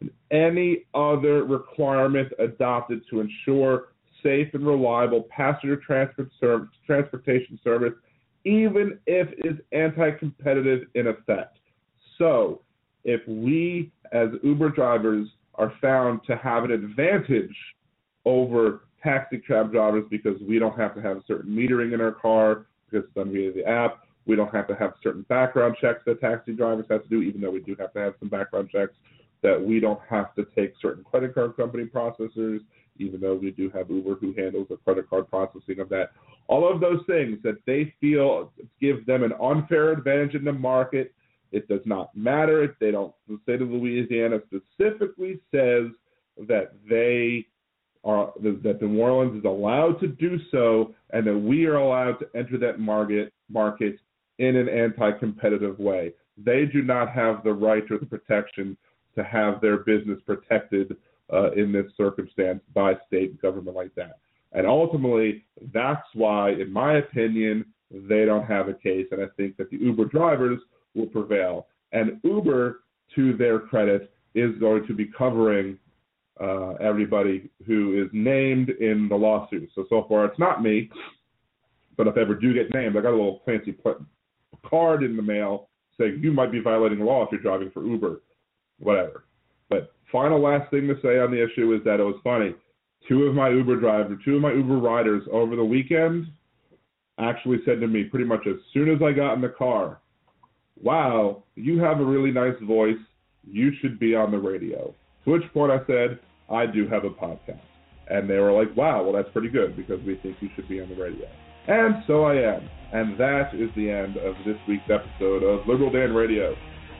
[0.00, 3.88] and any other requirement adopted to ensure
[4.22, 7.92] safe and reliable passenger transport ser- transportation service
[8.46, 11.58] even if it's anti-competitive in effect.
[12.16, 12.62] So
[13.04, 17.54] if we as Uber drivers are found to have an advantage
[18.24, 22.66] over taxi cab drivers because we don't have to have certain metering in our car
[22.90, 24.00] because it's done via the app.
[24.26, 27.40] We don't have to have certain background checks that taxi drivers have to do, even
[27.40, 28.92] though we do have to have some background checks.
[29.42, 32.60] That we don't have to take certain credit card company processors,
[32.98, 36.10] even though we do have Uber who handles the credit card processing of that.
[36.46, 41.14] All of those things that they feel give them an unfair advantage in the market.
[41.52, 43.14] It does not matter if they don't.
[43.28, 45.86] The state of Louisiana specifically says
[46.46, 47.46] that they
[48.04, 52.26] are that New Orleans is allowed to do so, and that we are allowed to
[52.34, 53.98] enter that market market
[54.38, 56.12] in an anti-competitive way.
[56.38, 58.76] They do not have the right or the protection
[59.16, 60.96] to have their business protected
[61.32, 64.18] uh, in this circumstance by state government like that.
[64.52, 69.06] And ultimately, that's why, in my opinion, they don't have a case.
[69.12, 70.58] And I think that the Uber drivers
[70.94, 71.66] will prevail.
[71.92, 72.80] And Uber,
[73.14, 75.78] to their credit, is going to be covering
[76.40, 79.70] uh, everybody who is named in the lawsuit.
[79.74, 80.90] So, so far, it's not me.
[81.96, 83.76] But if I ever do get named, I got a little fancy
[84.68, 85.68] card in the mail
[85.98, 88.22] saying you might be violating the law if you're driving for Uber,
[88.78, 89.24] whatever.
[89.68, 92.54] But final last thing to say on the issue is that it was funny
[93.08, 96.26] two of my Uber drivers, two of my Uber riders over the weekend
[97.18, 100.00] actually said to me pretty much as soon as I got in the car,
[100.82, 102.96] Wow, you have a really nice voice.
[103.46, 104.94] You should be on the radio.
[105.24, 106.18] To which point I said,
[106.50, 107.60] I do have a podcast.
[108.08, 110.80] And they were like, Wow, well, that's pretty good because we think you should be
[110.80, 111.26] on the radio.
[111.68, 112.68] And so I am.
[112.92, 116.56] And that is the end of this week's episode of Liberal Dan Radio.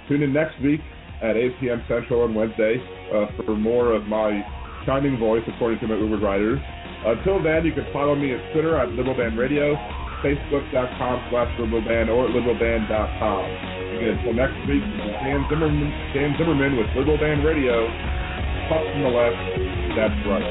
[0.08, 0.80] Tune in next week
[1.22, 1.82] at 8 p.m.
[1.88, 2.78] Central on Wednesday
[3.12, 4.40] uh, for more of my
[4.86, 6.60] shining voice, according to my Uber riders.
[7.04, 9.74] Until then, you can follow me at Twitter at Liberal Dan Radio,
[10.22, 13.44] Facebook.com slash Liberal Dan, or at LiberalDan.com.
[13.96, 14.84] Again, until next week,
[15.24, 18.19] Dan Zimmerman, Dan Zimmerman with Liberal Dan Radio.
[18.70, 19.38] Talk from the left.
[19.96, 20.46] That's right.